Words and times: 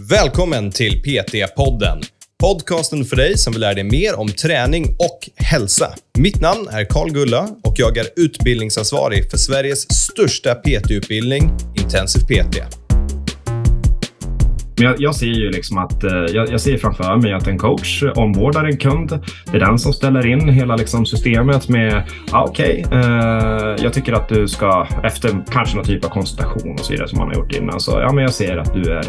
Välkommen 0.00 0.70
till 0.70 1.02
PT-podden. 1.02 2.02
Podcasten 2.40 3.04
för 3.04 3.16
dig 3.16 3.38
som 3.38 3.52
vill 3.52 3.60
lära 3.60 3.74
dig 3.74 3.84
mer 3.84 4.14
om 4.18 4.28
träning 4.28 4.96
och 4.98 5.30
hälsa. 5.36 5.94
Mitt 6.18 6.40
namn 6.40 6.68
är 6.70 6.84
Karl 6.84 7.10
Gulla 7.10 7.48
och 7.62 7.74
jag 7.76 7.96
är 7.96 8.06
utbildningsansvarig 8.16 9.30
för 9.30 9.38
Sveriges 9.38 9.86
största 9.92 10.54
PT-utbildning, 10.54 11.50
Intensiv 11.76 12.20
PT. 12.20 12.85
Men 14.78 14.86
jag, 14.86 14.94
jag, 14.98 15.14
ser 15.14 15.26
ju 15.26 15.50
liksom 15.50 15.78
att 15.78 16.04
eh, 16.04 16.12
jag, 16.12 16.52
jag, 16.52 16.60
ser 16.60 16.76
framför 16.76 17.16
mig 17.16 17.32
att 17.32 17.46
en 17.46 17.58
coach 17.58 18.02
ombordar 18.14 18.64
en 18.64 18.76
kund. 18.76 19.18
Det 19.52 19.56
är 19.56 19.60
den 19.60 19.78
som 19.78 19.92
ställer 19.92 20.26
in 20.26 20.48
hela 20.48 20.76
liksom 20.76 21.06
systemet 21.06 21.68
med 21.68 22.02
ah, 22.30 22.44
okej, 22.44 22.84
okay, 22.86 23.00
eh, 23.00 23.76
jag 23.78 23.92
tycker 23.92 24.12
att 24.12 24.28
du 24.28 24.48
ska 24.48 24.86
efter 25.04 25.44
kanske 25.52 25.76
någon 25.76 25.84
typ 25.84 26.04
av 26.04 26.08
konsultation 26.08 26.72
och 26.72 26.80
så 26.80 26.92
vidare 26.92 27.08
som 27.08 27.18
man 27.18 27.28
har 27.28 27.34
gjort 27.34 27.52
innan. 27.52 27.80
Så 27.80 27.90
ja, 28.00 28.12
men 28.12 28.22
jag 28.22 28.32
ser 28.32 28.56
att 28.56 28.74
du 28.74 28.92
är 28.92 29.04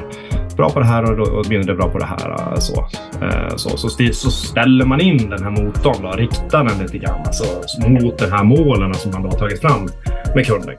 bra 0.58 0.70
på 0.70 0.80
det 0.80 0.86
här 0.86 1.20
och, 1.20 1.27
och 1.27 1.50
mindre 1.50 1.76
bra 1.76 1.90
på 1.90 1.98
det 1.98 2.05
här. 2.05 2.31
Eh, 2.31 2.59
så, 2.59 2.88
eh, 3.22 3.55
så, 3.55 3.77
så, 3.77 3.90
så, 4.13 4.31
ställer 4.31 4.86
man 4.86 5.02
in 5.02 5.30
den 5.30 5.44
här 5.44 5.52
motorn 5.52 6.05
och 6.05 6.18
riktar 6.18 6.63
den 6.63 6.80
lite 6.80 6.98
grann 6.98 7.20
alltså, 7.26 7.44
mot 7.90 8.18
de 8.18 8.31
här 8.31 8.44
målen 8.44 8.94
som 8.94 9.12
man 9.12 9.23
då 9.23 9.30
har 9.30 9.38
tagit 9.38 9.62
fram 9.62 9.88
med 10.36 10.45
kunden. 10.45 10.76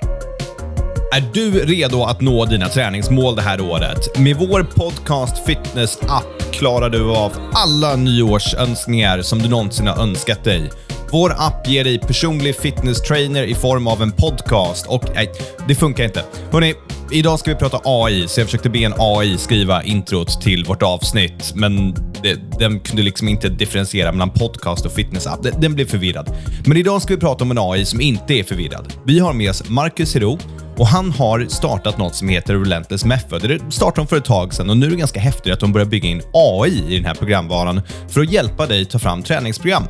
Är 1.11 1.25
du 1.33 1.65
redo 1.65 2.03
att 2.03 2.21
nå 2.21 2.45
dina 2.45 2.69
träningsmål 2.69 3.37
det 3.37 3.43
här 3.43 3.61
året? 3.61 4.19
Med 4.19 4.37
vår 4.37 4.63
podcast 4.63 5.47
Fitness 5.47 5.99
App 6.03 6.53
klarar 6.53 6.91
du 6.91 7.11
av 7.11 7.33
alla 7.53 7.97
nyårsönskningar 7.97 9.23
som 9.23 9.39
du 9.39 9.49
någonsin 9.49 9.87
har 9.87 10.03
önskat 10.03 10.45
dig. 10.45 10.71
Vår 11.13 11.35
app 11.39 11.69
ger 11.69 11.85
dig 11.85 11.99
personlig 11.99 12.57
fitness 12.57 13.03
trainer 13.03 13.43
i 13.43 13.55
form 13.55 13.87
av 13.87 14.03
en 14.03 14.13
podcast 14.13 14.87
och 14.87 15.05
nej, 15.15 15.33
det 15.69 15.75
funkar 15.75 16.05
inte. 16.05 16.25
Hörrni, 16.51 16.75
idag 17.13 17.39
ska 17.39 17.51
vi 17.51 17.57
prata 17.57 17.81
AI, 17.85 18.29
så 18.29 18.41
jag 18.41 18.47
försökte 18.47 18.71
be 18.71 18.79
en 18.79 18.95
AI 18.99 19.39
skriva 19.39 19.83
introt 19.83 20.41
till 20.41 20.65
vårt 20.65 20.83
avsnitt, 20.83 21.53
men 21.55 21.95
det, 22.23 22.59
den 22.59 22.81
kunde 22.81 23.03
liksom 23.03 23.29
inte 23.29 23.49
differentiera 23.49 24.13
mellan 24.13 24.31
podcast 24.31 24.87
och 24.87 24.93
fitness-app. 24.93 25.43
Den, 25.43 25.61
den 25.61 25.75
blev 25.75 25.87
förvirrad. 25.87 26.37
Men 26.67 26.77
idag 26.77 27.03
ska 27.03 27.15
vi 27.15 27.21
prata 27.21 27.45
om 27.45 27.51
en 27.51 27.59
AI 27.59 27.85
som 27.85 28.01
inte 28.01 28.35
är 28.35 28.45
förvirrad. 28.45 28.93
Vi 29.05 29.19
har 29.19 29.33
med 29.33 29.51
oss 29.51 29.69
Marcus 29.69 30.15
Hero 30.15 30.39
och 30.79 30.87
han 30.87 31.13
har 31.13 31.47
startat 31.49 31.99
något 31.99 32.15
som 32.15 32.29
heter 32.29 32.55
Relentless 32.55 33.05
Method. 33.05 33.49
Det 33.49 33.61
startade 33.73 34.01
de 34.01 34.07
för 34.07 34.17
ett 34.17 34.25
tag 34.25 34.55
sedan 34.55 34.71
och 34.71 34.77
nu 34.77 34.87
är 34.87 34.91
det 34.91 34.97
ganska 34.97 35.21
häftigt 35.21 35.53
att 35.53 35.61
de 35.61 35.73
börjar 35.73 35.87
bygga 35.87 36.09
in 36.09 36.23
AI 36.33 36.85
i 36.89 36.97
den 36.97 37.05
här 37.05 37.15
programvaran 37.15 37.81
för 38.09 38.21
att 38.21 38.33
hjälpa 38.33 38.67
dig 38.67 38.85
ta 38.85 38.99
fram 38.99 39.23
träningsprogram. 39.23 39.85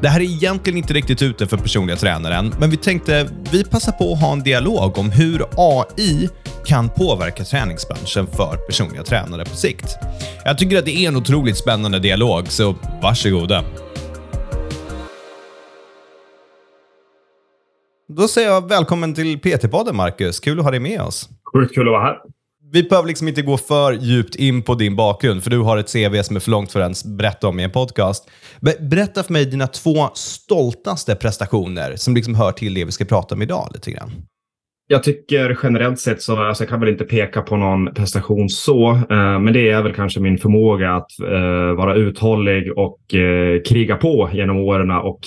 Det 0.00 0.08
här 0.08 0.20
är 0.20 0.24
egentligen 0.24 0.76
inte 0.76 0.94
riktigt 0.94 1.22
ute 1.22 1.46
för 1.46 1.56
personliga 1.56 1.96
tränare 1.96 2.34
än, 2.34 2.54
men 2.58 2.70
vi 2.70 2.76
tänkte 2.76 3.28
vi 3.50 3.64
passar 3.64 3.92
på 3.92 4.12
att 4.12 4.20
ha 4.20 4.32
en 4.32 4.42
dialog 4.42 4.98
om 4.98 5.10
hur 5.10 5.44
AI 5.56 6.28
kan 6.66 6.88
påverka 6.88 7.44
träningsbranschen 7.44 8.26
för 8.26 8.56
personliga 8.56 9.02
tränare 9.02 9.44
på 9.44 9.56
sikt. 9.56 9.96
Jag 10.44 10.58
tycker 10.58 10.78
att 10.78 10.84
det 10.84 10.96
är 10.96 11.08
en 11.08 11.16
otroligt 11.16 11.56
spännande 11.56 11.98
dialog, 11.98 12.48
så 12.48 12.74
varsågoda. 13.02 13.64
Då 18.16 18.28
säger 18.28 18.48
jag 18.48 18.68
välkommen 18.68 19.14
till 19.14 19.38
PT-podden, 19.38 19.92
Marcus. 19.92 20.40
Kul 20.40 20.58
att 20.58 20.64
ha 20.64 20.70
dig 20.70 20.80
med 20.80 21.00
oss. 21.00 21.28
Sjukt 21.52 21.74
kul 21.74 21.88
att 21.88 21.92
vara 21.92 22.02
här. 22.02 22.16
Vi 22.72 22.82
behöver 22.82 23.08
liksom 23.08 23.28
inte 23.28 23.42
gå 23.42 23.56
för 23.56 23.92
djupt 23.92 24.34
in 24.34 24.62
på 24.62 24.74
din 24.74 24.96
bakgrund, 24.96 25.42
för 25.42 25.50
du 25.50 25.58
har 25.58 25.76
ett 25.76 25.92
CV 25.92 26.22
som 26.22 26.36
är 26.36 26.40
för 26.40 26.50
långt 26.50 26.72
för 26.72 26.80
att 26.80 26.84
ens 26.84 27.04
berätta 27.04 27.48
om 27.48 27.60
i 27.60 27.64
en 27.64 27.70
podcast. 27.70 28.30
Berätta 28.80 29.22
för 29.22 29.32
mig 29.32 29.44
dina 29.46 29.66
två 29.66 30.08
stoltaste 30.14 31.14
prestationer 31.14 31.96
som 31.96 32.14
liksom 32.14 32.34
hör 32.34 32.52
till 32.52 32.74
det 32.74 32.84
vi 32.84 32.92
ska 32.92 33.04
prata 33.04 33.34
om 33.34 33.42
idag 33.42 33.68
lite 33.74 33.90
grann. 33.90 34.10
Jag 34.86 35.02
tycker 35.02 35.58
generellt 35.62 36.00
sett 36.00 36.22
så, 36.22 36.36
alltså 36.36 36.62
jag 36.64 36.70
kan 36.70 36.80
väl 36.80 36.88
inte 36.88 37.04
peka 37.04 37.42
på 37.42 37.56
någon 37.56 37.94
prestation 37.94 38.48
så, 38.48 38.90
eh, 38.90 39.38
men 39.38 39.52
det 39.52 39.70
är 39.70 39.82
väl 39.82 39.94
kanske 39.94 40.20
min 40.20 40.38
förmåga 40.38 40.94
att 40.94 41.20
eh, 41.20 41.76
vara 41.76 41.94
uthållig 41.94 42.78
och 42.78 43.14
eh, 43.14 43.62
kriga 43.68 43.96
på 43.96 44.30
genom 44.32 44.56
åren 44.56 44.90
och 44.90 45.20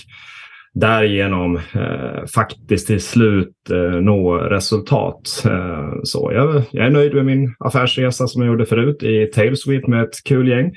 därigenom 0.80 1.56
eh, 1.56 2.26
faktiskt 2.36 2.88
till 2.88 3.02
slut 3.02 3.70
eh, 3.72 4.02
nå 4.02 4.38
resultat. 4.38 5.44
Eh, 5.46 5.90
så 6.04 6.32
jag, 6.34 6.64
jag, 6.72 6.86
är 6.86 6.90
nöjd 6.90 7.14
med 7.14 7.26
min 7.26 7.56
affärsresa 7.60 8.28
som 8.28 8.42
jag 8.42 8.52
gjorde 8.52 8.66
förut 8.66 9.04
i 9.04 9.26
Tailsweep 9.26 9.88
med 9.88 10.04
ett 10.04 10.24
kul 10.26 10.48
gäng. 10.48 10.72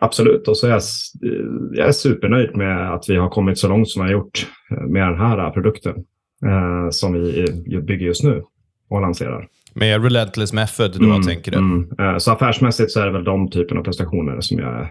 Absolut, 0.00 0.48
och 0.48 0.56
så 0.56 0.66
är 0.66 0.70
jag, 0.70 0.82
jag 1.72 1.88
är 1.88 1.92
supernöjd 1.92 2.56
med 2.56 2.94
att 2.94 3.04
vi 3.08 3.16
har 3.16 3.28
kommit 3.28 3.58
så 3.58 3.68
långt 3.68 3.88
som 3.88 4.02
vi 4.02 4.08
har 4.08 4.12
gjort 4.12 4.46
med 4.70 5.02
den 5.02 5.18
här 5.18 5.50
produkten 5.50 5.94
eh, 6.46 6.90
som 6.90 7.12
vi 7.12 7.46
bygger 7.82 8.06
just 8.06 8.24
nu 8.24 8.42
och 8.90 9.00
lanserar. 9.00 9.48
Med 9.74 10.02
Relentless 10.02 10.52
Method 10.52 10.92
då, 10.98 11.04
mm, 11.04 11.22
tänker 11.22 11.52
du? 11.52 11.58
Mm. 11.58 11.88
Eh, 11.98 12.18
så 12.18 12.32
affärsmässigt 12.32 12.90
så 12.90 13.00
är 13.00 13.06
det 13.06 13.12
väl 13.12 13.24
de 13.24 13.50
typen 13.50 13.78
av 13.78 13.82
prestationer 13.82 14.40
som 14.40 14.58
jag 14.58 14.90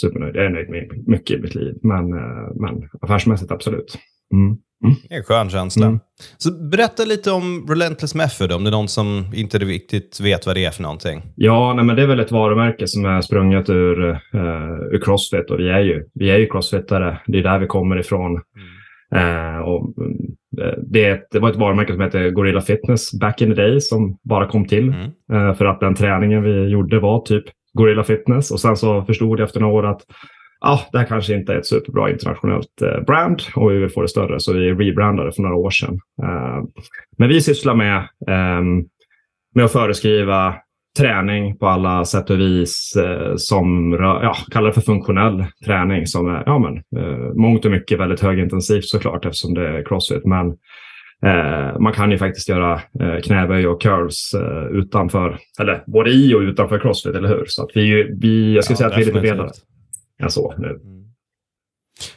supernöjd. 0.00 0.36
Jag 0.36 0.44
är 0.44 0.50
nöjd 0.50 0.70
med 0.70 1.08
mycket 1.08 1.38
i 1.38 1.42
mitt 1.42 1.54
liv, 1.54 1.74
men, 1.82 2.12
eh, 2.12 2.48
men 2.54 2.88
affärsmässigt 3.00 3.52
absolut. 3.52 3.98
Mm. 4.32 4.56
Mm. 4.84 4.96
Det 5.08 5.14
är 5.14 5.18
en 5.18 5.24
skön 5.24 5.50
känsla. 5.50 5.86
Mm. 5.86 5.98
Så 6.38 6.68
berätta 6.70 7.04
lite 7.04 7.30
om 7.30 7.66
Relentless 7.68 8.14
Method, 8.14 8.52
om 8.52 8.64
det 8.64 8.70
är 8.70 8.72
någon 8.72 8.88
som 8.88 9.24
inte 9.34 9.58
riktigt 9.58 10.20
vet 10.20 10.46
vad 10.46 10.56
det 10.56 10.64
är 10.64 10.70
för 10.70 10.82
någonting. 10.82 11.22
Ja, 11.36 11.72
nej, 11.76 11.84
men 11.84 11.96
det 11.96 12.02
är 12.02 12.06
väl 12.06 12.20
ett 12.20 12.32
varumärke 12.32 12.86
som 12.86 13.04
är 13.04 13.20
sprunget 13.20 13.70
ur, 13.70 14.10
uh, 14.10 14.16
ur 14.92 15.00
Crossfit 15.04 15.50
och 15.50 15.60
vi 15.60 15.68
är 15.68 15.80
ju, 15.80 16.04
vi 16.14 16.30
är 16.30 16.38
ju 16.38 16.46
crossfitare. 16.46 17.20
Det 17.26 17.38
är 17.38 17.42
där 17.42 17.58
vi 17.58 17.66
kommer 17.66 17.98
ifrån. 17.98 18.40
Uh, 19.16 19.58
och, 19.58 19.94
uh, 20.60 20.72
det, 20.82 21.20
det, 21.30 21.38
var 21.38 21.50
ett 21.50 21.56
varumärke 21.56 21.92
som 21.92 22.00
hette 22.00 22.30
Gorilla 22.30 22.60
Fitness 22.60 23.20
back 23.20 23.42
in 23.42 23.48
the 23.48 23.62
day 23.62 23.80
som 23.80 24.18
bara 24.22 24.48
kom 24.48 24.66
till 24.66 24.88
mm. 24.88 25.54
för 25.54 25.64
att 25.64 25.80
den 25.80 25.94
träningen 25.94 26.42
vi 26.42 26.68
gjorde 26.68 27.00
var 27.00 27.20
typ 27.20 27.44
Gorilla 27.78 28.04
Fitness 28.04 28.50
och 28.50 28.60
sen 28.60 28.76
så 28.76 29.02
förstod 29.02 29.40
jag 29.40 29.46
efter 29.46 29.60
några 29.60 29.74
år 29.74 29.86
att 29.86 30.02
ah, 30.60 30.80
det 30.92 30.98
här 30.98 31.06
kanske 31.06 31.34
inte 31.34 31.52
är 31.52 31.58
ett 31.58 31.66
superbra 31.66 32.10
internationellt 32.10 32.82
eh, 32.82 33.04
brand 33.06 33.42
och 33.54 33.70
vi 33.70 33.78
vill 33.78 33.90
få 33.90 34.02
det 34.02 34.08
större 34.08 34.40
så 34.40 34.52
vi 34.52 34.74
rebrandade 34.74 35.32
för 35.32 35.42
några 35.42 35.56
år 35.56 35.70
sedan. 35.70 36.00
Eh, 36.22 36.64
men 37.18 37.28
vi 37.28 37.40
sysslar 37.40 37.74
med, 37.74 37.96
eh, 38.28 38.62
med 39.54 39.64
att 39.64 39.72
föreskriva 39.72 40.54
träning 40.98 41.58
på 41.58 41.66
alla 41.66 42.04
sätt 42.04 42.30
och 42.30 42.40
vis 42.40 42.96
eh, 42.96 43.32
som 43.36 43.92
ja, 44.00 44.36
kallar 44.50 44.66
det 44.66 44.74
för 44.74 44.80
funktionell 44.80 45.44
träning 45.64 46.06
som 46.06 46.28
är 46.28 46.42
ja, 46.46 46.58
men, 46.58 46.76
eh, 46.76 47.34
mångt 47.34 47.64
och 47.64 47.70
mycket 47.70 48.00
väldigt 48.00 48.20
högintensivt 48.20 48.84
såklart 48.84 49.24
eftersom 49.24 49.54
det 49.54 49.68
är 49.68 49.84
crossfit. 49.84 50.24
Men 50.24 50.56
Eh, 51.26 51.78
man 51.78 51.92
kan 51.92 52.10
ju 52.10 52.18
faktiskt 52.18 52.48
göra 52.48 52.74
eh, 52.74 53.20
knäböj 53.22 53.66
och 53.66 53.82
curls 53.82 54.34
eh, 54.34 54.78
utanför, 54.78 55.38
eller 55.60 55.84
både 55.86 56.10
i 56.10 56.34
och 56.34 56.40
utanför 56.40 56.78
crossfit, 56.78 57.14
eller 57.14 57.28
hur? 57.28 57.44
Så 57.46 57.62
att 57.62 57.70
vi, 57.74 58.16
vi 58.20 58.54
jag 58.54 58.64
skulle 58.64 58.74
ja, 58.74 58.78
säga 58.78 58.88
att 58.88 58.98
vi 58.98 59.02
är 59.02 59.06
lite 59.06 59.20
bredare 59.20 59.50
än 60.22 60.30
så 60.30 60.54
nu. 60.58 60.68
Mm. 60.68 60.98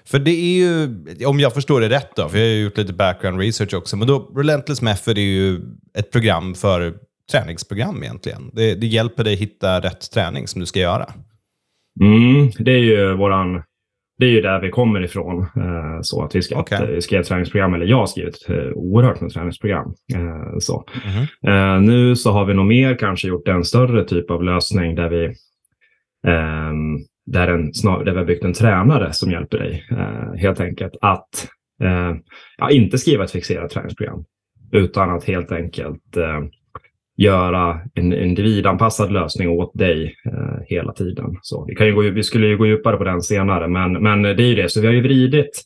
För 0.05 0.19
det 0.19 0.31
är 0.31 0.57
ju, 0.57 0.89
om 1.25 1.39
jag 1.39 1.53
förstår 1.53 1.81
det 1.81 1.89
rätt 1.89 2.15
då, 2.15 2.29
för 2.29 2.37
jag 2.37 2.45
har 2.45 2.63
gjort 2.63 2.77
lite 2.77 2.93
background 2.93 3.39
research 3.39 3.73
också, 3.73 3.97
men 3.97 4.07
då 4.07 4.31
Relentless 4.35 4.81
Method 4.81 5.17
är 5.17 5.21
ju 5.21 5.61
ett 5.97 6.11
program 6.11 6.55
för 6.55 6.93
träningsprogram 7.31 8.03
egentligen. 8.03 8.51
Det, 8.53 8.75
det 8.75 8.87
hjälper 8.87 9.23
dig 9.23 9.35
hitta 9.35 9.79
rätt 9.79 10.11
träning 10.11 10.47
som 10.47 10.59
du 10.59 10.65
ska 10.65 10.79
göra. 10.79 11.13
Mm, 12.01 12.51
det 12.59 12.71
är 12.71 12.77
ju 12.77 13.13
våran 13.13 13.63
det 14.21 14.27
är 14.27 14.31
ju 14.31 14.41
där 14.41 14.61
vi 14.61 14.69
kommer 14.69 15.03
ifrån. 15.03 15.39
Eh, 15.41 15.99
så 16.01 16.23
att 16.23 16.35
vi 16.35 16.41
ska 16.41 16.59
okay. 16.59 17.01
skriva 17.01 17.23
träningsprogram, 17.23 17.73
eller 17.73 17.85
jag 17.85 17.97
har 17.97 18.05
skrivit 18.05 18.49
eh, 18.49 18.71
oerhört 18.75 19.21
med 19.21 19.31
träningsprogram. 19.31 19.93
Eh, 20.15 20.57
så. 20.59 20.85
Mm 21.03 21.25
-hmm. 21.41 21.79
nu 21.79 22.15
så 22.15 22.31
har 22.31 22.45
vi 22.45 22.53
nog 22.53 22.65
mer 22.65 22.95
kanske 22.95 23.27
gjort 23.27 23.47
en 23.47 23.63
större 23.63 24.03
typ 24.03 24.31
av 24.31 24.43
lösning 24.43 24.95
där 24.95 25.09
vi 25.09 25.25
ehm, 26.27 26.97
där, 27.25 27.47
en, 27.47 27.73
snar, 27.73 28.03
där 28.03 28.11
vi 28.11 28.17
har 28.17 28.25
byggt 28.25 28.43
en 28.43 28.53
tränare 28.53 29.13
som 29.13 29.31
hjälper 29.31 29.57
dig 29.57 29.85
helt 30.37 30.59
enkelt 30.59 30.93
att 31.01 31.47
ja, 32.57 32.69
inte 32.69 32.97
skriva 32.97 33.23
ett 33.23 33.31
fixerat 33.31 33.71
träningsprogram 33.71 34.23
utan 34.71 35.09
att 35.09 35.23
helt 35.23 35.51
enkelt 35.51 36.17
göra 37.17 37.79
en 37.93 38.13
individanpassad 38.13 39.11
lösning 39.11 39.49
åt 39.49 39.71
dig 39.73 40.15
eh, 40.25 40.63
hela 40.65 40.93
tiden. 40.93 41.25
Så 41.41 41.65
vi, 41.65 41.75
kan 41.75 41.87
ju 41.87 41.95
gå, 41.95 42.01
vi 42.01 42.23
skulle 42.23 42.47
ju 42.47 42.57
gå 42.57 42.65
djupare 42.65 42.97
på 42.97 43.03
den 43.03 43.21
senare, 43.21 43.67
men, 43.67 43.93
men 43.93 44.21
det 44.21 44.43
är 44.43 44.47
ju 44.47 44.55
det. 44.55 44.69
Så 44.69 44.81
vi 44.81 44.87
har 44.87 44.93
ju 44.93 45.01
vridit, 45.01 45.61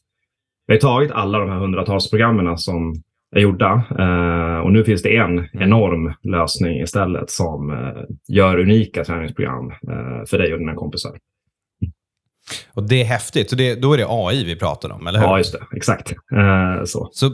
vi 0.68 0.74
har 0.74 0.80
tagit 0.80 1.12
alla 1.12 1.40
de 1.40 1.50
här 1.50 1.60
hundratals 1.60 2.10
programmen 2.10 2.58
som 2.58 2.94
är 3.36 3.40
gjorda 3.40 3.84
eh, 4.00 4.60
och 4.60 4.72
nu 4.72 4.84
finns 4.84 5.04
det 5.04 5.18
en 5.18 5.48
enorm 5.54 6.14
lösning 6.24 6.82
istället 6.82 7.30
som 7.30 7.70
eh, 7.70 8.04
gör 8.28 8.60
unika 8.60 9.04
träningsprogram 9.04 9.72
eh, 9.72 10.26
för 10.30 10.38
dig 10.38 10.54
och 10.54 10.60
dina 10.60 10.76
kompisar. 10.76 11.12
Och 12.74 12.84
Det 12.84 13.02
är 13.02 13.06
häftigt. 13.06 13.50
Så 13.50 13.56
det, 13.56 13.76
då 13.76 13.94
är 13.94 13.98
det 13.98 14.06
AI 14.10 14.44
vi 14.44 14.56
pratar 14.56 14.92
om, 14.92 15.08
eller 15.08 15.20
hur? 15.20 15.26
Ja, 15.26 15.38
just 15.38 15.54
det. 15.54 15.78
Exakt. 15.78 16.12
Uh, 16.12 16.84
så. 16.86 17.10
så 17.12 17.30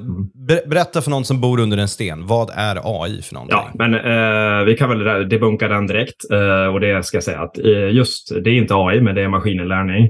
berätta 0.66 1.02
för 1.02 1.10
någon 1.10 1.26
som 1.26 1.42
bor 1.42 1.60
under 1.60 1.78
en 1.78 1.88
sten. 1.88 2.28
Vad 2.28 2.50
är 2.56 3.04
AI 3.04 3.22
för 3.22 3.34
någonting? 3.34 3.58
Ja, 3.58 3.72
men 3.74 3.94
uh, 3.94 4.66
vi 4.66 4.78
kan 4.78 4.90
väl 4.90 5.30
debunka 5.30 5.68
den 5.68 5.88
direkt. 5.88 6.32
Uh, 6.32 6.74
och 6.74 6.80
det 6.80 7.06
ska 7.06 7.18
jag 7.18 7.24
säga 7.24 7.42
att 7.42 7.58
just 7.92 8.44
det 8.44 8.50
är 8.50 8.54
inte 8.54 8.76
AI, 8.76 9.02
men 9.02 9.16
det 9.16 9.22
är 9.22 9.28
maskininlärning. 9.28 10.10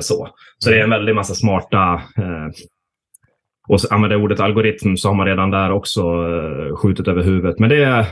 så 0.00 0.28
så 0.58 0.70
det 0.70 0.78
är 0.78 0.84
en 0.84 0.90
väldig 0.90 1.14
massa 1.14 1.34
smarta 1.34 2.02
och 3.68 3.78
använder 3.90 4.22
ordet 4.22 4.40
algoritm 4.40 4.96
så 4.96 5.08
har 5.08 5.14
man 5.14 5.26
redan 5.26 5.50
där 5.50 5.70
också 5.70 6.02
skjutit 6.82 7.08
över 7.08 7.22
huvudet. 7.22 7.58
Men 7.58 7.68
det 7.68 7.84
är 7.84 8.06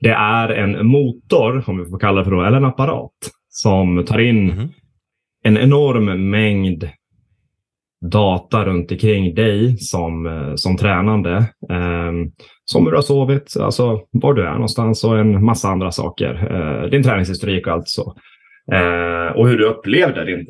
Det 0.00 0.10
är 0.10 0.48
en 0.48 0.86
motor, 0.86 1.64
om 1.66 1.78
vi 1.78 1.90
får 1.90 1.98
kalla 1.98 2.18
det 2.18 2.24
för 2.24 2.30
det, 2.30 2.46
eller 2.46 2.56
en 2.56 2.64
apparat 2.64 3.10
som 3.48 4.04
tar 4.04 4.18
in 4.18 4.50
mm 4.50 4.68
en 5.42 5.58
enorm 5.58 6.30
mängd 6.30 6.88
data 8.10 8.64
runt 8.64 8.92
omkring 8.92 9.34
dig 9.34 9.78
som, 9.78 10.26
eh, 10.26 10.54
som 10.54 10.76
tränande. 10.76 11.36
Eh, 11.70 12.12
som 12.64 12.84
hur 12.84 12.90
du 12.90 12.96
har 12.96 13.02
sovit, 13.02 13.56
alltså 13.60 14.00
var 14.10 14.34
du 14.34 14.46
är 14.46 14.52
någonstans 14.52 15.04
och 15.04 15.18
en 15.18 15.44
massa 15.44 15.68
andra 15.68 15.90
saker. 15.90 16.48
Eh, 16.54 16.90
din 16.90 17.02
träningshistorik 17.02 17.66
och 17.66 17.72
allt 17.72 17.88
så. 17.88 18.16
Eh, 18.72 19.36
och 19.36 19.48
hur 19.48 19.58
du 19.58 19.64
upplevde 19.64 20.24
din, 20.24 20.46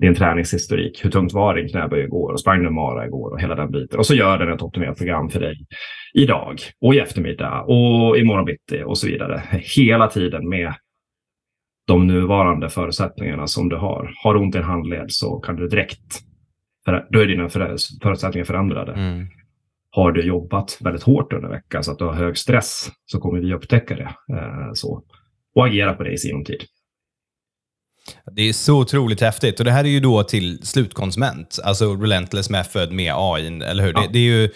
din 0.00 0.14
träningshistorik. 0.14 1.04
Hur 1.04 1.10
tungt 1.10 1.32
var 1.32 1.54
din 1.54 1.68
knäböj 1.68 2.04
igår 2.04 2.32
och 2.32 2.40
sprang 2.40 2.62
du 2.62 2.70
mara 2.70 3.06
igår 3.06 3.30
och 3.30 3.40
hela 3.40 3.54
den 3.54 3.70
biten. 3.70 3.98
Och 3.98 4.06
så 4.06 4.14
gör 4.14 4.38
den 4.38 4.52
ett 4.52 4.62
optimerat 4.62 4.98
program 4.98 5.30
för 5.30 5.40
dig 5.40 5.56
idag 6.14 6.58
och 6.80 6.94
i 6.94 6.98
eftermiddag 6.98 7.62
och 7.62 8.18
imorgon 8.18 8.44
bitti 8.44 8.82
och 8.86 8.98
så 8.98 9.06
vidare. 9.06 9.42
Hela 9.76 10.08
tiden 10.08 10.48
med 10.48 10.74
de 11.86 12.06
nuvarande 12.06 12.70
förutsättningarna 12.70 13.46
som 13.46 13.68
du 13.68 13.76
har. 13.76 14.14
Har 14.22 14.34
du 14.34 14.40
ont 14.40 14.54
i 14.54 14.58
en 14.58 14.64
handled 14.64 15.06
så 15.08 15.38
kan 15.38 15.56
du 15.56 15.68
direkt, 15.68 16.20
då 17.10 17.20
är 17.20 17.26
dina 17.26 17.48
förutsättningar 18.02 18.44
förändrade. 18.44 18.92
Mm. 18.92 19.26
Har 19.90 20.12
du 20.12 20.26
jobbat 20.26 20.78
väldigt 20.80 21.02
hårt 21.02 21.32
under 21.32 21.48
veckan 21.48 21.84
så 21.84 21.92
att 21.92 21.98
du 21.98 22.04
har 22.04 22.12
hög 22.12 22.38
stress 22.38 22.90
så 23.06 23.20
kommer 23.20 23.40
vi 23.40 23.54
upptäcka 23.54 23.94
det. 23.94 24.14
Eh, 24.36 24.72
så. 24.74 25.02
Och 25.54 25.66
agera 25.66 25.92
på 25.92 26.02
det 26.02 26.12
i 26.12 26.18
sinom 26.18 26.44
tid. 26.44 26.60
Det 28.32 28.42
är 28.42 28.52
så 28.52 28.80
otroligt 28.80 29.20
häftigt. 29.20 29.58
Och 29.58 29.64
det 29.64 29.70
här 29.70 29.84
är 29.84 29.88
ju 29.88 30.00
då 30.00 30.22
till 30.22 30.66
slutkonsument, 30.66 31.58
alltså 31.64 31.94
Relentless 31.94 32.50
Method 32.50 32.92
med 32.92 33.12
AI, 33.16 33.46
eller 33.46 33.84
hur? 33.84 33.92
Ja. 33.92 34.00
Det, 34.00 34.08
det, 34.12 34.18
är 34.18 34.40
ju 34.40 34.50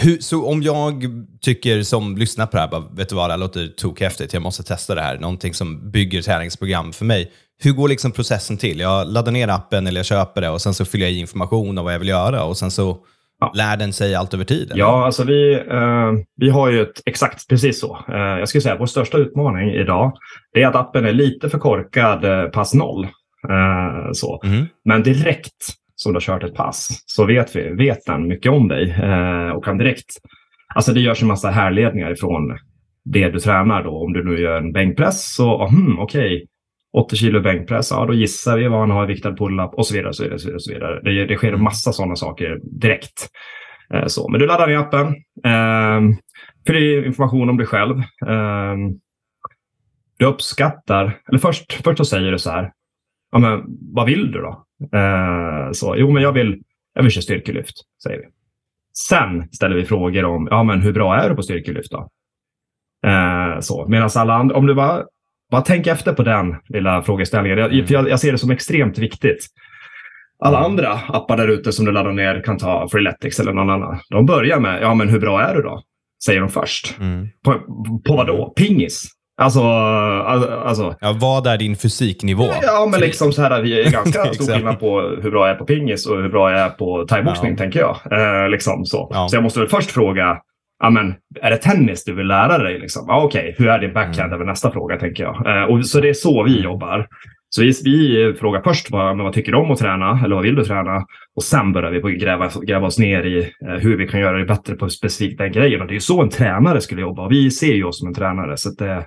hur, 0.00 0.18
så 0.18 0.46
om 0.46 0.62
jag 0.62 1.04
tycker 1.40 1.82
som 1.82 2.16
lyssnar 2.16 2.46
på 2.46 2.56
det 2.56 2.60
här, 2.60 2.68
bara, 2.68 2.84
vet 2.96 3.08
du 3.08 3.14
vad, 3.14 3.30
det 3.30 3.32
här 3.32 3.38
låter 3.38 3.66
tokhäftigt, 3.66 4.32
jag 4.32 4.42
måste 4.42 4.62
testa 4.62 4.94
det 4.94 5.00
här, 5.00 5.18
någonting 5.18 5.54
som 5.54 5.90
bygger 5.90 6.22
träningsprogram 6.22 6.92
för 6.92 7.04
mig. 7.04 7.32
Hur 7.62 7.72
går 7.72 7.88
liksom 7.88 8.12
processen 8.12 8.56
till? 8.56 8.80
Jag 8.80 9.08
laddar 9.08 9.32
ner 9.32 9.48
appen 9.48 9.86
eller 9.86 9.98
jag 9.98 10.06
köper 10.06 10.40
det 10.40 10.48
och 10.48 10.60
sen 10.60 10.74
så 10.74 10.84
fyller 10.84 11.06
jag 11.06 11.12
i 11.12 11.18
information 11.18 11.78
om 11.78 11.84
vad 11.84 11.94
jag 11.94 11.98
vill 11.98 12.08
göra 12.08 12.44
och 12.44 12.56
sen 12.56 12.70
så 12.70 12.98
ja. 13.40 13.52
lär 13.54 13.76
den 13.76 13.92
sig 13.92 14.14
allt 14.14 14.34
över 14.34 14.44
tiden? 14.44 14.78
Ja, 14.78 15.06
alltså 15.06 15.24
vi, 15.24 15.54
eh, 15.54 16.12
vi 16.36 16.50
har 16.50 16.70
ju 16.70 16.82
ett 16.82 17.02
exakt 17.06 17.48
precis 17.48 17.80
så. 17.80 17.98
Eh, 18.08 18.16
jag 18.16 18.48
skulle 18.48 18.62
säga 18.62 18.74
att 18.74 18.80
vår 18.80 18.86
största 18.86 19.18
utmaning 19.18 19.70
idag 19.70 20.12
är 20.56 20.66
att 20.66 20.76
appen 20.76 21.06
är 21.06 21.12
lite 21.12 21.50
för 21.50 21.58
korkad 21.58 22.24
eh, 22.24 22.44
pass 22.44 22.74
noll. 22.74 23.04
Eh, 23.48 24.12
så. 24.12 24.40
Mm. 24.44 24.66
Men 24.84 25.02
direkt 25.02 25.74
som 25.98 26.12
du 26.12 26.16
har 26.16 26.20
kört 26.20 26.44
ett 26.44 26.54
pass 26.54 27.02
så 27.06 27.26
vet, 27.26 27.56
vi, 27.56 27.68
vet 27.68 28.04
den 28.06 28.28
mycket 28.28 28.52
om 28.52 28.68
dig 28.68 28.90
eh, 28.90 29.50
och 29.50 29.64
kan 29.64 29.78
direkt, 29.78 30.10
alltså 30.74 30.92
det 30.92 31.00
görs 31.00 31.22
en 31.22 31.28
massa 31.28 31.50
härledningar 31.50 32.10
ifrån 32.10 32.58
det 33.04 33.28
du 33.28 33.38
tränar 33.38 33.84
då. 33.84 34.04
Om 34.04 34.12
du 34.12 34.24
nu 34.24 34.40
gör 34.40 34.56
en 34.56 34.72
bänkpress 34.72 35.34
så, 35.34 35.66
hmm, 35.66 35.98
okej, 35.98 36.36
okay. 36.36 36.46
80 36.92 37.16
kilo 37.16 37.40
bänkpress, 37.40 37.90
ja 37.90 38.06
då 38.06 38.14
gissar 38.14 38.58
vi 38.58 38.68
vad 38.68 38.80
han 38.80 38.90
har 38.90 39.04
i 39.04 39.06
viktad 39.06 39.36
pull-up 39.36 39.74
och 39.74 39.86
så 39.86 39.94
vidare. 39.94 40.12
Så 40.12 40.22
vidare, 40.22 40.38
så 40.38 40.46
vidare, 40.46 40.60
så 40.60 40.72
vidare. 40.72 41.00
Det, 41.02 41.26
det 41.26 41.36
sker 41.36 41.52
en 41.52 41.62
massa 41.62 41.92
sådana 41.92 42.16
saker 42.16 42.60
direkt. 42.80 43.28
Eh, 43.94 44.06
så. 44.06 44.28
Men 44.28 44.40
du 44.40 44.46
laddar 44.46 44.66
ner 44.66 44.76
appen, 44.76 45.06
eh, 45.44 46.16
fyller 46.66 47.06
information 47.06 47.50
om 47.50 47.56
dig 47.56 47.66
själv. 47.66 47.98
Eh, 48.26 48.76
du 50.18 50.26
uppskattar, 50.26 51.18
eller 51.28 51.38
först, 51.38 51.72
först 51.72 51.98
så 51.98 52.04
säger 52.04 52.32
du 52.32 52.38
så 52.38 52.50
här, 52.50 52.72
ja, 53.32 53.38
men, 53.38 53.64
vad 53.94 54.06
vill 54.06 54.32
du 54.32 54.40
då? 54.40 54.64
Eh, 54.94 55.72
så, 55.72 55.94
jo, 55.96 56.10
men 56.10 56.22
jag 56.22 56.32
vill, 56.32 56.62
jag 56.94 57.02
vill 57.02 57.12
köra 57.12 57.22
styrkelyft, 57.22 57.74
säger 58.02 58.18
vi. 58.18 58.24
Sen 59.08 59.48
ställer 59.52 59.76
vi 59.76 59.84
frågor 59.84 60.24
om, 60.24 60.48
ja, 60.50 60.62
men 60.62 60.80
hur 60.80 60.92
bra 60.92 61.16
är 61.16 61.30
du 61.30 61.36
på 61.36 61.42
styrkelyft 61.42 61.90
då? 61.90 62.08
Eh, 63.06 63.60
så, 63.60 63.86
medan 63.88 64.10
alla 64.16 64.34
andra, 64.34 64.56
om 64.56 64.66
du 64.66 64.74
bara, 64.74 65.04
bara 65.50 65.62
tänk 65.62 65.86
efter 65.86 66.12
på 66.12 66.22
den 66.22 66.56
lilla 66.68 67.02
frågeställningen. 67.02 67.58
Jag, 67.58 67.72
mm. 67.72 67.86
jag, 67.88 68.08
jag 68.08 68.20
ser 68.20 68.32
det 68.32 68.38
som 68.38 68.50
extremt 68.50 68.98
viktigt. 68.98 69.46
Alla 70.44 70.58
mm. 70.58 70.70
andra 70.70 70.92
appar 70.92 71.36
där 71.36 71.48
ute 71.48 71.72
som 71.72 71.84
du 71.84 71.92
laddar 71.92 72.12
ner 72.12 72.42
kan 72.44 72.58
ta 72.58 72.88
Freeletics 72.88 73.40
eller 73.40 73.52
någon 73.52 73.70
annan. 73.70 74.00
De 74.10 74.26
börjar 74.26 74.60
med, 74.60 74.82
ja 74.82 74.94
men 74.94 75.08
hur 75.08 75.20
bra 75.20 75.42
är 75.42 75.54
du 75.54 75.62
då? 75.62 75.82
Säger 76.24 76.40
de 76.40 76.48
först. 76.48 76.98
Mm. 77.00 77.28
På, 77.44 77.52
på 78.06 78.16
vad 78.16 78.26
då? 78.26 78.52
Pingis? 78.56 79.17
Alltså, 79.40 79.62
alltså... 79.62 80.96
Ja, 81.00 81.16
vad 81.20 81.46
är 81.46 81.58
din 81.58 81.76
fysiknivå? 81.76 82.46
Ja, 82.62 82.88
men 82.90 83.00
liksom 83.00 83.32
så 83.32 83.42
här, 83.42 83.62
vi 83.62 83.80
är 83.80 83.90
ganska 83.90 84.24
stor 84.24 84.54
skillnad 84.54 84.80
på 84.80 85.00
hur 85.00 85.30
bra 85.30 85.46
jag 85.46 85.54
är 85.54 85.58
på 85.58 85.64
pingis 85.64 86.06
och 86.06 86.16
hur 86.16 86.28
bra 86.28 86.50
jag 86.50 86.60
är 86.60 86.68
på 86.68 87.06
thaiboxning, 87.06 87.50
ja. 87.50 87.56
tänker 87.56 87.80
jag. 87.80 87.96
Eh, 88.10 88.48
liksom 88.48 88.84
så. 88.84 89.10
Ja. 89.12 89.28
så 89.28 89.36
jag 89.36 89.42
måste 89.42 89.60
väl 89.60 89.68
först 89.68 89.90
fråga, 89.90 90.38
men, 90.92 91.14
är 91.42 91.50
det 91.50 91.56
tennis 91.56 92.04
du 92.04 92.14
vill 92.14 92.26
lära 92.26 92.58
dig? 92.58 92.78
Liksom? 92.78 93.04
Ja, 93.08 93.24
Okej, 93.24 93.40
okay. 93.40 93.54
hur 93.58 93.68
är 93.68 93.78
din 93.78 93.92
backhand? 93.92 94.18
Mm. 94.18 94.32
är 94.32 94.38
väl 94.38 94.46
nästa 94.46 94.70
fråga, 94.70 94.96
tänker 94.96 95.22
jag. 95.22 95.46
Eh, 95.46 95.64
och, 95.64 95.86
så 95.86 96.00
det 96.00 96.08
är 96.08 96.14
så 96.14 96.42
vi 96.42 96.52
mm. 96.52 96.64
jobbar. 96.64 97.08
Så 97.50 97.62
vi, 97.62 97.72
vi 97.84 98.34
frågar 98.38 98.62
först 98.62 98.90
vad, 98.90 99.18
vad 99.18 99.32
tycker 99.32 99.52
du 99.52 99.58
om 99.58 99.70
att 99.70 99.78
träna 99.78 100.20
eller 100.24 100.34
vad 100.34 100.44
vill 100.44 100.54
du 100.54 100.64
träna? 100.64 101.04
Och 101.36 101.42
sen 101.42 101.72
börjar 101.72 101.90
vi 101.90 102.00
på 102.00 102.08
gräva, 102.08 102.50
gräva 102.62 102.86
oss 102.86 102.98
ner 102.98 103.26
i 103.26 103.38
eh, 103.38 103.74
hur 103.80 103.96
vi 103.96 104.08
kan 104.08 104.20
göra 104.20 104.38
det 104.38 104.44
bättre 104.44 104.74
på 104.74 104.88
specifikt 104.88 105.38
den 105.38 105.52
grejen. 105.52 105.80
Och 105.80 105.86
det 105.86 105.92
är 105.92 105.94
ju 105.94 106.00
så 106.00 106.22
en 106.22 106.30
tränare 106.30 106.80
skulle 106.80 107.00
jobba. 107.00 107.24
Och 107.24 107.32
vi 107.32 107.50
ser 107.50 107.74
ju 107.74 107.84
oss 107.84 107.98
som 107.98 108.08
en 108.08 108.14
tränare. 108.14 108.56
Så 108.56 108.70
det, 108.70 108.92
eh, 108.92 109.02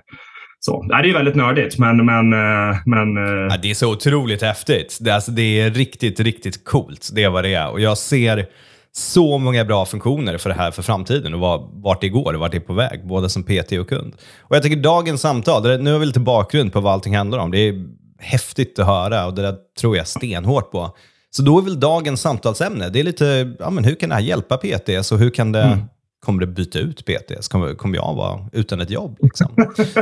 så. 0.60 0.82
det 0.82 0.94
är 0.94 1.12
väldigt 1.12 1.34
nördigt, 1.34 1.78
men... 1.78 2.06
men, 2.06 2.32
eh, 2.32 2.76
men 2.86 3.16
eh, 3.16 3.46
ja, 3.50 3.56
det 3.62 3.70
är 3.70 3.74
så 3.74 3.92
otroligt 3.92 4.42
häftigt. 4.42 4.98
Det, 5.00 5.10
alltså, 5.10 5.30
det 5.30 5.60
är 5.60 5.70
riktigt, 5.70 6.20
riktigt 6.20 6.64
coolt. 6.64 7.10
Det 7.14 7.24
är 7.24 7.30
vad 7.30 7.44
det 7.44 7.54
är. 7.54 7.70
Och 7.70 7.80
jag 7.80 7.98
ser 7.98 8.46
så 8.92 9.38
många 9.38 9.64
bra 9.64 9.86
funktioner 9.86 10.38
för 10.38 10.50
det 10.50 10.56
här 10.56 10.70
för 10.70 10.82
framtiden 10.82 11.34
och 11.34 11.70
vart 11.72 12.00
det 12.00 12.08
går 12.08 12.34
och 12.34 12.40
vart 12.40 12.50
det 12.50 12.58
är 12.58 12.60
på 12.60 12.74
väg, 12.74 13.06
både 13.06 13.28
som 13.28 13.42
PT 13.42 13.72
och 13.80 13.88
kund. 13.88 14.14
Och 14.40 14.56
jag 14.56 14.62
tycker 14.62 14.76
dagens 14.76 15.20
samtal, 15.20 15.80
nu 15.80 15.92
har 15.92 15.98
vi 15.98 16.06
lite 16.06 16.20
bakgrund 16.20 16.72
på 16.72 16.80
vad 16.80 16.92
allting 16.92 17.16
handlar 17.16 17.38
om. 17.38 17.50
Det 17.50 17.58
är 17.58 18.01
häftigt 18.22 18.78
att 18.78 18.86
höra 18.86 19.26
och 19.26 19.34
det 19.34 19.42
där 19.42 19.56
tror 19.80 19.96
jag 19.96 20.08
stenhårt 20.08 20.70
på. 20.70 20.96
Så 21.30 21.42
då 21.42 21.58
är 21.58 21.62
väl 21.62 21.80
dagens 21.80 22.20
samtalsämne, 22.20 22.88
det 22.88 23.00
är 23.00 23.04
lite, 23.04 23.54
ja 23.58 23.70
men 23.70 23.84
hur 23.84 23.94
kan 23.94 24.08
det 24.08 24.14
här 24.14 24.22
hjälpa 24.22 24.56
PTS 24.56 25.12
och 25.12 25.18
hur 25.18 25.30
kan 25.30 25.52
det, 25.52 25.62
mm 25.62 25.84
kommer 26.24 26.40
det 26.40 26.46
byta 26.46 26.78
ut 26.78 27.04
PTS? 27.04 27.48
Kommer, 27.48 27.74
kommer 27.74 27.96
jag 27.96 28.14
vara 28.14 28.40
utan 28.52 28.80
ett 28.80 28.90
jobb? 28.90 29.18
Liksom? 29.22 29.48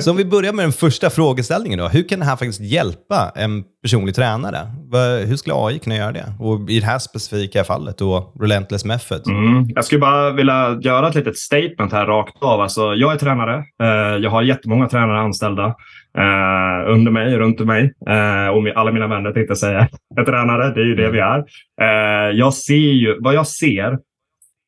Så 0.00 0.10
om 0.10 0.16
vi 0.16 0.24
börjar 0.24 0.52
med 0.52 0.64
den 0.64 0.72
första 0.72 1.10
frågeställningen 1.10 1.78
då, 1.78 1.88
hur 1.88 2.08
kan 2.08 2.18
det 2.18 2.24
här 2.24 2.36
faktiskt 2.36 2.60
hjälpa 2.60 3.32
en 3.36 3.64
personlig 3.82 4.14
tränare? 4.14 4.58
Hur 5.26 5.36
skulle 5.36 5.54
AI 5.56 5.78
kunna 5.78 5.96
göra 5.96 6.12
det? 6.12 6.34
Och 6.38 6.70
i 6.70 6.80
det 6.80 6.86
här 6.86 6.98
specifika 6.98 7.64
fallet 7.64 7.98
då, 7.98 8.32
Relentless 8.40 8.84
Method. 8.84 9.26
Mm. 9.28 9.68
Jag 9.74 9.84
skulle 9.84 10.00
bara 10.00 10.30
vilja 10.30 10.78
göra 10.80 11.08
ett 11.08 11.14
litet 11.14 11.38
statement 11.38 11.92
här 11.92 12.06
rakt 12.06 12.42
av. 12.42 12.60
Alltså, 12.60 12.94
jag 12.94 13.12
är 13.12 13.16
tränare. 13.16 13.64
Eh, 13.82 14.16
jag 14.22 14.30
har 14.30 14.42
jättemånga 14.42 14.88
tränare 14.88 15.20
anställda. 15.20 15.74
Uh, 16.18 16.92
under 16.94 17.10
mig, 17.10 17.38
runt 17.38 17.60
mig. 17.60 17.82
Uh, 18.08 18.48
och 18.48 18.76
alla 18.76 18.92
mina 18.92 19.06
vänner 19.06 19.32
tänkte 19.32 19.50
jag 19.50 19.58
säga 19.58 19.88
Jag 20.16 20.26
tränare. 20.26 20.74
Det 20.74 20.80
är 20.80 20.84
ju 20.84 20.94
det 20.94 21.10
vi 21.10 21.18
är. 21.18 21.38
Uh, 21.38 22.38
jag 22.38 22.54
ser 22.54 22.74
ju, 22.74 23.16
vad 23.20 23.34
jag 23.34 23.46
ser 23.46 23.98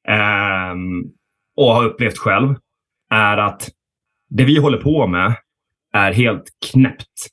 ehm, 0.09 1.03
och 1.57 1.67
har 1.67 1.85
upplevt 1.85 2.19
själv 2.19 2.55
är 3.11 3.37
att 3.37 3.69
det 4.29 4.45
vi 4.45 4.59
håller 4.59 4.79
på 4.79 5.07
med 5.07 5.35
är 5.93 6.13
helt 6.13 6.45
knäppt. 6.73 7.29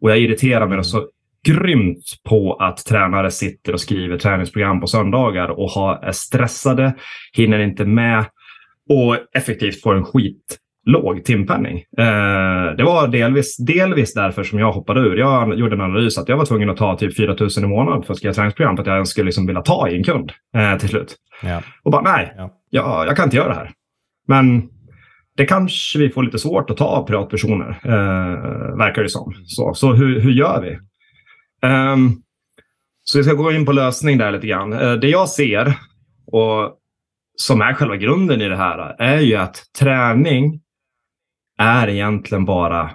Och 0.00 0.10
jag 0.10 0.18
irriterar 0.18 0.66
mig 0.66 0.84
så 0.84 1.08
grymt 1.46 2.04
på 2.24 2.54
att 2.54 2.84
tränare 2.84 3.30
sitter 3.30 3.72
och 3.72 3.80
skriver 3.80 4.18
träningsprogram 4.18 4.80
på 4.80 4.86
söndagar 4.86 5.48
och 5.48 5.70
har, 5.70 5.96
är 5.96 6.12
stressade, 6.12 6.94
hinner 7.32 7.58
inte 7.58 7.84
med 7.84 8.26
och 8.88 9.16
effektivt 9.36 9.82
får 9.82 9.94
en 9.94 10.04
skit 10.04 10.58
låg 10.86 11.24
timpenning. 11.24 11.76
Eh, 11.98 12.76
det 12.76 12.84
var 12.84 13.08
delvis, 13.08 13.56
delvis 13.56 14.14
därför 14.14 14.42
som 14.42 14.58
jag 14.58 14.72
hoppade 14.72 15.00
ur. 15.00 15.16
Jag 15.16 15.58
gjorde 15.58 15.74
en 15.74 15.80
analys 15.80 16.18
att 16.18 16.28
jag 16.28 16.36
var 16.36 16.44
tvungen 16.44 16.70
att 16.70 16.76
ta 16.76 16.96
typ 16.96 17.16
4 17.16 17.36
000 17.40 17.50
i 17.58 17.60
månaden 17.60 18.02
för 18.02 18.12
att 18.12 18.18
skriva 18.18 18.34
träningsprogram 18.34 18.76
för 18.76 18.82
att 18.82 18.88
jag 18.88 19.08
skulle 19.08 19.24
liksom 19.24 19.46
vilja 19.46 19.62
ta 19.62 19.88
i 19.88 19.96
en 19.96 20.04
kund 20.04 20.32
eh, 20.56 20.78
till 20.78 20.88
slut. 20.88 21.16
Ja. 21.42 21.62
Och 21.82 21.92
bara 21.92 22.02
nej, 22.02 22.34
ja. 22.36 22.50
jag, 22.70 23.06
jag 23.06 23.16
kan 23.16 23.24
inte 23.24 23.36
göra 23.36 23.48
det 23.48 23.54
här. 23.54 23.70
Men 24.28 24.68
det 25.36 25.46
kanske 25.46 25.98
vi 25.98 26.10
får 26.10 26.22
lite 26.22 26.38
svårt 26.38 26.70
att 26.70 26.76
ta 26.76 26.84
av 26.84 27.06
privatpersoner, 27.06 27.80
eh, 27.84 28.76
verkar 28.76 29.02
det 29.02 29.08
som. 29.08 29.34
Så, 29.46 29.74
så 29.74 29.92
hur, 29.92 30.20
hur 30.20 30.32
gör 30.32 30.62
vi? 30.62 30.78
Um, 31.68 32.22
så 33.02 33.18
vi 33.18 33.24
ska 33.24 33.34
gå 33.34 33.52
in 33.52 33.66
på 33.66 33.72
lösning 33.72 34.18
där 34.18 34.30
lite 34.30 34.46
grann. 34.46 34.72
Uh, 34.72 34.92
det 34.92 35.08
jag 35.08 35.28
ser 35.28 35.74
och 36.32 36.72
som 37.36 37.60
är 37.60 37.74
själva 37.74 37.96
grunden 37.96 38.40
i 38.40 38.48
det 38.48 38.56
här 38.56 38.96
är 38.98 39.20
ju 39.20 39.36
att 39.36 39.62
träning 39.78 40.60
är 41.58 41.88
egentligen 41.88 42.44
bara 42.44 42.90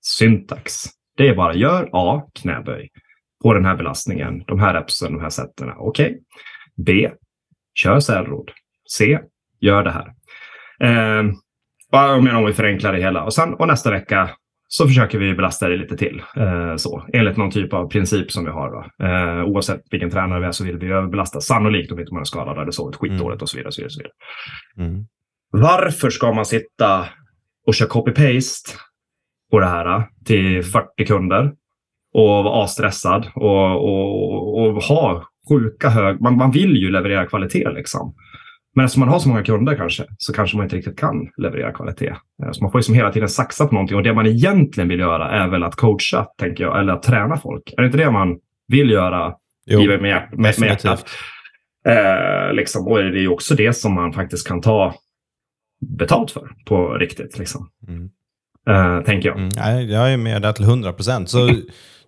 syntax. 0.00 0.72
Det 1.16 1.28
är 1.28 1.34
bara 1.34 1.54
gör 1.54 1.88
A, 1.92 2.22
knäböj 2.34 2.88
på 3.42 3.54
den 3.54 3.64
här 3.64 3.76
belastningen, 3.76 4.44
de 4.46 4.60
här 4.60 4.74
repsen, 4.74 5.12
de 5.12 5.22
här 5.22 5.30
sätten. 5.30 5.70
Okej. 5.76 6.06
Okay. 6.06 6.18
B, 6.76 7.10
kör 7.74 8.00
cellrod. 8.00 8.50
C, 8.90 9.18
gör 9.60 9.84
det 9.84 9.90
här. 9.90 10.12
Eh, 10.80 11.24
om 12.36 12.44
vi 12.46 12.52
förenklar 12.52 12.92
det 12.92 12.98
hela. 12.98 13.24
Och, 13.24 13.34
sen, 13.34 13.54
och 13.54 13.66
nästa 13.66 13.90
vecka 13.90 14.30
så 14.68 14.86
försöker 14.86 15.18
vi 15.18 15.34
belasta 15.34 15.68
det 15.68 15.76
lite 15.76 15.96
till. 15.96 16.22
Eh, 16.36 16.76
så, 16.76 17.06
enligt 17.12 17.36
någon 17.36 17.50
typ 17.50 17.72
av 17.72 17.88
princip 17.88 18.32
som 18.32 18.44
vi 18.44 18.50
har. 18.50 18.70
Då. 18.70 19.06
Eh, 19.06 19.44
oavsett 19.44 19.80
vilken 19.90 20.10
tränare 20.10 20.40
vi 20.40 20.46
är 20.46 20.52
så 20.52 20.64
vill 20.64 20.78
vi 20.78 20.86
överbelasta. 20.86 21.40
Sannolikt 21.40 21.92
om 21.92 22.00
inte 22.00 22.12
man 22.12 22.20
är 22.20 22.24
skadad 22.24 22.62
eller 22.62 22.70
sovit 22.70 22.96
skitdåligt 22.96 23.22
mm. 23.22 23.42
och 23.42 23.48
så 23.48 23.56
vidare. 23.56 23.68
Och 23.68 23.74
så 23.74 23.80
vidare, 23.80 23.86
och 23.86 23.92
så 23.92 24.00
vidare. 24.00 24.88
Mm. 24.90 25.06
Varför 25.50 26.10
ska 26.10 26.32
man 26.32 26.44
sitta 26.44 27.06
och 27.66 27.74
kör 27.74 27.86
copy-paste 27.86 28.70
på 29.50 29.60
det 29.60 29.66
här 29.66 30.08
till 30.24 30.62
40 30.62 31.06
kunder 31.06 31.52
och 32.14 32.44
vara 32.44 32.64
asstressad 32.64 33.28
och, 33.34 33.84
och, 33.84 34.58
och 34.58 34.82
ha 34.82 35.24
sjuka 35.48 35.88
hög... 35.88 36.20
Man, 36.20 36.36
man 36.36 36.50
vill 36.50 36.76
ju 36.76 36.90
leverera 36.90 37.26
kvalitet 37.26 37.70
liksom. 37.70 38.14
Men 38.74 38.84
eftersom 38.84 39.00
man 39.00 39.08
har 39.08 39.18
så 39.18 39.28
många 39.28 39.42
kunder 39.42 39.76
kanske, 39.76 40.04
så 40.18 40.32
kanske 40.32 40.56
man 40.56 40.66
inte 40.66 40.76
riktigt 40.76 40.98
kan 40.98 41.28
leverera 41.36 41.72
kvalitet. 41.72 42.14
Eh, 42.42 42.50
så 42.52 42.62
man 42.64 42.72
får 42.72 42.78
liksom 42.78 42.94
hela 42.94 43.12
tiden 43.12 43.28
saxa 43.28 43.66
på 43.66 43.74
någonting. 43.74 43.96
Och 43.96 44.02
det 44.02 44.14
man 44.14 44.26
egentligen 44.26 44.88
vill 44.88 44.98
göra 44.98 45.30
är 45.30 45.48
väl 45.48 45.62
att 45.62 45.76
coacha, 45.76 46.24
tänker 46.38 46.64
jag, 46.64 46.80
eller 46.80 46.92
att 46.92 47.02
träna 47.02 47.36
folk. 47.36 47.74
Är 47.76 47.82
det 47.82 47.86
inte 47.86 47.98
det 47.98 48.10
man 48.10 48.38
vill 48.68 48.90
göra 48.90 49.34
jo, 49.66 49.78
med, 49.86 50.02
med, 50.02 50.28
med, 50.32 50.60
med 50.60 50.68
hjärtat? 50.68 51.04
Eh, 51.88 52.52
liksom. 52.52 52.86
Och 52.86 52.98
det 52.98 53.18
är 53.18 53.20
ju 53.20 53.28
också 53.28 53.54
det 53.54 53.72
som 53.72 53.94
man 53.94 54.12
faktiskt 54.12 54.48
kan 54.48 54.60
ta 54.60 54.94
betalt 55.80 56.30
för 56.30 56.48
på 56.66 56.94
riktigt. 56.94 57.38
Liksom. 57.38 57.68
Mm. 57.88 58.10
Eh, 58.68 59.04
tänker 59.04 59.28
jag. 59.28 59.38
Mm, 59.38 59.88
jag 59.88 60.12
är 60.12 60.16
med 60.16 60.42
där 60.42 60.52
till 60.52 60.64
100 60.64 60.92
procent. 60.92 61.32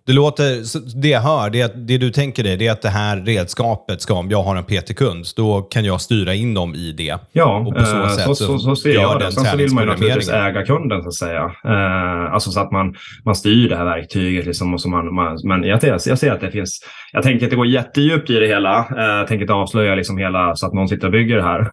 Det 0.09 0.13
låter, 0.13 1.01
det 1.01 1.07
jag 1.07 1.21
hör, 1.21 1.49
det, 1.49 1.87
det 1.87 1.97
du 1.97 2.11
tänker 2.11 2.43
dig, 2.43 2.57
det 2.57 2.67
är 2.67 2.71
att 2.71 2.81
det 2.81 2.89
här 2.89 3.17
redskapet 3.17 4.01
ska, 4.01 4.13
om 4.13 4.29
jag 4.29 4.43
har 4.43 4.55
en 4.55 4.63
PT-kund, 4.63 5.25
då 5.35 5.61
kan 5.61 5.85
jag 5.85 6.01
styra 6.01 6.33
in 6.33 6.53
dem 6.53 6.75
i 6.75 6.91
det. 6.91 7.17
Ja, 7.31 7.59
och 7.67 7.75
på 7.75 7.85
så, 7.85 8.03
eh, 8.03 8.09
sätt 8.09 8.25
så, 8.25 8.35
så, 8.35 8.59
så 8.59 8.75
ser 8.75 8.93
jag 8.93 9.19
det. 9.19 9.31
Sen 9.31 9.45
så 9.45 9.57
vill 9.57 9.73
man 9.73 9.83
ju 9.83 9.89
naturligtvis 9.89 10.29
äga 10.29 10.65
kunden 10.65 11.01
så 11.01 11.07
att 11.07 11.15
säga. 11.15 11.43
Eh, 11.65 12.33
alltså 12.33 12.51
så 12.51 12.59
att 12.59 12.71
man, 12.71 12.95
man 13.25 13.35
styr 13.35 13.69
det 13.69 13.77
här 13.77 13.85
verktyget. 13.85 14.45
Liksom, 14.45 14.73
och 14.73 14.81
så 14.81 14.89
man, 14.89 15.15
man, 15.15 15.37
men 15.43 15.63
jag, 15.63 15.83
jag, 15.83 15.99
jag 16.05 16.19
ser 16.19 16.31
att 16.31 16.41
det 16.41 16.51
finns, 16.51 16.79
jag 17.11 17.23
tänker 17.23 17.45
inte 17.45 17.55
gå 17.55 17.65
jättedjupt 17.65 18.29
i 18.29 18.33
det 18.33 18.47
hela. 18.47 18.77
Eh, 18.79 19.17
jag 19.17 19.27
tänker 19.27 19.41
inte 19.41 19.53
avslöja 19.53 19.95
liksom 19.95 20.17
hela 20.17 20.55
så 20.55 20.67
att 20.67 20.73
någon 20.73 20.87
sitter 20.87 21.07
och 21.07 21.11
bygger 21.11 21.35
det 21.35 21.43
här. 21.43 21.71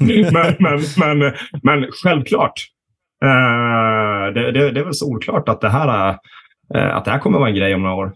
men, 0.32 0.56
men, 0.58 0.80
men, 1.18 1.32
men 1.62 1.86
självklart. 2.02 2.52
Uh, 3.24 4.34
det, 4.34 4.52
det, 4.52 4.70
det, 4.70 4.80
är 4.80 4.84
väl 4.84 4.94
solklart 4.94 5.48
att 5.48 5.60
det 5.60 5.68
här 5.68 5.88
är 5.88 6.16
Eh, 6.74 6.96
att 6.96 7.04
det 7.04 7.10
här 7.10 7.18
kommer 7.18 7.38
vara 7.38 7.48
en 7.48 7.54
grej 7.54 7.74
om 7.74 7.82
några 7.82 7.94
år. 7.94 8.12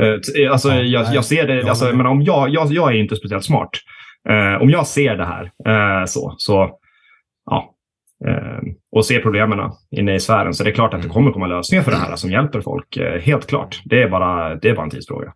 Eh, 0.00 0.52
alltså, 0.52 0.68
ja, 0.68 0.82
jag, 0.82 1.14
jag, 1.14 1.24
ser 1.24 1.46
det, 1.46 1.68
alltså, 1.68 1.96
men 1.96 2.06
om 2.06 2.22
jag, 2.22 2.48
jag, 2.48 2.72
jag 2.72 2.90
är 2.90 2.96
inte 2.96 3.16
speciellt 3.16 3.44
smart. 3.44 3.70
Om 4.60 4.70
jag 4.70 4.86
ser 4.86 5.16
det 5.16 5.24
här 5.24 6.06
så, 6.06 6.34
så 6.38 6.78
ja, 7.50 7.74
och 8.92 9.06
ser 9.06 9.20
problemen 9.20 9.70
inne 9.90 10.14
i 10.14 10.20
sfären 10.20 10.54
så 10.54 10.64
det 10.64 10.70
är 10.70 10.74
klart 10.74 10.94
att 10.94 11.00
det 11.00 11.06
mm. 11.06 11.14
kommer 11.14 11.32
komma 11.32 11.46
lösningar 11.46 11.82
för 11.82 11.90
det 11.90 11.96
här 11.96 12.16
som 12.16 12.30
hjälper 12.30 12.60
folk. 12.60 12.98
helt 13.22 13.46
klart. 13.46 13.82
Det 13.84 14.02
är 14.02 14.08
bara, 14.08 14.54
det 14.54 14.68
är 14.68 14.74
bara 14.74 14.84
en 14.84 14.90
tidsfråga. 14.90 15.32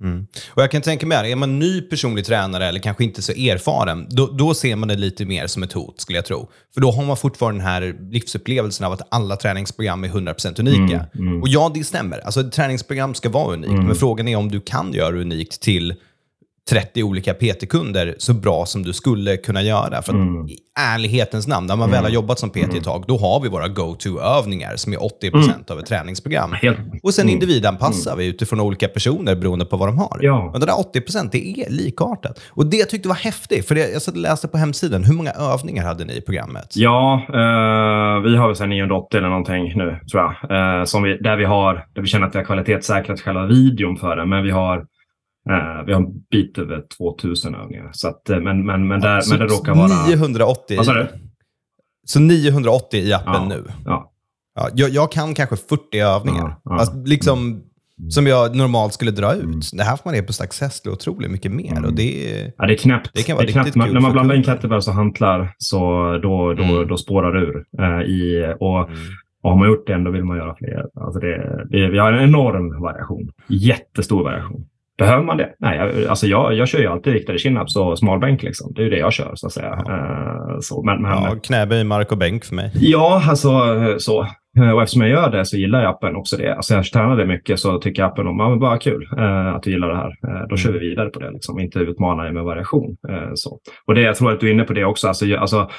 Mm. 0.00 0.26
Och 0.50 0.62
jag 0.62 0.70
kan 0.70 0.82
tänka 0.82 1.06
mig, 1.06 1.32
är 1.32 1.36
man 1.36 1.58
ny 1.58 1.80
personlig 1.80 2.24
tränare 2.24 2.66
eller 2.66 2.80
kanske 2.80 3.04
inte 3.04 3.22
så 3.22 3.32
erfaren, 3.32 4.06
då, 4.10 4.26
då, 4.26 4.54
ser 4.54 4.76
man 4.76 4.88
det 4.88 4.96
lite 4.96 5.24
mer 5.24 5.46
som 5.46 5.62
ett 5.62 5.72
hot, 5.72 6.00
skulle 6.00 6.18
jag 6.18 6.24
tro. 6.24 6.50
För 6.74 6.80
då 6.80 6.90
har 6.90 7.04
man 7.04 7.16
fortfarande 7.16 7.60
den 7.60 7.68
här 7.68 7.96
livsupplevelsen 8.10 8.86
av 8.86 8.92
att 8.92 9.08
alla 9.10 9.36
träningsprogram 9.36 10.04
är 10.04 10.08
100% 10.08 10.60
unika. 10.60 11.06
Mm, 11.14 11.28
mm. 11.28 11.42
Och 11.42 11.48
ja, 11.48 11.70
det 11.74 11.84
stämmer. 11.84 12.18
Alltså, 12.18 12.50
träningsprogram 12.50 13.14
ska 13.14 13.28
vara 13.28 13.52
unikt, 13.52 13.70
mm. 13.70 13.86
men 13.86 13.94
frågan 13.94 14.28
är 14.28 14.36
om 14.36 14.50
du 14.50 14.60
kan 14.60 14.92
göra 14.92 15.16
unikt 15.16 15.60
till 15.60 15.94
30 16.70 17.02
olika 17.02 17.34
PT-kunder 17.34 18.14
så 18.18 18.34
bra 18.34 18.66
som 18.66 18.82
du 18.82 18.92
skulle 18.92 19.36
kunna 19.36 19.62
göra. 19.62 20.02
För 20.02 20.12
mm. 20.12 20.48
i 20.48 20.58
ärlighetens 20.94 21.46
namn, 21.46 21.66
när 21.66 21.76
man 21.76 21.88
mm. 21.88 21.90
väl 21.90 22.02
har 22.02 22.08
mm. 22.08 22.14
jobbat 22.14 22.38
som 22.38 22.50
PT 22.50 22.56
ett 22.56 22.70
mm. 22.70 22.82
tag, 22.82 23.04
då 23.08 23.16
har 23.18 23.40
vi 23.40 23.48
våra 23.48 23.68
go-to-övningar 23.68 24.76
som 24.76 24.92
är 24.92 24.96
80% 24.96 25.34
mm. 25.34 25.50
av 25.70 25.78
ett 25.78 25.86
träningsprogram. 25.86 26.54
Och 27.02 27.14
sen 27.14 27.22
mm. 27.22 27.32
individanpassar 27.34 28.16
vi 28.16 28.26
utifrån 28.26 28.60
olika 28.60 28.88
personer 28.88 29.36
beroende 29.36 29.64
på 29.64 29.76
vad 29.76 29.88
de 29.88 29.98
har. 29.98 30.18
Ja. 30.20 30.50
Och 30.54 30.60
det 30.60 30.66
där 30.66 30.72
80% 30.72 31.28
det 31.32 31.60
är 31.60 31.70
likartat. 31.70 32.40
Och 32.48 32.66
det 32.66 32.76
jag 32.76 32.90
tyckte 32.90 33.08
var 33.08 33.16
häftigt, 33.16 33.68
för 33.68 33.74
det, 33.74 33.90
jag 33.92 34.02
satt 34.02 34.14
och 34.14 34.20
läste 34.20 34.48
på 34.48 34.58
hemsidan, 34.58 35.04
hur 35.04 35.14
många 35.14 35.30
övningar 35.30 35.84
hade 35.84 36.04
ni 36.04 36.16
i 36.16 36.20
programmet? 36.20 36.72
Ja, 36.74 37.14
eh, 37.28 38.22
vi 38.22 38.36
har 38.36 38.46
väl 38.46 38.56
sen 38.56 38.68
980 38.68 39.18
eller 39.18 39.28
någonting 39.28 39.72
nu, 39.76 40.00
tror 40.10 40.22
jag. 40.22 40.78
Eh, 40.78 40.84
som 40.84 41.02
vi, 41.02 41.18
där, 41.18 41.36
vi 41.36 41.44
har, 41.44 41.86
där 41.94 42.02
vi 42.02 42.08
känner 42.08 42.26
att 42.26 42.34
vi 42.34 42.38
har 42.38 42.44
kvalitetssäkrat 42.44 43.20
själva 43.20 43.46
videon 43.46 43.96
för 43.96 44.16
det, 44.16 44.26
men 44.26 44.42
vi 44.42 44.50
har 44.50 44.84
vi 45.86 45.92
har 45.92 46.00
en 46.00 46.20
bit 46.30 46.58
över 46.58 46.82
2000 46.98 47.54
övningar. 47.54 47.90
Så 47.92 48.08
att, 48.08 48.30
eh, 48.30 48.40
men, 48.40 48.66
men, 48.66 48.88
men, 48.88 49.00
där, 49.00 49.22
men 49.30 49.38
det 49.38 49.46
råkar 49.46 49.74
vara... 49.74 50.06
980? 50.06 50.76
Vad 50.76 50.86
sa 50.86 50.92
du? 50.92 51.06
Så 52.06 52.20
980 52.20 53.00
i 53.00 53.12
appen 53.12 53.32
ja, 53.34 53.48
nu? 53.48 53.64
Ja. 53.84 54.12
ja 54.54 54.68
jag, 54.74 54.90
jag, 54.90 55.12
kan 55.12 55.34
kanske 55.34 55.56
40 55.56 55.98
övningar. 55.98 56.56
Ja, 56.64 56.78
alltså, 56.78 57.02
liksom, 57.04 57.38
mm. 57.38 58.10
Som 58.10 58.26
jag 58.26 58.56
normalt 58.56 58.92
skulle 58.92 59.10
dra 59.10 59.34
ut. 59.34 59.42
Mm. 59.42 59.60
Det 59.72 59.82
här 59.82 59.96
får 59.96 60.10
man 60.10 60.26
på 60.26 60.32
Success 60.32 60.86
otroligt 60.86 61.30
mycket 61.30 61.52
mer. 61.52 61.72
Mm. 61.72 61.84
Och 61.84 61.92
det, 61.92 62.52
ja, 62.58 62.66
det 62.66 62.72
är 62.72 62.76
knäppt. 62.76 63.10
Det 63.14 63.22
kan 63.22 63.36
vara 63.36 63.46
det 63.46 63.50
är 63.50 63.62
knäppt. 63.62 63.76
När 63.76 64.00
man 64.00 64.12
blandar 64.12 64.34
in 64.34 64.44
kettlebells 64.44 64.88
och 64.88 64.94
hantlar 64.94 65.54
så 65.58 65.78
då, 66.22 66.54
då, 66.54 66.62
mm. 66.62 66.88
då 66.88 66.96
spårar 66.96 67.32
det 67.32 67.40
ur. 67.40 67.64
Uh, 67.80 68.02
i, 68.02 68.54
och, 68.60 68.88
mm. 68.88 68.98
och 69.42 69.50
har 69.50 69.58
man 69.58 69.68
gjort 69.68 69.86
det, 69.86 70.04
då 70.04 70.10
vill 70.10 70.24
man 70.24 70.36
göra 70.36 70.54
fler. 70.54 70.86
Alltså 70.94 71.20
det, 71.20 71.66
det, 71.70 71.88
vi 71.88 71.98
har 71.98 72.12
en 72.12 72.24
enorm 72.24 72.82
variation. 72.82 73.30
Jättestor 73.48 74.24
variation. 74.24 74.66
Behöver 74.98 75.24
man 75.24 75.36
det? 75.36 75.54
Nej, 75.58 75.78
jag, 75.78 76.06
alltså 76.08 76.26
jag, 76.26 76.54
jag 76.54 76.68
kör 76.68 76.78
ju 76.78 76.86
alltid 76.86 77.12
riktade 77.12 77.38
chin-ups 77.38 77.76
och 77.76 77.98
smalbänk. 77.98 78.42
Liksom. 78.42 78.72
Det 78.74 78.80
är 78.80 78.84
ju 78.84 78.90
det 78.90 78.98
jag 78.98 79.12
kör, 79.12 79.32
så 79.34 79.46
att 79.46 79.52
säga. 79.52 79.82
Ja. 79.84 79.92
Uh, 79.92 80.58
så, 80.60 80.82
men, 80.82 81.02
men, 81.02 81.10
ja, 81.10 81.36
knäböj, 81.42 81.84
mark 81.84 82.12
och 82.12 82.18
bänk 82.18 82.44
för 82.44 82.54
mig. 82.54 82.70
Ja, 82.74 83.22
alltså 83.28 83.50
så. 83.98 84.26
Och 84.74 84.82
eftersom 84.82 85.02
jag 85.02 85.10
gör 85.10 85.30
det 85.30 85.44
så 85.44 85.56
gillar 85.56 85.82
jag 85.82 85.90
appen 85.90 86.16
också 86.16 86.36
det. 86.36 86.54
Alltså 86.54 86.74
jag 86.74 86.84
tränar 86.84 87.16
det 87.16 87.26
mycket 87.26 87.60
så 87.60 87.78
tycker 87.78 88.02
jag 88.02 88.10
appen 88.10 88.26
om, 88.26 88.38
ja 88.38 88.56
bara 88.56 88.78
kul 88.78 89.08
uh, 89.18 89.54
att 89.54 89.62
du 89.62 89.70
gillar 89.70 89.88
det 89.88 89.96
här. 89.96 90.08
Uh, 90.08 90.40
då 90.40 90.54
mm. 90.54 90.56
kör 90.56 90.72
vi 90.72 90.78
vidare 90.78 91.08
på 91.08 91.20
det, 91.20 91.30
liksom. 91.30 91.60
inte 91.60 91.78
utmana 91.78 92.22
dig 92.22 92.32
med 92.32 92.44
variation. 92.44 92.96
Uh, 93.10 93.30
så. 93.34 93.58
Och 93.86 93.94
det, 93.94 94.00
jag 94.00 94.16
tror 94.16 94.32
att 94.32 94.40
du 94.40 94.48
är 94.48 94.52
inne 94.52 94.64
på 94.64 94.72
det 94.72 94.84
också. 94.84 95.08
Alltså, 95.08 95.36
alltså, 95.36 95.70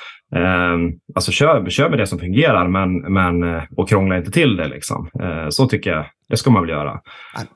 alltså 1.15 1.31
kör, 1.31 1.69
kör 1.69 1.89
med 1.89 1.99
det 1.99 2.07
som 2.07 2.19
fungerar 2.19 2.67
men, 2.67 3.13
men, 3.13 3.61
och 3.77 3.89
krångla 3.89 4.17
inte 4.17 4.31
till 4.31 4.55
det. 4.55 4.67
Liksom. 4.67 5.09
så 5.49 5.67
tycker 5.67 5.89
jag 5.89 6.05
det 6.29 6.37
ska 6.37 6.49
man 6.49 6.61
väl 6.61 6.69
göra. 6.69 6.99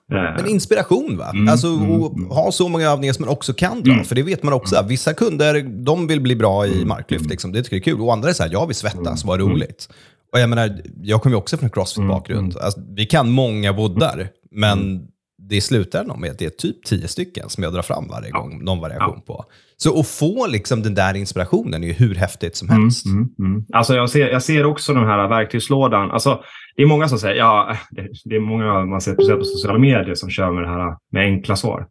Men 0.07 0.47
inspiration 0.47 1.17
va? 1.17 1.31
Mm, 1.33 1.49
alltså 1.49 1.67
mm, 1.67 1.91
mm. 1.91 2.29
ha 2.29 2.51
så 2.51 2.69
många 2.69 2.89
övningar 2.89 3.13
som 3.13 3.25
man 3.25 3.33
också 3.33 3.53
kan 3.53 3.83
dra. 3.83 3.91
Mm. 3.91 4.05
För 4.05 4.15
det 4.15 4.23
vet 4.23 4.43
man 4.43 4.53
också. 4.53 4.85
Vissa 4.88 5.13
kunder, 5.13 5.63
de 5.85 6.07
vill 6.07 6.21
bli 6.21 6.35
bra 6.35 6.67
i 6.67 6.75
mm, 6.75 6.88
marklyft. 6.88 7.21
Mm. 7.21 7.31
Liksom. 7.31 7.51
Det 7.51 7.63
tycker 7.63 7.75
jag 7.75 7.81
är 7.81 7.91
kul. 7.91 8.01
Och 8.01 8.13
andra 8.13 8.29
är 8.29 8.33
så 8.33 8.43
här, 8.43 8.51
jag 8.51 8.67
vill 8.67 8.75
svettas, 8.75 9.25
vad 9.25 9.39
roligt. 9.39 9.89
Och 10.33 10.39
jag 10.39 10.49
menar, 10.49 10.81
jag 11.01 11.21
kommer 11.21 11.35
ju 11.35 11.38
också 11.38 11.57
från 11.57 11.65
en 11.65 11.71
crossfit-bakgrund. 11.71 12.57
Alltså, 12.57 12.79
vi 12.95 13.05
kan 13.05 13.29
många 13.29 13.71
voddar, 13.71 14.27
men 14.51 15.07
det 15.50 15.62
slutar 15.62 16.03
nog 16.03 16.20
med 16.20 16.32
att 16.32 16.39
det 16.39 16.46
är 16.46 16.50
typ 16.50 16.84
tio 16.84 17.08
stycken 17.08 17.50
som 17.50 17.63
jag 17.63 17.74
drar 17.74 17.82
fram 17.82 18.08
varje 18.08 18.32
gång, 18.32 18.63
någon 18.63 18.79
variation 18.79 19.22
på. 19.22 19.46
Så 19.77 20.00
att 20.00 20.08
få 20.08 20.48
liksom 20.48 20.84
den 20.84 20.96
där 20.96 21.15
inspirationen 21.15 21.84
är 21.84 21.88
ju 21.88 21.94
hur 21.94 22.15
häftigt 22.15 22.56
som 22.56 22.70
helst. 22.70 23.06
Mm, 23.06 23.18
mm, 23.18 23.51
mm. 23.51 23.65
Alltså 23.74 23.96
jag, 23.96 24.10
ser, 24.10 24.27
jag 24.27 24.44
ser 24.44 24.65
också 24.65 24.94
den 24.94 25.06
här 25.06 25.27
verktygslådan. 25.27 26.12
Alltså, 26.12 26.44
det 26.75 26.82
är 26.82 26.88
många 26.88 27.08
som 27.08 27.20
säger, 27.20 27.36
ja, 27.36 27.77
det, 27.91 28.08
det 28.25 28.36
är 28.36 28.39
många 28.39 28.86
man 28.86 29.01
ser 29.01 29.15
på 29.15 29.44
sociala 29.44 29.79
medier 29.79 30.15
som 30.15 30.29
kör 30.29 30.51
med 30.51 30.63
det 30.63 30.70
här 30.70 30.98
med 31.12 31.24
enkla 31.24 31.56
svar. 31.56 31.88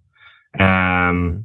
Um, 1.11 1.45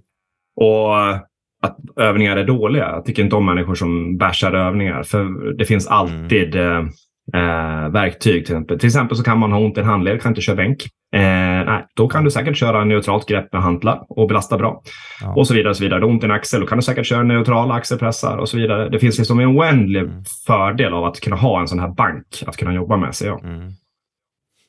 och 0.56 1.16
att 1.64 1.78
övningar 1.96 2.38
är 2.38 2.46
dåliga. 2.46 2.90
Jag 2.90 3.06
tycker 3.06 3.24
inte 3.24 3.36
om 3.36 3.46
människor 3.46 3.76
som 3.76 4.18
bashar 4.18 4.54
övningar. 4.54 5.04
För 5.04 5.54
det 5.58 5.66
finns 5.66 5.88
alltid 5.88 6.56
mm. 6.56 6.90
Eh, 7.34 7.90
verktyg. 7.90 8.46
Till 8.46 8.56
exempel. 8.56 8.80
till 8.80 8.88
exempel 8.88 9.18
så 9.18 9.24
kan 9.24 9.40
man 9.40 9.52
ha 9.52 9.60
ont 9.60 9.78
i 9.78 9.82
en 9.82 9.86
handled, 9.86 10.22
kan 10.22 10.32
inte 10.32 10.42
köra 10.42 10.56
bänk. 10.56 10.84
Eh, 11.16 11.20
nej, 11.66 11.86
då 11.96 12.08
kan 12.08 12.24
du 12.24 12.32
säkert 12.32 12.58
köra 12.58 12.86
neutralt 12.86 13.28
grepp 13.28 13.54
med 13.54 13.62
hantlar 13.62 14.06
och 14.10 14.28
belasta 14.28 14.58
bra. 14.58 14.82
Ja. 15.22 15.34
Och 15.36 15.48
så 15.48 15.54
vidare. 15.54 15.70
Och 15.70 15.78
så 15.78 15.84
vidare. 15.84 16.00
Du 16.00 16.06
har 16.06 16.12
ont 16.12 16.24
i 16.24 16.26
en 16.26 16.32
axel, 16.32 16.62
då 16.62 16.68
kan 16.68 16.78
du 16.78 16.82
säkert 16.82 17.06
köra 17.06 17.24
neutrala 17.24 17.74
axelpressar 17.74 18.38
och 18.38 18.50
så 18.50 18.58
vidare. 18.58 18.90
Det 18.90 19.00
finns 19.00 19.18
liksom 19.18 19.40
en 19.40 19.48
oändlig 19.48 20.00
mm. 20.00 20.24
fördel 20.48 20.94
av 20.94 21.06
att 21.06 21.20
kunna 21.20 21.36
ha 21.36 21.62
en 21.62 21.68
sån 21.68 21.80
här 21.80 21.94
bank 21.94 22.44
att 22.48 22.58
kunna 22.58 22.74
jobba 22.74 22.98
med, 22.98 23.16
ser 23.16 23.28
jag. 23.28 23.44
Mm. 23.44 23.72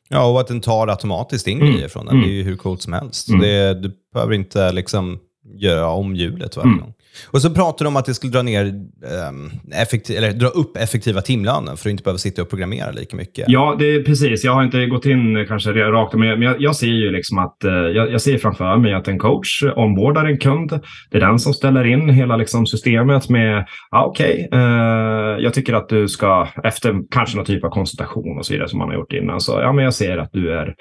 Ja, 0.09 0.31
och 0.31 0.41
att 0.41 0.47
den 0.47 0.61
tar 0.61 0.89
automatiskt 0.89 1.47
in 1.47 1.61
mm. 1.61 1.73
grejer 1.73 1.89
från 1.89 2.07
den. 2.07 2.21
Det 2.21 2.27
är 2.27 2.33
ju 2.33 2.43
hur 2.43 2.57
coolt 2.57 2.83
som 2.83 2.93
helst. 2.93 3.29
Mm. 3.29 3.41
Det, 3.41 3.75
du 3.75 3.93
behöver 4.15 4.35
inte 4.35 4.73
liksom 4.73 5.19
göra 5.45 5.89
om 5.89 6.17
hjulet 6.17 6.57
varje 6.57 6.69
mm. 6.69 6.81
gång. 6.81 6.95
Och 7.31 7.43
så 7.43 7.55
pratar 7.55 7.85
de 7.85 7.89
om 7.89 7.97
att 7.97 8.05
det 8.05 8.15
skulle 8.15 8.33
dra, 8.33 8.43
ner, 8.43 8.65
ehm, 8.65 8.81
um, 9.29 9.51
effektiv, 9.73 10.17
eller 10.17 10.33
dra 10.33 10.49
upp 10.49 10.77
effektiva 10.77 11.21
timlönen 11.21 11.77
för 11.77 11.89
att 11.89 11.91
inte 11.91 12.03
behöva 12.03 12.19
sitta 12.19 12.43
och 12.43 12.51
programmera 12.51 12.91
lika 12.91 13.17
mycket. 13.17 13.45
Ja, 13.49 13.77
det 13.79 13.95
är 13.95 14.03
precis. 14.03 14.45
Jag 14.45 14.53
har 14.53 14.65
inte 14.65 14.87
gått 14.87 15.07
in 15.07 15.47
kanske 15.49 15.71
rakt, 15.73 16.15
men 16.15 16.43
jag, 16.43 16.61
jag 16.61 16.77
ser 16.77 16.87
ju 16.87 17.11
liksom 17.11 17.39
att 17.39 17.65
eh, 17.65 17.73
jag, 17.73 18.13
jag, 18.13 18.21
ser 18.21 18.39
framför 18.39 18.77
mig 18.77 18.95
att 18.95 19.09
en 19.09 19.19
coach 19.19 19.63
ombordar 19.77 20.25
en 20.25 20.39
kund. 20.39 20.81
Det 21.11 21.17
är 21.17 21.21
den 21.21 21.39
som 21.39 21.55
ställer 21.55 21.85
in 21.85 22.09
hela 22.09 22.37
liksom, 22.37 22.67
systemet 22.67 23.29
med, 23.29 23.67
ja 23.91 24.05
okej, 24.05 24.49
okay, 24.49 24.61
eh, 24.61 25.39
jag 25.39 25.55
tycker 25.55 25.75
att 25.75 25.89
du 25.89 26.09
ska, 26.09 26.49
efter 26.65 26.95
kanske 27.11 27.37
någon 27.37 27.47
typ 27.47 27.65
av 27.65 27.71
konsultation 27.71 28.39
och 28.39 28.47
så 28.47 28.53
vidare 28.53 28.69
som 28.69 28.79
man 28.79 28.89
har 28.89 28.95
gjort 28.95 29.13
innan, 29.13 29.41
så 29.41 29.53
ja, 29.53 29.73
men 29.73 29.85
jag 29.85 29.95
ser 29.95 30.19
att 30.19 30.33
du 30.33 30.53
är 30.53 30.75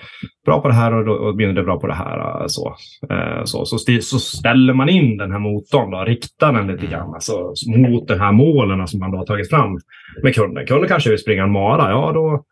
bra 0.46 0.62
på 0.62 0.68
det 0.68 0.74
här 0.74 1.10
och, 1.10 1.28
och 1.28 1.36
mindre 1.36 1.64
bra 1.64 1.80
på 1.80 1.88
det 1.88 1.94
här. 1.94 2.20
Eh, 2.20 2.42
eh, 2.42 2.48
så, 2.48 3.66
så. 3.66 3.66
så, 3.66 3.78
så, 3.78 4.02
så 4.02 4.20
ställer 4.20 4.74
man 4.74 4.90
in 4.90 5.18
den 5.18 5.32
här 5.32 5.40
motorn 5.40 5.92
då, 5.92 6.04
rikta 6.24 6.52
den 6.52 6.68
lite 6.68 6.86
grann 6.86 7.02
mm. 7.02 7.14
alltså, 7.14 7.54
mot 7.68 8.08
de 8.08 8.20
här 8.20 8.32
målen 8.32 8.88
som 8.88 9.00
man 9.00 9.12
då 9.12 9.18
har 9.18 9.26
tagit 9.26 9.50
fram 9.50 9.80
med 10.24 10.36
kunden. 10.36 10.66
Kunden 10.66 10.90
kanske 10.90 11.10
vill 11.10 11.20
springa 11.20 11.44
en 11.44 11.52
mara, 11.52 11.90
ja 11.90 12.12
då, 12.12 12.44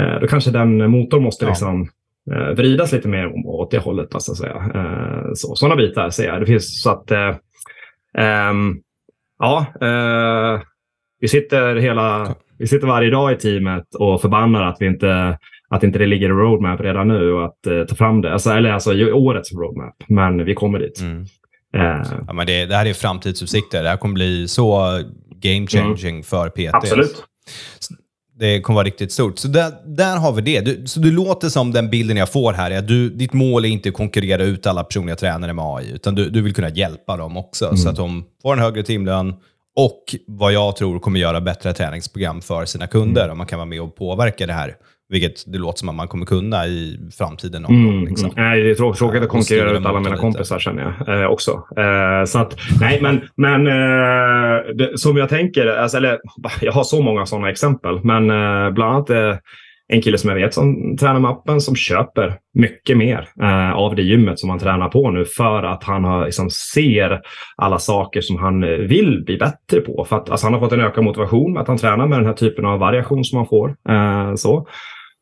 eh, 0.00 0.20
då 0.20 0.26
kanske 0.26 0.50
den 0.50 0.90
motorn 0.90 1.22
måste 1.22 1.44
ja. 1.44 1.48
liksom 1.48 1.88
eh, 2.30 2.48
vridas 2.48 2.92
lite 2.92 3.08
mer 3.08 3.46
åt 3.46 3.70
det 3.70 3.78
hållet. 3.78 4.14
Alltså, 4.14 4.34
så, 4.34 4.46
eh, 4.46 5.32
så, 5.34 5.54
sådana 5.54 5.76
bitar 5.76 6.10
ser 6.10 6.26
jag. 6.26 6.40
Det 6.40 6.46
finns 6.46 6.82
så 6.82 6.90
att, 6.90 7.10
eh, 7.10 7.36
ehm, 8.18 8.76
ja, 9.38 9.66
eh, 9.80 10.60
vi 11.20 11.28
sitter, 11.28 11.76
hela, 11.76 12.34
vi 12.58 12.66
sitter 12.66 12.86
varje 12.86 13.10
dag 13.10 13.32
i 13.32 13.36
teamet 13.36 13.94
och 13.94 14.20
förbannar 14.20 14.62
att 14.62 14.76
vi 14.80 14.86
inte 14.86 15.38
att 15.70 15.82
inte 15.82 15.98
det 15.98 16.06
ligger 16.06 16.28
i 16.28 16.32
roadmap 16.32 16.80
redan 16.80 17.08
nu 17.08 17.32
och 17.32 17.44
att 17.44 17.66
uh, 17.66 17.84
ta 17.84 17.94
fram 17.94 18.20
det. 18.20 18.32
Alltså, 18.32 18.50
eller 18.50 18.70
alltså 18.70 19.12
årets 19.12 19.52
roadmap, 19.52 19.94
men 20.08 20.44
vi 20.44 20.54
kommer 20.54 20.78
dit. 20.78 21.00
Mm. 21.00 21.24
Uh, 21.78 22.24
ja, 22.26 22.32
men 22.32 22.46
det, 22.46 22.66
det 22.66 22.76
här 22.76 22.86
är 22.86 22.94
framtidsutsikter. 22.94 23.82
Det 23.82 23.88
här 23.88 23.96
kommer 23.96 24.14
bli 24.14 24.48
så 24.48 25.00
game 25.36 25.66
changing 25.66 26.10
mm. 26.10 26.22
för 26.22 26.48
PT. 26.48 26.74
Absolut. 26.74 27.24
Det 28.38 28.60
kommer 28.60 28.74
vara 28.74 28.86
riktigt 28.86 29.12
stort. 29.12 29.38
Så 29.38 29.48
där, 29.48 29.72
där 29.84 30.16
har 30.16 30.32
vi 30.32 30.42
det. 30.42 30.60
Du, 30.60 30.86
så 30.86 31.00
det 31.00 31.10
låter 31.10 31.48
som 31.48 31.72
den 31.72 31.90
bilden 31.90 32.16
jag 32.16 32.28
får 32.28 32.52
här 32.52 32.70
är 32.70 32.78
att 32.78 32.88
du, 32.88 33.10
ditt 33.10 33.32
mål 33.32 33.64
är 33.64 33.68
inte 33.68 33.88
att 33.88 33.94
konkurrera 33.94 34.42
ut 34.42 34.66
alla 34.66 34.84
personliga 34.84 35.16
tränare 35.16 35.52
med 35.52 35.64
AI, 35.64 35.92
utan 35.94 36.14
du, 36.14 36.30
du 36.30 36.42
vill 36.42 36.54
kunna 36.54 36.68
hjälpa 36.68 37.16
dem 37.16 37.36
också 37.36 37.64
mm. 37.64 37.76
så 37.76 37.88
att 37.88 37.96
de 37.96 38.24
får 38.42 38.52
en 38.52 38.58
högre 38.58 38.82
timlön 38.82 39.34
och 39.76 40.14
vad 40.26 40.52
jag 40.52 40.76
tror 40.76 40.98
kommer 40.98 41.20
göra 41.20 41.40
bättre 41.40 41.72
träningsprogram 41.72 42.40
för 42.40 42.64
sina 42.64 42.86
kunder. 42.86 43.22
Mm. 43.22 43.30
Och 43.30 43.36
man 43.36 43.46
kan 43.46 43.58
vara 43.58 43.66
med 43.66 43.80
och 43.80 43.96
påverka 43.96 44.46
det 44.46 44.52
här 44.52 44.74
vilket 45.08 45.52
det 45.52 45.58
låter 45.58 45.78
som 45.78 45.88
att 45.88 45.94
man 45.94 46.08
kommer 46.08 46.26
kunna 46.26 46.66
i 46.66 46.98
framtiden. 47.18 47.62
Någon 47.62 47.88
mm, 47.88 48.04
liksom. 48.04 48.30
Nej, 48.36 48.62
det 48.62 48.70
är 48.70 48.74
tråkigt, 48.74 48.98
tråkigt 48.98 49.22
att 49.22 49.28
konkurrera 49.28 49.70
ut 49.70 49.86
alla 49.86 49.98
mina 49.98 50.10
lite. 50.10 50.20
kompisar 50.20 50.58
känner 50.58 50.94
jag 51.06 51.20
eh, 51.22 51.26
också. 51.26 51.50
Eh, 51.76 52.24
så 52.26 52.38
att, 52.38 52.56
nej, 52.80 53.02
men, 53.02 53.20
men 53.36 53.66
eh, 53.66 54.74
det, 54.74 54.98
som 54.98 55.16
jag 55.16 55.28
tänker, 55.28 55.66
alltså, 55.66 55.96
eller, 55.96 56.18
jag 56.60 56.72
har 56.72 56.84
så 56.84 57.02
många 57.02 57.26
sådana 57.26 57.50
exempel, 57.50 58.00
men 58.04 58.30
eh, 58.30 58.70
bland 58.70 58.94
annat 58.94 59.10
eh, 59.10 59.36
en 59.92 60.02
kille 60.02 60.18
som 60.18 60.30
jag 60.30 60.36
vet 60.36 60.54
som 60.54 60.96
tränar 60.96 61.20
med 61.20 61.30
appen 61.30 61.60
som 61.60 61.76
köper 61.76 62.34
mycket 62.54 62.96
mer 62.96 63.28
eh, 63.42 63.72
av 63.72 63.96
det 63.96 64.02
gymmet 64.02 64.38
som 64.38 64.50
han 64.50 64.58
tränar 64.58 64.88
på 64.88 65.10
nu 65.10 65.24
för 65.24 65.62
att 65.62 65.84
han 65.84 66.04
har, 66.04 66.24
liksom, 66.24 66.50
ser 66.50 67.20
alla 67.56 67.78
saker 67.78 68.20
som 68.20 68.36
han 68.36 68.60
vill 68.88 69.22
bli 69.24 69.36
bättre 69.36 69.80
på. 69.80 70.04
För 70.08 70.16
att, 70.16 70.30
alltså, 70.30 70.46
han 70.46 70.54
har 70.54 70.60
fått 70.60 70.72
en 70.72 70.80
ökad 70.80 71.04
motivation 71.04 71.52
med 71.52 71.62
att 71.62 71.68
han 71.68 71.78
tränar 71.78 72.06
med 72.06 72.18
den 72.18 72.26
här 72.26 72.32
typen 72.32 72.64
av 72.64 72.78
variation 72.78 73.24
som 73.24 73.36
han 73.36 73.46
får. 73.46 73.76
Eh, 73.88 74.34
så. 74.34 74.66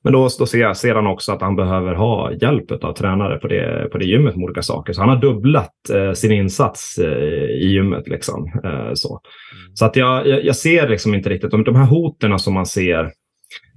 Men 0.07 0.13
då, 0.13 0.29
då 0.39 0.47
ser, 0.47 0.73
ser 0.73 0.95
han 0.95 1.07
också 1.07 1.33
att 1.33 1.43
han 1.43 1.57
behöver 1.57 1.95
ha 1.95 2.33
hjälp 2.33 2.85
av 2.85 2.93
tränare 2.93 3.39
på 3.39 3.49
det, 3.49 3.89
på 3.93 3.99
det 3.99 4.05
gymmet 4.05 4.37
med 4.37 4.45
olika 4.45 4.63
saker. 4.63 4.93
Så 4.93 5.01
han 5.01 5.09
har 5.09 5.21
dubblat 5.21 5.73
eh, 5.95 6.13
sin 6.13 6.33
insats 6.33 6.99
eh, 6.99 7.45
i 7.45 7.67
gymmet. 7.67 8.09
Liksom, 8.09 8.45
eh, 8.65 8.91
så 8.95 9.09
mm. 9.09 9.75
så 9.75 9.85
att 9.85 9.97
jag, 9.97 10.27
jag, 10.27 10.45
jag, 10.45 10.57
ser 10.57 10.89
liksom 10.89 11.15
inte 11.15 11.31
riktigt 11.31 11.51
de, 11.51 11.65
de 11.65 11.77
här 11.77 11.85
hoten 11.85 12.39
som 12.39 12.55
man 12.55 12.67
ser. 12.67 13.11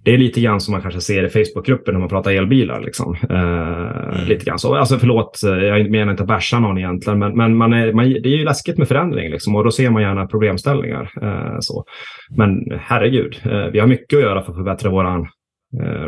Det 0.05 0.13
är 0.13 0.17
lite 0.17 0.41
grann 0.41 0.61
som 0.61 0.71
man 0.71 0.81
kanske 0.81 1.01
ser 1.01 1.25
i 1.25 1.29
Facebookgruppen 1.29 1.93
när 1.93 1.99
man 1.99 2.09
pratar 2.09 2.31
elbilar. 2.31 2.81
Liksom. 2.81 3.15
Eh, 3.29 4.15
mm. 4.15 4.27
Lite 4.27 4.45
grann 4.45 4.59
så. 4.59 4.75
Alltså 4.75 4.99
förlåt, 4.99 5.43
eh, 5.43 5.51
jag 5.51 5.91
menar 5.91 6.11
inte 6.11 6.23
att 6.23 6.29
basha 6.29 6.59
någon 6.59 6.77
egentligen, 6.77 7.19
men, 7.19 7.37
men 7.37 7.57
man 7.57 7.73
är, 7.73 7.93
man, 7.93 8.09
det 8.09 8.29
är 8.29 8.37
ju 8.37 8.43
läskigt 8.43 8.77
med 8.77 8.87
förändring 8.87 9.31
liksom, 9.31 9.55
och 9.55 9.63
då 9.63 9.71
ser 9.71 9.89
man 9.89 10.01
gärna 10.01 10.27
problemställningar. 10.27 11.11
Eh, 11.21 11.57
så. 11.59 11.85
Men 12.37 12.79
herregud, 12.79 13.41
vi 13.73 13.79
har 13.79 13.87
mycket 13.87 14.17
att 14.17 14.23
göra 14.23 14.43
för 14.43 14.51
att 14.51 14.57
förbättra 14.57 14.89
våran 14.89 15.27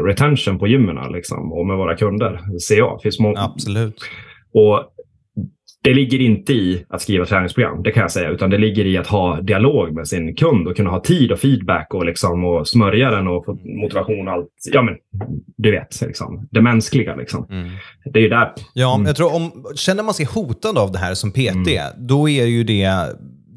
retention 0.07 0.59
på 0.59 0.67
gymmen 0.67 1.11
liksom, 1.11 1.53
och 1.53 1.65
med 1.65 1.77
våra 1.77 1.97
kunder. 1.97 2.59
Ser 2.67 2.77
jag. 2.77 3.01
Finns 3.01 3.19
Absolut. 3.37 3.95
Och 4.53 4.91
det 5.83 5.93
ligger 5.93 6.21
inte 6.21 6.53
i 6.53 6.85
att 6.89 7.01
skriva 7.01 7.25
träningsprogram, 7.25 7.83
det 7.83 7.91
kan 7.91 8.01
jag 8.01 8.11
säga, 8.11 8.29
utan 8.29 8.49
det 8.49 8.57
ligger 8.57 8.85
i 8.85 8.97
att 8.97 9.07
ha 9.07 9.41
dialog 9.41 9.93
med 9.93 10.07
sin 10.07 10.35
kund 10.35 10.67
och 10.67 10.75
kunna 10.75 10.89
ha 10.89 10.99
tid 10.99 11.31
och 11.31 11.39
feedback 11.39 11.93
och, 11.93 12.05
liksom, 12.05 12.45
och 12.45 12.67
smörja 12.67 13.11
den 13.11 13.27
och 13.27 13.45
få 13.45 13.57
motivation 13.83 14.27
och 14.27 14.33
allt. 14.33 14.49
Ja, 14.71 14.81
men 14.81 14.95
du 15.57 15.71
vet, 15.71 16.01
liksom, 16.01 16.47
det 16.51 16.61
mänskliga. 16.61 17.15
Liksom. 17.15 17.47
Mm. 17.49 17.69
Det 18.13 18.19
är 18.19 18.23
ju 18.23 18.29
där. 18.29 18.51
Ja, 18.73 18.95
mm. 18.95 19.07
jag 19.07 19.15
tror 19.15 19.35
om, 19.35 19.65
känner 19.75 20.03
man 20.03 20.13
sig 20.13 20.25
hotad 20.25 20.77
av 20.77 20.91
det 20.91 20.99
här 20.99 21.13
som 21.13 21.31
PT, 21.31 21.37
mm. 21.67 21.91
då 21.97 22.29
är 22.29 22.45
ju 22.45 22.63
det 22.63 22.89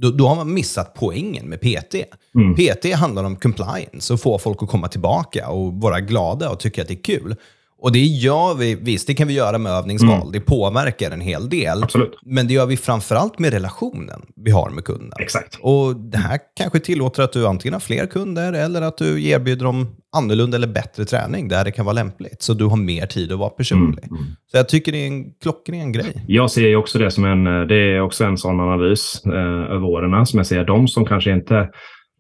då, 0.05 0.11
då, 0.11 0.29
har 0.29 0.37
man 0.37 0.55
missat 0.55 0.95
poängen 0.95 1.49
med 1.49 1.61
PT. 1.61 1.95
Mm. 2.35 2.55
PT 2.55 2.95
handlar 2.95 3.25
om 3.25 3.37
compliance 3.37 4.13
och 4.13 4.21
få 4.21 4.39
folk 4.39 4.63
att 4.63 4.69
komma 4.69 4.89
tillbaka 4.89 5.49
och 5.49 5.73
vara 5.73 6.01
glada 6.01 6.51
och 6.51 6.61
tycka 6.61 6.83
att 6.83 6.89
det 6.89 6.95
är 6.95 7.03
kul. 7.03 7.37
Och 7.85 7.93
det 7.93 7.99
gör 7.99 8.55
vi, 8.55 8.75
visst 8.75 9.07
det 9.07 9.15
kan 9.15 9.29
vi 9.29 9.35
göra 9.35 9.59
med 9.59 9.73
övningsval, 9.73 10.21
mm. 10.21 10.33
det 10.33 10.41
påverkar 10.41 11.11
en 11.11 11.21
hel 11.21 11.49
del. 11.49 11.83
Absolut. 11.83 12.19
Men 12.23 12.47
det 12.47 12.55
gör 12.55 12.67
vi 12.67 12.77
framförallt 12.77 13.39
med 13.39 13.53
relationen 13.53 14.23
vi 14.37 14.51
har 14.51 14.71
med 14.71 14.85
kunden. 14.85 15.13
Exakt. 15.21 15.59
Och 15.61 15.97
det 15.97 16.19
här 16.19 16.39
kanske 16.57 16.81
tillåter 16.81 17.23
att 17.23 17.33
du 17.33 17.47
antingen 17.47 17.73
har 17.73 17.81
fler 17.81 18.07
kunder 18.07 18.53
eller 18.53 18.83
att 18.83 18.99
du 18.99 19.29
erbjuder 19.29 19.65
dem 19.65 19.97
annorlunda 20.17 20.57
eller 20.57 20.67
bättre 20.67 21.05
träning 21.05 21.49
där 21.49 21.65
det 21.65 21.71
kan 21.73 21.85
vara 21.85 21.93
lämpligt. 21.93 22.43
Så 22.43 22.55
du 22.55 22.65
har 22.65 22.77
mer 22.77 23.07
tid 23.07 23.33
att 23.33 23.39
vara 23.39 23.51
personlig. 23.51 24.05
Mm. 24.05 24.21
Mm. 24.21 24.33
Så 24.51 24.57
jag 24.57 24.69
tycker 24.69 24.93
det 24.93 24.99
är 24.99 25.07
en 25.07 25.25
klockren 25.43 25.93
grej. 25.93 26.25
Jag 26.27 26.51
ser 26.51 26.69
ju 26.69 26.77
också 26.77 26.99
det 26.99 27.11
som 27.11 27.25
en, 27.25 27.45
det 27.69 27.77
är 27.77 28.01
också 28.01 28.25
en 28.25 28.39
sån 28.39 28.61
analys 28.61 29.23
eh, 29.27 29.73
över 29.75 29.85
åren 29.85 30.27
som 30.27 30.39
jag 30.39 30.47
ser. 30.47 30.65
De 30.65 30.89
som 30.89 31.05
kanske 31.05 31.31
inte, 31.31 31.69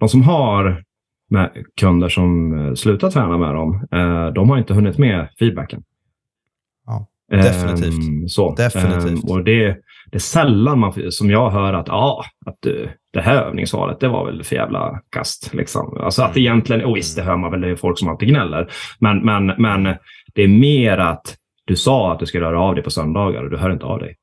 de 0.00 0.08
som 0.08 0.22
har 0.22 0.82
med 1.30 1.64
kunder 1.80 2.08
som 2.08 2.58
eh, 2.58 2.74
slutar 2.74 3.10
träna 3.10 3.38
med 3.38 3.54
dem, 3.54 3.88
eh, 3.92 4.26
de 4.26 4.50
har 4.50 4.58
inte 4.58 4.74
hunnit 4.74 4.98
med 4.98 5.28
feedbacken. 5.38 5.82
Ja, 6.86 7.06
definitivt. 7.30 8.08
Um, 8.08 8.28
så. 8.28 8.54
definitivt. 8.54 9.24
Um, 9.24 9.30
och 9.30 9.44
det, 9.44 9.66
det 10.10 10.16
är 10.16 10.18
sällan 10.18 10.78
man, 10.78 11.12
som 11.12 11.30
jag 11.30 11.50
hör 11.50 11.72
att, 11.72 11.88
ja, 11.88 12.24
att 12.46 12.58
det 13.12 13.20
här 13.20 13.42
övningsvalet, 13.42 14.00
det 14.00 14.08
var 14.08 14.26
väl 14.26 14.44
för 14.44 14.56
jävla 14.56 15.00
kast. 15.10 15.54
Liksom. 15.54 15.96
Alltså 16.00 16.22
att 16.22 16.36
mm. 16.36 16.42
egentligen, 16.42 16.84
och 16.84 16.96
visst, 16.96 17.16
det 17.16 17.22
hör 17.22 17.36
man 17.36 17.50
väl, 17.50 17.60
det 17.60 17.68
är 17.68 17.76
folk 17.76 17.98
som 17.98 18.08
alltid 18.08 18.28
gnäller. 18.28 18.72
Men, 18.98 19.24
men, 19.24 19.46
men 19.46 19.96
det 20.34 20.42
är 20.42 20.48
mer 20.48 20.98
att 20.98 21.36
du 21.64 21.76
sa 21.76 22.12
att 22.12 22.18
du 22.18 22.26
skulle 22.26 22.46
röra 22.46 22.60
av 22.60 22.74
dig 22.74 22.84
på 22.84 22.90
söndagar 22.90 23.42
och 23.42 23.50
du 23.50 23.56
hör 23.56 23.72
inte 23.72 23.86
av 23.86 23.98
dig. 23.98 24.16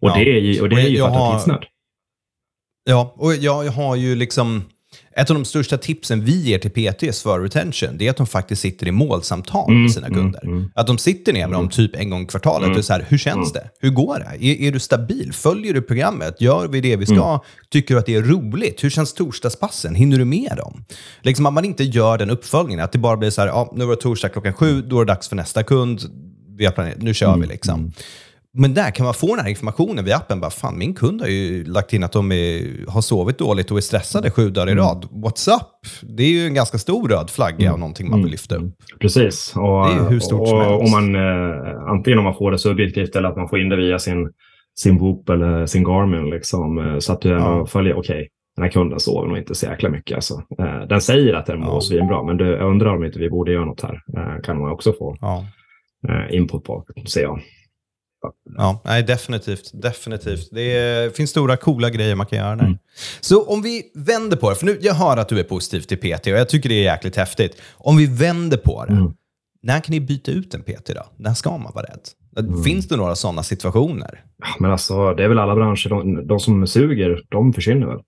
Och 0.00 0.08
ja. 0.08 0.14
det 0.14 0.36
är 0.36 0.40
ju, 0.40 0.62
och 0.62 0.68
det 0.68 0.76
är 0.76 0.88
ju 0.88 0.96
för 0.96 1.06
att 1.06 1.12
du 1.12 1.18
har 1.18 1.32
tidsnöd. 1.32 1.64
Ja, 2.84 3.14
och 3.16 3.34
jag, 3.34 3.64
jag 3.64 3.72
har 3.72 3.96
ju 3.96 4.14
liksom 4.14 4.62
ett 5.16 5.30
av 5.30 5.36
de 5.36 5.44
största 5.44 5.78
tipsen 5.78 6.24
vi 6.24 6.42
ger 6.42 6.58
till 6.58 6.70
PTs 6.70 7.22
för 7.22 7.40
retention, 7.40 7.98
det 7.98 8.06
är 8.06 8.10
att 8.10 8.16
de 8.16 8.26
faktiskt 8.26 8.62
sitter 8.62 8.86
i 8.88 8.92
målsamtal 8.92 9.70
mm, 9.70 9.82
med 9.82 9.92
sina 9.92 10.06
mm, 10.06 10.18
kunder. 10.18 10.44
Mm, 10.44 10.70
att 10.74 10.86
de 10.86 10.98
sitter 10.98 11.32
ner 11.32 11.46
med 11.46 11.52
dem 11.52 11.60
mm. 11.60 11.70
typ 11.70 11.96
en 11.96 12.10
gång 12.10 12.22
i 12.22 12.26
kvartalet 12.26 12.66
mm. 12.66 12.78
och 12.78 12.84
så 12.84 12.92
här, 12.92 13.06
hur 13.08 13.18
känns 13.18 13.52
det? 13.52 13.70
Hur 13.80 13.90
går 13.90 14.18
det? 14.18 14.46
Är, 14.46 14.60
är, 14.68 14.72
du 14.72 14.78
stabil? 14.78 15.32
Följer 15.32 15.74
du 15.74 15.82
programmet? 15.82 16.40
Gör 16.40 16.68
vi 16.68 16.80
det 16.80 16.96
vi 16.96 17.06
ska? 17.06 17.40
Tycker 17.70 17.94
du 17.94 18.00
att 18.00 18.06
det 18.06 18.14
är 18.14 18.22
roligt? 18.22 18.84
Hur 18.84 18.90
känns 18.90 19.14
torsdagspassen? 19.14 19.94
Hinner 19.94 20.18
du 20.18 20.24
med 20.24 20.56
dem? 20.56 20.84
Liksom 21.22 21.46
att 21.46 21.52
man 21.52 21.64
inte 21.64 21.84
gör 21.84 22.18
den 22.18 22.30
uppföljningen, 22.30 22.84
att 22.84 22.92
det 22.92 22.98
bara 22.98 23.16
blir 23.16 23.30
så 23.30 23.40
här, 23.40 23.48
ja, 23.48 23.72
nu 23.76 23.84
var 23.84 23.96
det 23.96 24.02
torsdag 24.02 24.28
klockan 24.28 24.52
sju, 24.52 24.82
då 24.82 25.00
är 25.00 25.04
det 25.04 25.12
dags 25.12 25.28
för 25.28 25.36
nästa 25.36 25.62
kund. 25.62 26.00
Vi 26.58 26.64
har 26.64 26.72
planerat, 26.72 27.02
nu 27.02 27.14
kör 27.14 27.36
vi 27.36 27.46
liksom. 27.46 27.92
Men 28.58 28.74
där 28.74 28.90
kan 28.90 29.04
man 29.04 29.14
få 29.14 29.26
den 29.36 29.44
här 29.44 29.50
informationen 29.50 30.04
via 30.04 30.16
appen. 30.16 30.40
Bara, 30.40 30.50
fan, 30.50 30.78
min 30.78 30.94
kund 30.94 31.20
har 31.20 31.28
ju 31.28 31.64
lagt 31.64 31.92
in 31.92 32.04
att 32.04 32.12
de 32.12 32.32
är, 32.32 32.90
har 32.90 33.00
sovit 33.00 33.38
dåligt 33.38 33.70
och 33.70 33.76
är 33.76 33.80
stressade 33.80 34.30
sju 34.30 34.50
dagar 34.50 34.68
i 34.68 34.72
mm. 34.72 34.84
rad. 34.84 35.08
What's 35.10 35.56
up? 35.56 35.86
Det 36.02 36.22
är 36.22 36.30
ju 36.30 36.46
en 36.46 36.54
ganska 36.54 36.78
stor 36.78 37.08
röd 37.08 37.30
flagga 37.30 37.66
mm. 37.66 37.72
och 37.72 37.80
någonting 37.80 38.10
man 38.10 38.22
vill 38.22 38.30
lyfta 38.30 38.54
upp. 38.54 38.60
Mm. 38.60 38.72
Precis. 39.00 39.56
Och, 39.56 39.86
det 39.86 39.92
är 39.92 40.10
hur 40.10 40.20
stort 40.20 40.40
och, 40.40 40.48
som 40.48 40.60
helst. 40.60 40.84
Om 40.84 40.90
man, 40.90 41.14
eh, 41.14 41.82
antingen 41.86 42.18
om 42.18 42.24
man 42.24 42.34
får 42.34 42.50
det 42.50 42.58
subjektivt 42.58 43.16
eller 43.16 43.28
att 43.28 43.36
man 43.36 43.48
får 43.48 43.60
in 43.60 43.68
det 43.68 43.76
via 43.76 43.98
sin, 43.98 44.30
sin 44.78 44.98
Whoop 44.98 45.28
eller 45.28 45.66
sin 45.66 45.84
Garmin. 45.84 46.30
Liksom, 46.30 46.78
eh, 46.78 46.98
så 46.98 47.12
att 47.12 47.20
du 47.20 47.28
ja. 47.28 47.66
följer, 47.66 47.98
okej, 47.98 48.16
okay, 48.16 48.28
den 48.56 48.62
här 48.62 48.70
kunden 48.70 49.00
sover 49.00 49.28
nog 49.28 49.38
inte 49.38 49.54
så 49.54 49.66
jäkla 49.66 49.88
mycket. 49.88 50.14
Alltså. 50.14 50.42
Eh, 50.58 50.86
den 50.88 51.00
säger 51.00 51.34
att 51.34 51.46
den 51.46 51.60
mår 51.60 51.74
ja. 51.74 51.80
svinbra, 51.80 52.22
men 52.22 52.36
du, 52.36 52.46
jag 52.46 52.70
undrar 52.70 52.96
om 52.96 53.04
inte 53.04 53.18
vi 53.18 53.30
borde 53.30 53.52
göra 53.52 53.64
något 53.64 53.82
här. 53.82 54.02
Eh, 54.16 54.42
kan 54.42 54.60
man 54.60 54.72
också 54.72 54.92
få 54.92 55.16
ja. 55.20 55.44
eh, 56.08 56.36
input 56.36 56.64
på, 56.64 56.84
ser 57.06 57.22
jag. 57.22 57.40
Ja, 58.56 58.80
nej, 58.84 59.02
definitivt. 59.02 59.70
definitivt. 59.82 60.48
Det 60.52 60.76
är, 60.76 61.10
finns 61.10 61.30
stora 61.30 61.56
coola 61.56 61.90
grejer 61.90 62.14
man 62.14 62.26
kan 62.26 62.38
göra 62.38 62.56
där. 62.56 62.64
Mm. 62.64 62.78
Så 63.20 63.46
om 63.46 63.62
vi 63.62 63.82
vänder 63.94 64.36
på 64.36 64.50
det, 64.50 64.56
för 64.56 64.66
nu, 64.66 64.78
jag 64.80 64.94
hör 64.94 65.16
att 65.16 65.28
du 65.28 65.38
är 65.38 65.44
positiv 65.44 65.80
till 65.80 65.98
PT 65.98 66.26
och 66.26 66.32
jag 66.32 66.48
tycker 66.48 66.68
det 66.68 66.74
är 66.74 66.92
jäkligt 66.92 67.16
häftigt. 67.16 67.62
Om 67.74 67.96
vi 67.96 68.06
vänder 68.06 68.56
på 68.56 68.84
det, 68.84 68.92
mm. 68.92 69.12
när 69.62 69.80
kan 69.80 69.92
ni 69.92 70.00
byta 70.00 70.30
ut 70.30 70.54
en 70.54 70.62
PT 70.62 70.86
då? 70.86 71.02
När 71.16 71.34
ska 71.34 71.58
man 71.58 71.72
vara 71.74 71.84
rädd? 71.84 72.46
Mm. 72.46 72.62
Finns 72.62 72.88
det 72.88 72.96
några 72.96 73.14
sådana 73.14 73.42
situationer? 73.42 74.24
Ja, 74.38 74.46
men 74.58 74.70
alltså, 74.70 75.14
det 75.14 75.24
är 75.24 75.28
väl 75.28 75.38
alla 75.38 75.54
branscher, 75.54 75.88
de, 75.88 76.26
de 76.26 76.40
som 76.40 76.66
suger, 76.66 77.22
de 77.28 77.52
försvinner 77.52 77.86
väl. 77.86 78.00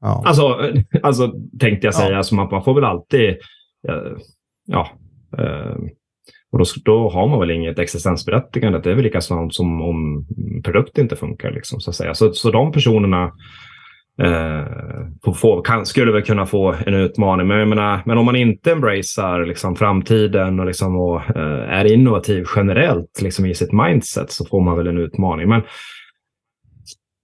Ja. 0.00 0.22
Alltså, 0.26 0.72
alltså 1.02 1.32
tänkte 1.60 1.86
jag 1.86 1.94
säga, 1.94 2.10
ja. 2.10 2.16
alltså, 2.16 2.34
man, 2.34 2.48
man 2.50 2.64
får 2.64 2.74
väl 2.74 2.84
alltid, 2.84 3.36
ja, 3.82 4.02
ja 4.66 4.88
eh, 5.38 5.76
och 6.52 6.58
då, 6.58 6.64
då 6.84 7.08
har 7.08 7.28
man 7.28 7.40
väl 7.40 7.50
inget 7.50 7.78
existensberättigande. 7.78 8.78
Det 8.78 8.90
är 8.90 8.94
väl 8.94 9.04
lika 9.04 9.20
sant 9.20 9.54
som 9.54 9.82
om 9.82 10.26
produkten 10.64 11.04
inte 11.04 11.16
funkar. 11.16 11.50
Liksom, 11.50 11.80
så, 11.80 11.90
att 11.90 11.96
säga. 11.96 12.14
Så, 12.14 12.32
så 12.32 12.50
de 12.50 12.72
personerna 12.72 13.32
eh, 14.22 15.32
få, 15.34 15.60
kan, 15.60 15.86
skulle 15.86 16.12
väl 16.12 16.22
kunna 16.22 16.46
få 16.46 16.74
en 16.86 16.94
utmaning. 16.94 17.46
Men, 17.46 17.68
menar, 17.68 18.02
men 18.06 18.18
om 18.18 18.26
man 18.26 18.36
inte 18.36 18.72
embracear 18.72 19.46
liksom, 19.46 19.76
framtiden 19.76 20.60
och, 20.60 20.66
liksom, 20.66 20.96
och 20.96 21.36
eh, 21.36 21.78
är 21.78 21.92
innovativ 21.92 22.44
generellt 22.56 23.22
liksom, 23.22 23.46
i 23.46 23.54
sitt 23.54 23.72
mindset 23.72 24.30
så 24.30 24.44
får 24.44 24.60
man 24.60 24.76
väl 24.76 24.86
en 24.86 24.98
utmaning. 24.98 25.48
Men 25.48 25.62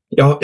ja, 0.08 0.40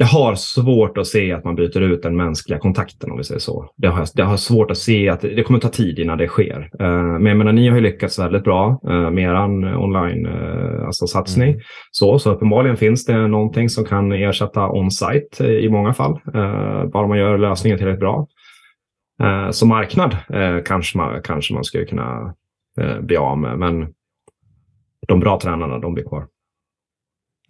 jag 0.00 0.06
har 0.06 0.34
svårt 0.34 0.98
att 0.98 1.06
se 1.06 1.32
att 1.32 1.44
man 1.44 1.54
byter 1.54 1.80
ut 1.80 2.02
den 2.02 2.16
mänskliga 2.16 2.58
kontakten 2.58 3.10
om 3.10 3.18
vi 3.18 3.24
säger 3.24 3.40
så. 3.40 3.70
Det 3.76 3.88
har, 3.88 4.06
det 4.14 4.22
har 4.22 4.36
svårt 4.36 4.70
att 4.70 4.78
se 4.78 5.08
att 5.08 5.20
det, 5.20 5.42
kommer 5.42 5.60
ta 5.60 5.68
tid 5.68 5.98
innan 5.98 6.18
det 6.18 6.28
sker. 6.28 6.70
Uh, 6.80 7.18
men 7.18 7.26
jag 7.26 7.36
menar, 7.36 7.52
ni 7.52 7.68
har 7.68 7.76
ju 7.76 7.82
lyckats 7.82 8.18
väldigt 8.18 8.44
bra 8.44 8.80
uh, 8.88 9.10
med 9.10 9.24
er 9.24 9.34
online 9.76 10.26
uh, 10.26 10.86
alltså 10.86 11.06
satsning. 11.06 11.48
Mm. 11.48 11.60
Så, 11.90 12.18
så 12.18 12.32
uppenbarligen 12.32 12.76
finns 12.76 13.04
det 13.04 13.28
någonting 13.28 13.68
som 13.68 13.84
kan 13.84 14.12
ersätta 14.12 14.70
on-site 14.70 15.44
i 15.44 15.68
många 15.68 15.94
fall. 15.94 16.20
Bara 16.92 17.06
man 17.06 17.18
gör 17.18 17.38
lösningen 17.38 17.78
tillräckligt 17.78 18.00
bra. 18.00 18.26
Som 19.50 19.68
marknad 19.68 20.16
kanske, 20.64 20.98
man, 20.98 21.22
kanske 21.22 21.54
man 21.54 21.64
skulle 21.64 21.84
kunna 21.84 22.34
bli 23.00 23.16
av 23.16 23.38
med. 23.38 23.58
Men 23.58 23.88
de 25.08 25.20
bra 25.20 25.40
tränarna, 25.40 25.78
de 25.78 25.94
blir 25.94 26.04
kvar. 26.04 26.26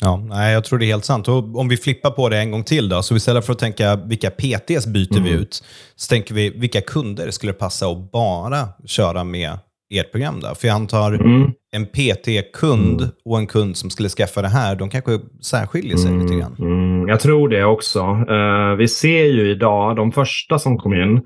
Ja, 0.01 0.17
nej, 0.29 0.53
jag 0.53 0.65
tror 0.65 0.79
det 0.79 0.85
är 0.85 0.87
helt 0.87 1.05
sant. 1.05 1.29
Och 1.29 1.59
om 1.59 1.69
vi 1.69 1.77
flippar 1.77 2.11
på 2.11 2.29
det 2.29 2.39
en 2.39 2.51
gång 2.51 2.65
till 2.65 2.89
då, 2.89 3.03
så 3.03 3.17
istället 3.17 3.47
för 3.47 3.53
att 3.53 3.59
tänka 3.59 3.97
vilka 3.97 4.31
PTs 4.31 4.87
byter 4.87 5.17
mm. 5.17 5.25
vi 5.25 5.31
ut, 5.31 5.65
så 5.97 6.09
tänker 6.09 6.35
vi 6.35 6.51
vilka 6.51 6.81
kunder 6.81 7.31
skulle 7.31 7.53
passa 7.53 7.87
att 7.87 8.13
bara 8.13 8.69
köra 8.87 9.25
med 9.25 9.59
ert 9.95 10.13
program 10.13 10.41
då? 10.41 10.55
För 10.55 10.69
jag 10.69 10.75
antar 10.75 11.13
mm. 11.13 11.51
en 11.73 11.87
PT-kund 11.87 13.01
mm. 13.01 13.13
och 13.25 13.39
en 13.39 13.47
kund 13.47 13.77
som 13.77 13.91
skulle 13.91 14.09
skaffa 14.09 14.43
det 14.43 14.49
här, 14.49 14.77
de 14.77 14.91
kanske 14.91 15.19
särskiljer 15.43 15.97
sig 15.97 16.13
lite 16.13 16.35
grann. 16.35 16.57
Mm. 16.59 16.73
mm. 16.73 17.09
Jag 17.09 17.21
tror 17.21 17.49
det 17.49 17.65
också. 17.65 18.01
Uh, 18.01 18.75
vi 18.79 18.89
ser 18.89 19.25
ju 19.25 19.51
idag, 19.51 19.97
de 19.97 20.13
första 20.13 20.59
som 20.59 20.79
kom 20.79 20.95
in, 20.95 21.17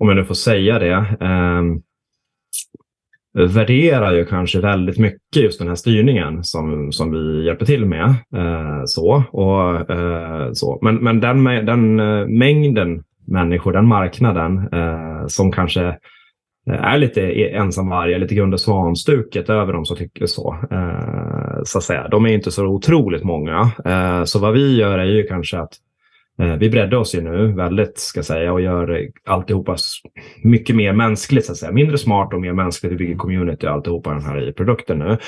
om 0.00 0.08
jag 0.08 0.16
nu 0.16 0.24
får 0.24 0.34
säga 0.34 0.78
det, 0.78 0.96
uh, 0.96 1.62
värderar 3.34 4.12
ju 4.12 4.24
kanske 4.24 4.60
väldigt 4.60 4.98
mycket 4.98 5.36
just 5.36 5.58
den 5.58 5.68
här 5.68 5.74
styrningen 5.74 6.44
som, 6.44 6.92
som 6.92 7.10
vi 7.10 7.46
hjälper 7.46 7.66
till 7.66 7.86
med. 7.86 8.08
Eh, 8.36 8.82
så, 8.86 9.22
och, 9.32 9.90
eh, 9.90 10.52
så. 10.52 10.78
Men, 10.82 10.96
men 10.96 11.20
den, 11.20 11.44
den 11.44 12.00
eh, 12.00 12.26
mängden 12.26 13.04
människor, 13.26 13.72
den 13.72 13.86
marknaden 13.86 14.68
eh, 14.72 15.26
som 15.26 15.52
kanske 15.52 15.86
eh, 16.70 16.84
är 16.84 16.98
lite 16.98 17.20
e-, 17.20 17.56
ensamvargar, 17.56 18.18
lite 18.18 18.34
Gunde 18.34 18.58
Svan-stuket 18.58 19.50
över 19.50 19.72
dem 19.72 19.84
som 19.84 19.96
tycker 19.96 20.26
så. 20.26 20.56
Eh, 20.70 21.62
så 21.64 21.78
att 21.78 21.84
säga. 21.84 22.08
De 22.08 22.26
är 22.26 22.32
inte 22.32 22.50
så 22.50 22.66
otroligt 22.66 23.24
många. 23.24 23.70
Eh, 23.84 24.24
så 24.24 24.38
vad 24.38 24.52
vi 24.52 24.76
gör 24.76 24.98
är 24.98 25.04
ju 25.04 25.22
kanske 25.22 25.58
att 25.58 25.72
vi 26.58 26.70
breddar 26.70 26.98
oss 26.98 27.14
ju 27.14 27.20
nu 27.20 27.52
väldigt, 27.52 27.98
ska 27.98 28.22
säga, 28.22 28.52
och 28.52 28.60
gör 28.60 29.08
alltihopa 29.26 29.76
mycket 30.42 30.76
mer 30.76 30.92
mänskligt, 30.92 31.46
så 31.46 31.52
att 31.52 31.58
säga. 31.58 31.72
Mindre 31.72 31.98
smart 31.98 32.34
och 32.34 32.40
mer 32.40 32.52
mänskligt. 32.52 32.92
Vi 32.92 32.96
bygger 32.96 33.16
community 33.16 33.66
och 33.66 33.70
alltihopa 33.70 34.10
den 34.10 34.22
här 34.22 34.48
i 34.48 34.52
produkten 34.52 34.98
nu. 34.98 35.18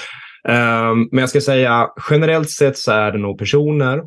Ehm, 0.48 1.08
men 1.10 1.20
jag 1.20 1.28
ska 1.28 1.40
säga, 1.40 1.88
generellt 2.10 2.50
sett 2.50 2.78
så 2.78 2.92
är 2.92 3.12
det 3.12 3.18
nog 3.18 3.38
personer, 3.38 4.02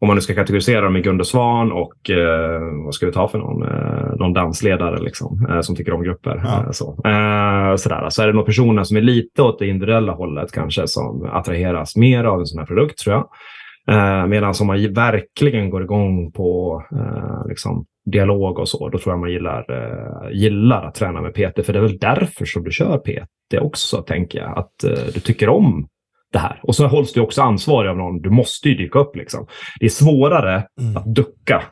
om 0.00 0.06
man 0.06 0.14
nu 0.14 0.20
ska 0.20 0.34
kategorisera 0.34 0.80
dem 0.80 0.96
i 0.96 1.00
Gunde 1.00 1.24
Svan 1.24 1.72
och 1.72 2.10
eh, 2.10 2.60
vad 2.84 2.94
ska 2.94 3.06
vi 3.06 3.12
ta 3.12 3.28
för 3.28 3.38
någon, 3.38 3.62
eh, 3.62 4.16
någon 4.16 4.32
dansledare 4.32 5.02
liksom, 5.02 5.46
eh, 5.50 5.60
som 5.60 5.76
tycker 5.76 5.92
om 5.92 6.02
grupper. 6.02 6.42
Ja. 6.44 6.64
Eh, 6.64 6.70
så. 6.70 6.88
Eh, 7.04 7.76
sådär. 7.76 8.06
så 8.08 8.22
är 8.22 8.26
det 8.26 8.32
nog 8.32 8.46
personer 8.46 8.84
som 8.84 8.96
är 8.96 9.00
lite 9.00 9.42
åt 9.42 9.58
det 9.58 9.66
individuella 9.66 10.12
hållet 10.12 10.52
kanske 10.52 10.88
som 10.88 11.28
attraheras 11.32 11.96
mer 11.96 12.24
av 12.24 12.40
en 12.40 12.46
sån 12.46 12.58
här 12.58 12.66
produkt 12.66 12.98
tror 12.98 13.14
jag. 13.14 13.28
Eh, 13.88 14.26
Medan 14.26 14.54
om 14.60 14.66
man 14.66 14.92
verkligen 14.92 15.70
går 15.70 15.82
igång 15.82 16.32
på 16.32 16.82
eh, 16.92 17.48
liksom, 17.48 17.86
dialog 18.04 18.58
och 18.58 18.68
så, 18.68 18.88
då 18.88 18.98
tror 18.98 19.12
jag 19.12 19.20
man 19.20 19.30
gillar, 19.30 19.64
eh, 19.70 20.30
gillar 20.32 20.82
att 20.84 20.94
träna 20.94 21.20
med 21.20 21.34
PT. 21.34 21.66
För 21.66 21.72
det 21.72 21.78
är 21.78 21.82
väl 21.82 21.98
därför 21.98 22.44
som 22.44 22.64
du 22.64 22.70
kör 22.70 22.98
PT 22.98 23.54
också, 23.60 24.02
tänker 24.02 24.38
jag. 24.38 24.58
Att 24.58 24.84
eh, 24.84 25.04
du 25.14 25.20
tycker 25.20 25.48
om 25.48 25.88
det 26.32 26.38
här. 26.38 26.60
Och 26.62 26.74
så 26.74 26.86
hålls 26.86 27.12
du 27.12 27.20
också 27.20 27.42
ansvarig 27.42 27.90
av 27.90 27.96
någon. 27.96 28.20
Du 28.20 28.30
måste 28.30 28.68
ju 28.68 28.74
dyka 28.74 28.98
upp. 28.98 29.16
Liksom. 29.16 29.46
Det 29.80 29.86
är 29.86 29.90
svårare 29.90 30.66
mm. 30.80 30.96
att 30.96 31.14
ducka. 31.14 31.62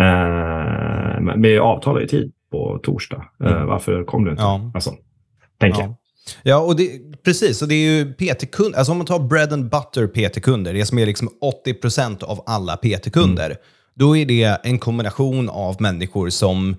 Eh, 0.00 1.20
men 1.20 1.42
vi 1.42 1.58
avtalar 1.58 2.00
ju 2.00 2.06
tid 2.06 2.32
på 2.50 2.80
torsdag. 2.82 3.24
Eh, 3.44 3.52
mm. 3.52 3.66
varför 3.66 4.04
kom 4.04 4.24
du 4.24 4.30
inte? 4.30 4.42
Ja. 4.42 4.70
Alltså, 4.74 4.90
tänker 5.58 5.80
ja. 5.80 5.86
jag. 5.86 5.94
Ja, 6.42 6.58
och 6.58 6.76
det, 6.76 6.98
precis. 7.22 7.62
Och 7.62 7.68
det 7.68 7.74
är 7.74 7.90
ju 7.90 8.12
PT-kunder. 8.12 8.78
Alltså 8.78 8.92
om 8.92 8.98
man 8.98 9.06
tar 9.06 9.18
bread 9.18 9.52
and 9.52 9.70
butter 9.70 10.06
PT-kunder, 10.06 10.74
det 10.74 10.86
som 10.86 10.98
är 10.98 11.06
liksom 11.06 11.28
80% 11.66 12.24
av 12.24 12.42
alla 12.46 12.76
PT-kunder, 12.76 13.46
mm. 13.46 13.58
då 13.94 14.16
är 14.16 14.26
det 14.26 14.60
en 14.62 14.78
kombination 14.78 15.48
av 15.48 15.76
människor 15.82 16.30
som 16.30 16.76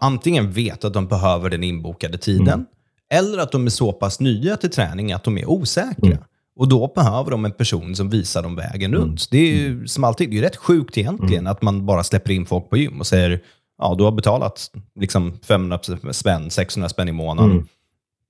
antingen 0.00 0.52
vet 0.52 0.84
att 0.84 0.92
de 0.92 1.06
behöver 1.06 1.50
den 1.50 1.64
inbokade 1.64 2.18
tiden, 2.18 2.48
mm. 2.48 2.66
eller 3.12 3.38
att 3.38 3.52
de 3.52 3.66
är 3.66 3.70
så 3.70 3.92
pass 3.92 4.20
nya 4.20 4.56
till 4.56 4.70
träning 4.70 5.12
att 5.12 5.24
de 5.24 5.38
är 5.38 5.50
osäkra. 5.50 6.06
Mm. 6.06 6.18
Och 6.56 6.68
då 6.68 6.92
behöver 6.94 7.30
de 7.30 7.44
en 7.44 7.52
person 7.52 7.96
som 7.96 8.10
visar 8.10 8.42
dem 8.42 8.56
vägen 8.56 8.94
mm. 8.94 9.00
runt. 9.00 9.30
Det 9.30 9.38
är 9.38 9.56
ju 9.56 9.86
som 9.86 10.04
alltid, 10.04 10.30
det 10.30 10.38
är 10.38 10.42
rätt 10.42 10.56
sjukt 10.56 10.98
egentligen 10.98 11.40
mm. 11.40 11.52
att 11.52 11.62
man 11.62 11.86
bara 11.86 12.04
släpper 12.04 12.32
in 12.32 12.46
folk 12.46 12.70
på 12.70 12.76
gym 12.76 13.00
och 13.00 13.06
säger 13.06 13.40
ja, 13.78 13.94
du 13.98 14.04
har 14.04 14.12
betalat 14.12 14.70
liksom 15.00 15.38
500 15.46 15.78
spänn, 16.12 16.50
600 16.50 16.88
spänn 16.88 17.08
i 17.08 17.12
månaden. 17.12 17.68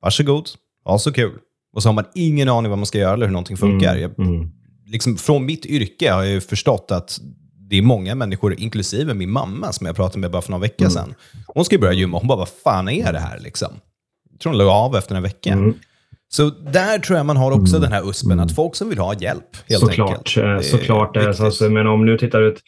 Varsågod, 0.05 0.49
ha 0.85 0.99
så 0.99 1.13
kul. 1.13 1.39
Och 1.75 1.83
så 1.83 1.89
har 1.89 1.95
man 1.95 2.05
ingen 2.15 2.49
aning 2.49 2.71
vad 2.71 2.79
man 2.79 2.87
ska 2.87 2.99
göra 2.99 3.13
eller 3.13 3.27
hur 3.27 3.33
någonting 3.33 3.57
funkar. 3.57 3.97
Mm, 3.97 4.13
mm. 4.19 4.51
Liksom, 4.87 5.17
från 5.17 5.47
mitt 5.47 5.67
yrke 5.67 6.13
har 6.13 6.23
jag 6.23 6.33
ju 6.33 6.41
förstått 6.41 6.91
att 6.91 7.19
det 7.71 7.79
är 7.79 7.83
många 7.83 8.15
människor, 8.15 8.61
inklusive 8.61 9.15
min 9.15 9.31
mamma, 9.31 9.73
som 9.73 9.87
jag 9.87 9.97
pratade 9.97 10.19
med 10.19 10.31
bara 10.31 10.43
för 10.43 10.51
några 10.51 10.63
veckor 10.63 10.85
mm. 10.85 10.91
sedan. 10.91 11.15
Hon 11.47 11.65
ska 11.65 11.79
börja 11.79 11.93
gymma 11.93 12.19
hon 12.19 12.29
bara, 12.29 12.39
vad 12.39 12.49
fan 12.49 12.89
är 12.89 13.13
det 13.13 13.19
här 13.19 13.39
liksom? 13.39 13.73
Jag 14.31 14.41
tror 14.41 14.53
hon 14.53 14.59
la 14.59 14.73
av 14.73 14.97
efter 14.97 15.15
en 15.15 15.23
vecka. 15.23 15.53
Mm. 15.53 15.75
Så 16.29 16.51
där 16.51 16.99
tror 16.99 17.17
jag 17.17 17.27
man 17.27 17.37
har 17.37 17.53
också 17.53 17.77
mm. 17.77 17.83
den 17.83 17.93
här 17.93 18.11
uspen, 18.11 18.41
att 18.41 18.55
folk 18.55 18.75
som 18.75 18.89
vill 18.89 18.99
ha 18.99 19.15
hjälp, 19.15 19.57
helt 19.69 19.81
Såklart, 19.81 20.11
enkelt. 20.11 20.37
Eh, 20.37 20.79
såklart. 20.79 21.17
Alltså, 21.17 21.71
men 21.71 21.87
om 21.87 22.05
nu 22.05 22.19
tittar 22.19 22.43
ut 22.43 22.63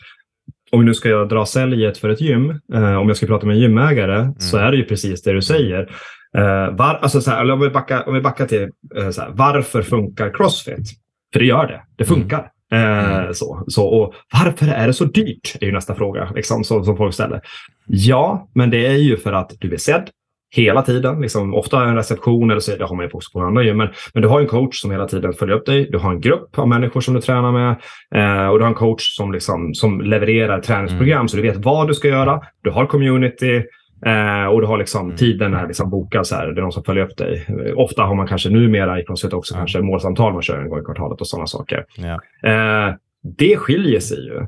om 0.72 0.84
nu 0.84 0.94
ska 0.94 1.08
jag 1.08 1.28
dra 1.28 1.46
säljet 1.46 1.98
för 1.98 2.08
ett 2.08 2.20
gym, 2.20 2.50
eh, 2.74 2.96
om 2.96 3.08
jag 3.08 3.16
ska 3.16 3.26
prata 3.26 3.46
med 3.46 3.56
en 3.56 3.62
gymägare, 3.62 4.32
så 4.38 4.56
är 4.56 4.70
det 4.70 4.76
ju 4.76 4.84
precis 4.84 5.22
det 5.22 5.32
du 5.32 5.42
säger. 5.42 5.90
Uh, 6.36 6.76
var, 6.76 6.94
alltså 6.94 7.20
så 7.20 7.30
här, 7.30 7.50
om, 7.50 7.60
vi 7.60 7.70
backar, 7.70 8.08
om 8.08 8.14
vi 8.14 8.20
backar 8.20 8.46
till 8.46 8.68
uh, 8.98 9.10
så 9.10 9.20
här, 9.20 9.30
varför 9.32 9.82
funkar 9.82 10.34
Crossfit? 10.34 10.90
För 11.32 11.40
det 11.40 11.46
gör 11.46 11.66
det. 11.66 11.82
Det 11.96 12.10
mm. 12.10 12.20
funkar. 12.20 12.50
Uh, 12.74 13.32
så, 13.32 13.64
så, 13.68 13.86
och 13.86 14.14
varför 14.32 14.66
är 14.66 14.86
det 14.86 14.92
så 14.92 15.04
dyrt? 15.04 15.56
är 15.60 15.66
ju 15.66 15.72
nästa 15.72 15.94
fråga 15.94 16.30
liksom, 16.34 16.64
som, 16.64 16.84
som 16.84 16.96
folk 16.96 17.14
ställer. 17.14 17.40
Ja, 17.86 18.48
men 18.54 18.70
det 18.70 18.86
är 18.86 18.96
ju 18.96 19.16
för 19.16 19.32
att 19.32 19.52
du 19.60 19.74
är 19.74 19.78
sedd 19.78 20.10
hela 20.50 20.82
tiden. 20.82 21.20
Liksom, 21.20 21.54
ofta 21.54 21.84
en 21.84 21.96
reception, 21.96 22.50
eller 22.50 22.60
så 22.60 22.76
det 22.76 22.84
har 22.84 22.96
man 22.96 23.04
ju 23.04 23.10
också 23.12 23.32
på 23.32 23.40
andra 23.40 23.62
gym. 23.62 23.76
Men, 23.76 23.88
men 24.14 24.22
du 24.22 24.28
har 24.28 24.40
en 24.40 24.46
coach 24.46 24.80
som 24.80 24.90
hela 24.90 25.08
tiden 25.08 25.32
följer 25.32 25.56
upp 25.56 25.66
dig. 25.66 25.88
Du 25.90 25.98
har 25.98 26.10
en 26.10 26.20
grupp 26.20 26.58
av 26.58 26.68
människor 26.68 27.00
som 27.00 27.14
du 27.14 27.20
tränar 27.20 27.52
med. 27.52 27.70
Eh, 28.14 28.48
och 28.48 28.58
du 28.58 28.64
har 28.64 28.68
en 28.68 28.74
coach 28.74 29.16
som, 29.16 29.32
liksom, 29.32 29.74
som 29.74 30.00
levererar 30.00 30.60
träningsprogram. 30.60 31.18
Mm. 31.18 31.28
Så 31.28 31.36
du 31.36 31.42
vet 31.42 31.56
vad 31.56 31.88
du 31.88 31.94
ska 31.94 32.08
göra. 32.08 32.40
Du 32.62 32.70
har 32.70 32.86
community. 32.86 33.62
Eh, 34.04 34.46
och 34.46 34.60
du 34.60 34.66
har 34.66 34.78
liksom 34.78 35.06
mm. 35.06 35.16
tiden 35.16 35.54
är 35.54 35.66
liksom 35.66 35.90
bokad, 35.90 36.26
så 36.26 36.34
här, 36.34 36.46
det 36.46 36.60
är 36.60 36.62
någon 36.62 36.72
som 36.72 36.84
följer 36.84 37.04
upp 37.04 37.16
dig. 37.16 37.46
Ofta 37.76 38.02
har 38.02 38.14
man 38.14 38.26
kanske 38.26 38.50
numera 38.50 39.00
i 39.00 39.04
Crossfit 39.04 39.32
också 39.32 39.54
mm. 39.54 39.60
kanske 39.60 39.80
målsamtal 39.80 40.32
man 40.32 40.42
kör 40.42 40.62
en 40.62 40.68
gång 40.68 40.80
i 40.80 40.84
kvartalet 40.84 41.20
och 41.20 41.26
sådana 41.26 41.46
saker. 41.46 41.84
Ja. 41.96 42.20
Eh, 42.50 42.94
det 43.38 43.56
skiljer 43.56 44.00
sig 44.00 44.24
ju 44.24 44.46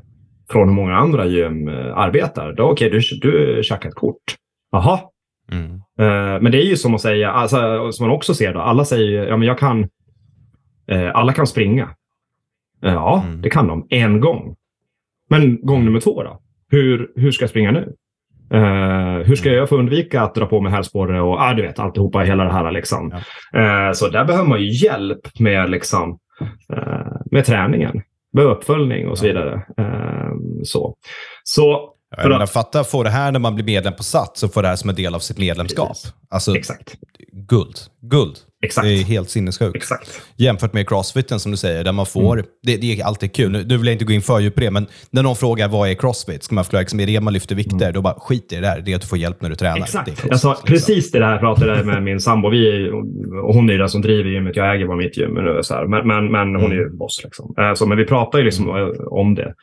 från 0.51 0.67
hur 0.67 0.75
många 0.75 0.95
andra 0.95 1.25
gym 1.25 1.67
eh, 1.67 1.97
arbetar. 1.97 2.51
Okej, 2.51 2.63
okay, 2.63 2.89
du, 2.89 2.99
du 3.21 3.63
käkar 3.63 3.89
ett 3.89 3.95
kort. 3.95 4.35
Jaha. 4.71 4.99
Mm. 5.51 5.73
Eh, 5.75 6.41
men 6.41 6.51
det 6.51 6.57
är 6.57 6.65
ju 6.65 6.75
som 6.75 6.95
att 6.95 7.01
säga, 7.01 7.31
alltså, 7.31 7.91
som 7.91 8.07
man 8.07 8.15
också 8.15 8.33
ser 8.33 8.53
då, 8.53 8.59
alla 8.59 8.85
säger 8.85 9.27
ja 9.27 9.37
men 9.37 9.47
jag 9.47 9.59
kan, 9.59 9.87
eh, 10.87 11.15
alla 11.15 11.33
kan 11.33 11.47
springa. 11.47 11.89
Eh, 12.83 12.93
ja, 12.93 13.23
mm. 13.27 13.41
det 13.41 13.49
kan 13.49 13.67
de 13.67 13.87
en 13.89 14.19
gång. 14.19 14.55
Men 15.29 15.65
gång 15.65 15.85
nummer 15.85 15.99
två 15.99 16.23
då? 16.23 16.41
Hur, 16.71 17.11
hur 17.15 17.31
ska 17.31 17.43
jag 17.43 17.49
springa 17.49 17.71
nu? 17.71 17.93
Uh, 18.53 19.25
hur 19.25 19.35
ska 19.35 19.49
mm. 19.49 19.59
jag 19.59 19.69
få 19.69 19.77
undvika 19.77 20.21
att 20.21 20.35
dra 20.35 20.45
på 20.45 20.61
mig 20.61 20.71
hälsporre 20.71 21.21
och 21.21 21.41
ah, 21.41 21.53
du 21.53 21.61
vet, 21.61 21.79
alltihopa, 21.79 22.19
hela 22.19 22.43
det 22.43 22.53
här. 22.53 22.71
Liksom. 22.71 23.21
Ja. 23.51 23.87
Uh, 23.87 23.93
så 23.93 24.07
där 24.07 24.25
behöver 24.25 24.49
man 24.49 24.61
ju 24.61 24.85
hjälp 24.85 25.39
med, 25.39 25.69
liksom, 25.69 26.19
uh, 26.73 27.11
med 27.31 27.45
träningen, 27.45 28.01
med 28.33 28.45
uppföljning 28.45 29.07
och 29.07 29.17
så 29.17 29.25
vidare. 29.25 29.61
så. 30.63 30.95
så 31.43 31.93
jag 32.17 32.29
menar, 32.29 32.45
fatta 32.45 32.83
få 32.83 33.03
det 33.03 33.09
här 33.09 33.31
när 33.31 33.39
man 33.39 33.55
blir 33.55 33.65
medlem 33.65 33.93
på 33.93 34.03
Sats 34.03 34.43
och 34.43 34.53
få 34.53 34.61
det 34.61 34.67
här 34.67 34.75
som 34.75 34.89
en 34.89 34.95
del 34.95 35.15
av 35.15 35.19
sitt 35.19 35.37
medlemskap. 35.37 35.97
Alltså, 36.29 36.55
Exakt. 36.55 36.95
Guld. 37.31 37.75
Guld. 38.01 38.35
Exakt. 38.61 38.87
Det 38.87 38.93
är 38.93 39.03
helt 39.03 39.29
sinnessjukt. 39.29 39.75
Exakt. 39.75 40.21
Jämfört 40.35 40.73
med 40.73 40.89
crossfiten 40.89 41.39
som 41.39 41.51
du 41.51 41.57
säger, 41.57 41.83
där 41.83 41.91
man 41.91 42.05
får... 42.05 42.33
Mm. 42.33 42.45
Det, 42.63 42.77
det, 42.77 42.99
är 42.99 43.05
alltid 43.05 43.33
kul. 43.33 43.51
Nu, 43.51 43.63
nu 43.63 43.77
vill 43.77 43.87
jag 43.87 43.93
inte 43.93 44.05
gå 44.05 44.13
in 44.13 44.21
för 44.21 44.39
djupt 44.39 44.55
på 44.55 44.61
det, 44.61 44.71
men 44.71 44.87
när 45.11 45.23
någon 45.23 45.35
frågar 45.35 45.67
vad 45.67 45.89
är 45.89 45.93
crossfit, 45.93 46.43
ska 46.43 46.55
man 46.55 46.63
förklara, 46.63 46.81
liksom, 46.81 46.99
är 46.99 47.07
det 47.07 47.21
man 47.21 47.33
lyfter 47.33 47.55
vikter? 47.55 47.81
Mm. 47.81 47.93
Då 47.93 48.01
bara 48.01 48.13
skit 48.13 48.53
i 48.53 48.55
det 48.55 48.61
där. 48.61 48.81
Det 48.85 48.91
är 48.91 48.95
att 48.95 49.01
du 49.01 49.07
får 49.07 49.17
hjälp 49.17 49.41
när 49.41 49.49
du 49.49 49.55
tränar. 49.55 49.77
Exakt. 49.77 50.25
jag 50.29 50.39
sa 50.39 50.49
liksom. 50.49 50.67
precis 50.67 51.11
det 51.11 51.19
där 51.19 51.31
jag 51.31 51.39
pratade 51.39 51.83
med 51.83 52.03
min 52.03 52.19
sambo. 52.19 52.49
Vi 52.49 52.69
är, 52.69 52.93
och 53.45 53.53
hon 53.53 53.69
är 53.69 53.77
den 53.77 53.89
som 53.89 54.01
driver 54.01 54.29
gymmet. 54.29 54.55
Jag 54.55 54.75
äger 54.75 54.87
bara 54.87 54.97
mitt 54.97 55.17
gym. 55.17 55.31
Men, 55.31 55.63
så 55.63 55.73
här. 55.73 55.85
men, 55.85 56.07
men, 56.07 56.31
men 56.31 56.61
hon 56.61 56.71
är 56.71 56.75
ju 56.75 56.83
mm. 56.83 56.97
boss. 56.97 57.21
Liksom. 57.23 57.55
Så, 57.75 57.85
men 57.85 57.97
vi 57.97 58.05
pratar 58.05 58.39
ju 58.39 58.45
liksom 58.45 58.69
mm. 58.69 58.95
om 59.07 59.35
det. 59.35 59.53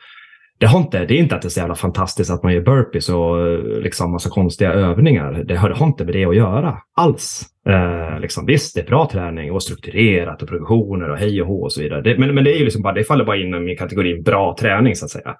Det, 0.57 0.65
har 0.65 0.79
inte, 0.79 1.05
det 1.05 1.13
är 1.13 1.17
inte 1.17 1.35
att 1.35 1.41
det 1.41 1.47
är 1.47 1.49
så 1.49 1.59
jävla 1.59 1.75
fantastiskt 1.75 2.31
att 2.31 2.43
man 2.43 2.53
gör 2.53 2.61
burpees 2.61 3.09
och 3.09 3.59
liksom 3.83 4.11
massa 4.11 4.29
konstiga 4.29 4.73
övningar. 4.73 5.43
Det 5.47 5.55
har, 5.55 5.69
det 5.69 5.75
har 5.75 5.87
inte 5.87 6.05
med 6.05 6.13
det 6.13 6.25
att 6.25 6.35
göra 6.35 6.77
alls. 6.95 7.45
Eh, 7.69 8.19
liksom, 8.19 8.45
visst, 8.45 8.75
det 8.75 8.81
är 8.81 8.85
bra 8.85 9.09
träning 9.11 9.51
och 9.51 9.63
strukturerat 9.63 10.41
och 10.41 10.49
progressioner 10.49 11.09
och 11.09 11.17
hej 11.17 11.41
och 11.41 11.47
hå 11.47 11.63
och 11.63 11.73
så 11.73 11.81
vidare. 11.81 12.01
Det, 12.01 12.17
men, 12.17 12.35
men 12.35 12.43
det 12.43 12.55
är 12.55 12.57
ju 12.57 12.63
liksom 12.63 12.81
bara, 12.81 12.93
det 12.93 13.03
faller 13.03 13.25
bara 13.25 13.37
in 13.37 13.69
i 13.69 13.75
kategorin 13.75 14.23
bra 14.23 14.55
träning 14.59 14.95
så 14.95 15.05
att 15.05 15.11
säga. 15.11 15.35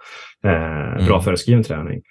Eh, 0.45 0.93
mm. 0.93 1.05
Bra 1.05 1.21
föreskriven 1.21 1.63
träning. 1.63 2.01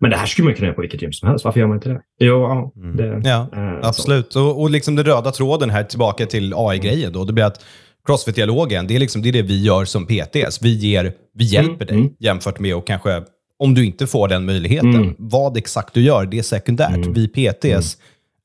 Men 0.00 0.10
det 0.10 0.16
här 0.16 0.26
skulle 0.26 0.44
man 0.44 0.54
kunna 0.54 0.66
göra 0.66 0.74
på 0.74 0.80
vilket 0.80 1.02
gym 1.02 1.12
som 1.12 1.28
helst. 1.28 1.44
Varför 1.44 1.60
gör 1.60 1.66
man 1.66 1.76
inte 1.76 1.88
det? 1.88 2.00
Jo, 2.18 2.42
ja, 2.42 2.72
mm. 2.76 2.96
det, 2.96 3.28
ja 3.28 3.48
eh, 3.52 3.88
absolut. 3.88 4.36
Och, 4.36 4.60
och 4.60 4.70
liksom 4.70 4.96
den 4.96 5.04
röda 5.04 5.30
tråden 5.30 5.70
här 5.70 5.82
tillbaka 5.84 6.26
till 6.26 6.54
AI-grejen 6.56 7.12
då. 7.12 7.24
Det 7.24 7.32
blir 7.32 7.44
att 7.44 7.64
Crossfit-dialogen, 8.06 8.86
det 8.86 8.94
är, 8.96 8.98
liksom, 8.98 9.22
det 9.22 9.28
är 9.28 9.32
det 9.32 9.42
vi 9.42 9.62
gör 9.62 9.84
som 9.84 10.06
PTs. 10.06 10.62
Vi, 10.62 10.74
ger, 10.74 11.12
vi 11.34 11.44
hjälper 11.44 11.72
mm. 11.72 11.86
dig 11.86 11.96
mm. 11.96 12.12
jämfört 12.18 12.58
med 12.58 12.74
att 12.74 12.86
kanske, 12.86 13.22
om 13.58 13.74
du 13.74 13.86
inte 13.86 14.06
får 14.06 14.28
den 14.28 14.44
möjligheten, 14.44 14.94
mm. 14.94 15.14
vad 15.18 15.56
exakt 15.56 15.94
du 15.94 16.00
gör, 16.00 16.26
det 16.26 16.38
är 16.38 16.42
sekundärt. 16.42 16.96
Mm. 16.96 17.12
Vi 17.12 17.28
PTs 17.28 17.64
mm. 17.64 17.82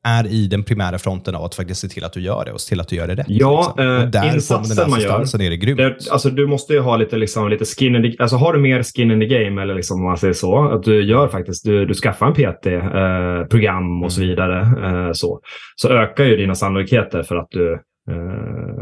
är 0.03 0.27
i 0.27 0.47
den 0.47 0.63
primära 0.63 0.99
fronten 0.99 1.35
av 1.35 1.43
att 1.43 1.55
faktiskt 1.55 1.81
se 1.81 1.87
till 1.87 2.03
att 2.03 2.13
du 2.13 2.21
gör 2.21 2.45
det 2.45 2.51
och 2.51 2.61
se 2.61 2.69
till 2.69 2.79
att 2.79 2.87
du 2.87 2.95
gör 2.95 3.07
det 3.07 3.15
rätt. 3.15 3.25
Ja, 3.29 3.73
liksom. 3.77 3.97
eh, 3.97 4.05
där 4.05 4.33
insatsen 4.33 4.89
man 4.89 5.01
gör. 5.01 5.41
Är 5.41 5.49
det 5.49 5.57
grymt. 5.57 5.77
Det, 5.77 6.11
alltså, 6.11 6.29
du 6.29 6.47
måste 6.47 6.73
ju 6.73 6.79
ha 6.79 6.97
lite, 6.97 7.17
liksom, 7.17 7.49
lite 7.49 7.65
skin 7.65 7.95
in 7.95 8.11
the, 8.11 8.23
alltså 8.23 8.37
Har 8.37 8.53
du 8.53 8.59
mer 8.59 8.83
skin 8.83 9.11
in 9.11 9.19
the 9.19 9.25
game, 9.25 9.61
eller 9.61 9.75
liksom, 9.75 9.99
om 9.99 10.05
man 10.05 10.17
säger 10.17 10.33
så, 10.33 10.69
att 10.69 10.83
du 10.83 11.03
gör 11.03 11.27
faktiskt, 11.27 11.65
du, 11.65 11.85
du 11.85 11.93
skaffar 11.93 12.27
en 12.27 12.33
PT-program 12.33 14.01
eh, 14.01 14.05
och 14.05 14.11
så 14.11 14.21
mm. 14.21 14.29
vidare, 14.29 14.61
eh, 14.61 15.11
så, 15.13 15.39
så 15.75 15.89
ökar 15.89 16.23
ju 16.23 16.35
dina 16.35 16.55
sannolikheter 16.55 17.23
för 17.23 17.35
att 17.35 17.47
du 17.51 17.79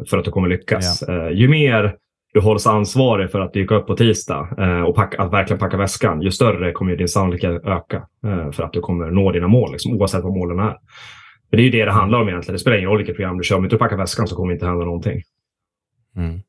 för 0.10 0.18
att 0.18 0.26
du 0.26 0.32
kommer 0.32 0.48
lyckas. 0.48 1.04
Ja. 1.08 1.28
Eh, 1.28 1.32
ju 1.38 1.48
mer 1.48 1.96
du 2.34 2.40
hålls 2.40 2.68
ansvarig 2.68 3.32
för 3.32 3.40
att 3.40 3.54
dyka 3.54 3.76
upp 3.76 3.88
på 3.88 3.96
tisdag 3.96 4.50
eh, 4.58 4.82
och 4.82 4.96
packa, 4.96 5.22
att 5.22 5.34
verkligen 5.34 5.60
packa 5.60 5.78
väskan, 5.78 6.22
ju 6.22 6.32
större 6.32 6.72
kommer 6.72 6.96
din 6.96 7.08
sannolikhet 7.08 7.66
öka 7.66 8.08
för 8.52 8.64
att 8.64 8.74
du 8.74 8.80
kommer 8.80 9.12
nå 9.12 9.32
dina 9.32 9.48
mål, 9.48 9.72
liksom, 9.72 9.94
oavsett 9.94 10.24
vad 10.24 10.34
målen 10.34 10.60
är. 10.60 10.76
Men 11.50 11.58
det 11.58 11.62
är 11.62 11.66
ju 11.66 11.70
det 11.70 11.86
det 11.86 11.92
handlar 11.92 12.22
om 12.22 12.28
egentligen. 12.28 12.54
Det 12.54 12.60
spelar 12.60 12.78
ingen 12.78 12.90
roll 12.90 12.98
vilket 12.98 13.16
program 13.16 13.38
du 13.38 13.44
kör. 13.44 13.56
Om 13.56 13.64
inte 13.64 13.76
du 13.76 13.80
packar 13.80 13.98
väskan 13.98 14.28
så 14.28 14.36
kommer 14.36 14.50
det 14.50 14.54
inte 14.54 14.66
hända 14.66 14.86
någonting. 14.86 15.22
Mm. 16.16 16.40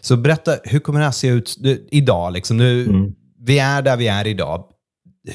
Så 0.00 0.16
berätta, 0.16 0.52
hur 0.64 0.78
kommer 0.78 0.98
det 0.98 1.04
här 1.04 1.12
se 1.12 1.28
ut 1.28 1.56
idag? 1.90 2.32
Liksom 2.32 2.56
nu, 2.56 2.84
mm. 2.84 3.12
Vi 3.38 3.58
är 3.58 3.82
där 3.82 3.96
vi 3.96 4.08
är 4.08 4.26
idag. 4.26 4.64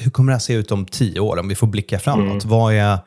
Hur 0.04 0.10
kommer 0.10 0.30
det 0.30 0.34
här 0.34 0.40
se 0.40 0.54
ut 0.54 0.72
om 0.72 0.84
tio 0.84 1.20
år, 1.20 1.40
om 1.40 1.48
vi 1.48 1.54
får 1.54 1.66
blicka 1.66 1.98
framåt? 1.98 2.44
Mm. 2.44 2.58
Vad 2.58 2.74
är 2.74 2.98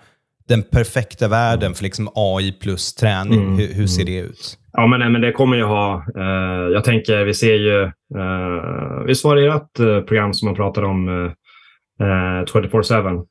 den 0.49 0.63
perfekta 0.63 1.27
världen 1.27 1.73
för 1.73 1.83
liksom 1.83 2.09
AI 2.15 2.51
plus 2.51 2.95
träning? 2.95 3.41
Mm. 3.41 3.57
Hur, 3.57 3.73
hur, 3.73 3.87
ser 3.87 4.05
det 4.05 4.19
ut? 4.19 4.57
Ja, 4.73 4.87
men, 4.87 4.99
nej, 4.99 5.09
men 5.09 5.21
det 5.21 5.31
kommer 5.31 5.57
ju 5.57 5.63
ha... 5.63 6.05
Eh, 6.17 6.73
jag 6.73 6.83
tänker, 6.83 7.23
vi 7.23 7.33
ser 7.33 7.55
ju... 7.55 7.83
Eh, 8.15 9.03
visst 9.05 9.25
var 9.25 9.35
det 9.35 9.47
ert 9.47 9.79
eh, 9.79 10.01
program 10.01 10.33
som 10.33 10.45
man 10.45 10.55
pratade 10.55 10.87
om 10.87 11.07
eh, 11.09 12.03
24-7? 12.03 13.25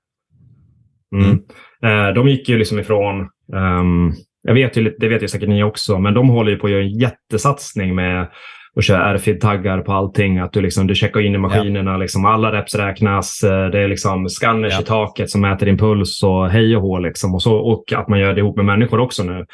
Mm. 1.15 1.25
mm. 1.25 1.39
Eh, 1.83 2.15
de 2.15 2.29
gick 2.29 2.49
ju 2.49 2.59
liksom 2.59 2.79
ifrån... 2.79 3.29
Um, 3.53 4.15
jag 4.43 4.55
vet 4.55 4.77
ju, 4.77 4.97
det 4.99 5.09
vet 5.09 5.23
ju 5.23 5.29
säkert 5.29 5.49
ni 5.49 5.63
också, 5.63 5.99
men 5.99 6.15
de 6.15 6.29
håller 6.29 6.51
ju 6.51 6.59
på 6.59 6.67
att 6.67 6.73
göra 6.73 6.83
en 6.83 6.99
jättesatsning 6.99 7.95
med 7.95 8.29
och 8.79 8.85
kör 8.85 9.15
RFID-taggar 9.15 9.81
på 9.81 9.93
allting. 9.93 10.39
Att 10.39 10.53
du, 10.53 10.61
liksom, 10.61 10.87
du 10.87 10.95
checkar 10.95 11.21
in 11.21 11.35
i 11.35 11.39
maskinerna, 11.39 11.91
ja. 11.91 11.97
liksom, 11.97 12.25
alla 12.25 12.53
reps 12.53 12.75
räknas. 12.75 13.43
Eh, 13.43 13.67
det 13.67 13.81
är 13.81 13.89
liksom 13.89 14.29
scanners 14.29 14.73
ja. 14.73 14.81
i 14.81 14.85
taket 14.85 15.31
som 15.31 15.41
mäter 15.41 15.67
din 15.67 15.79
puls 15.79 16.23
och 16.23 16.49
hej 16.49 16.77
och 16.77 16.83
hå. 16.83 16.99
Liksom. 16.99 17.35
Och, 17.35 17.43
så, 17.43 17.57
och 17.57 17.93
att 17.93 18.09
man 18.09 18.21
gör 18.21 18.35
det 18.35 18.41
ihop 18.41 18.57
med 18.57 18.65
människor 18.65 19.01
också 19.01 19.23
nu. 19.23 19.47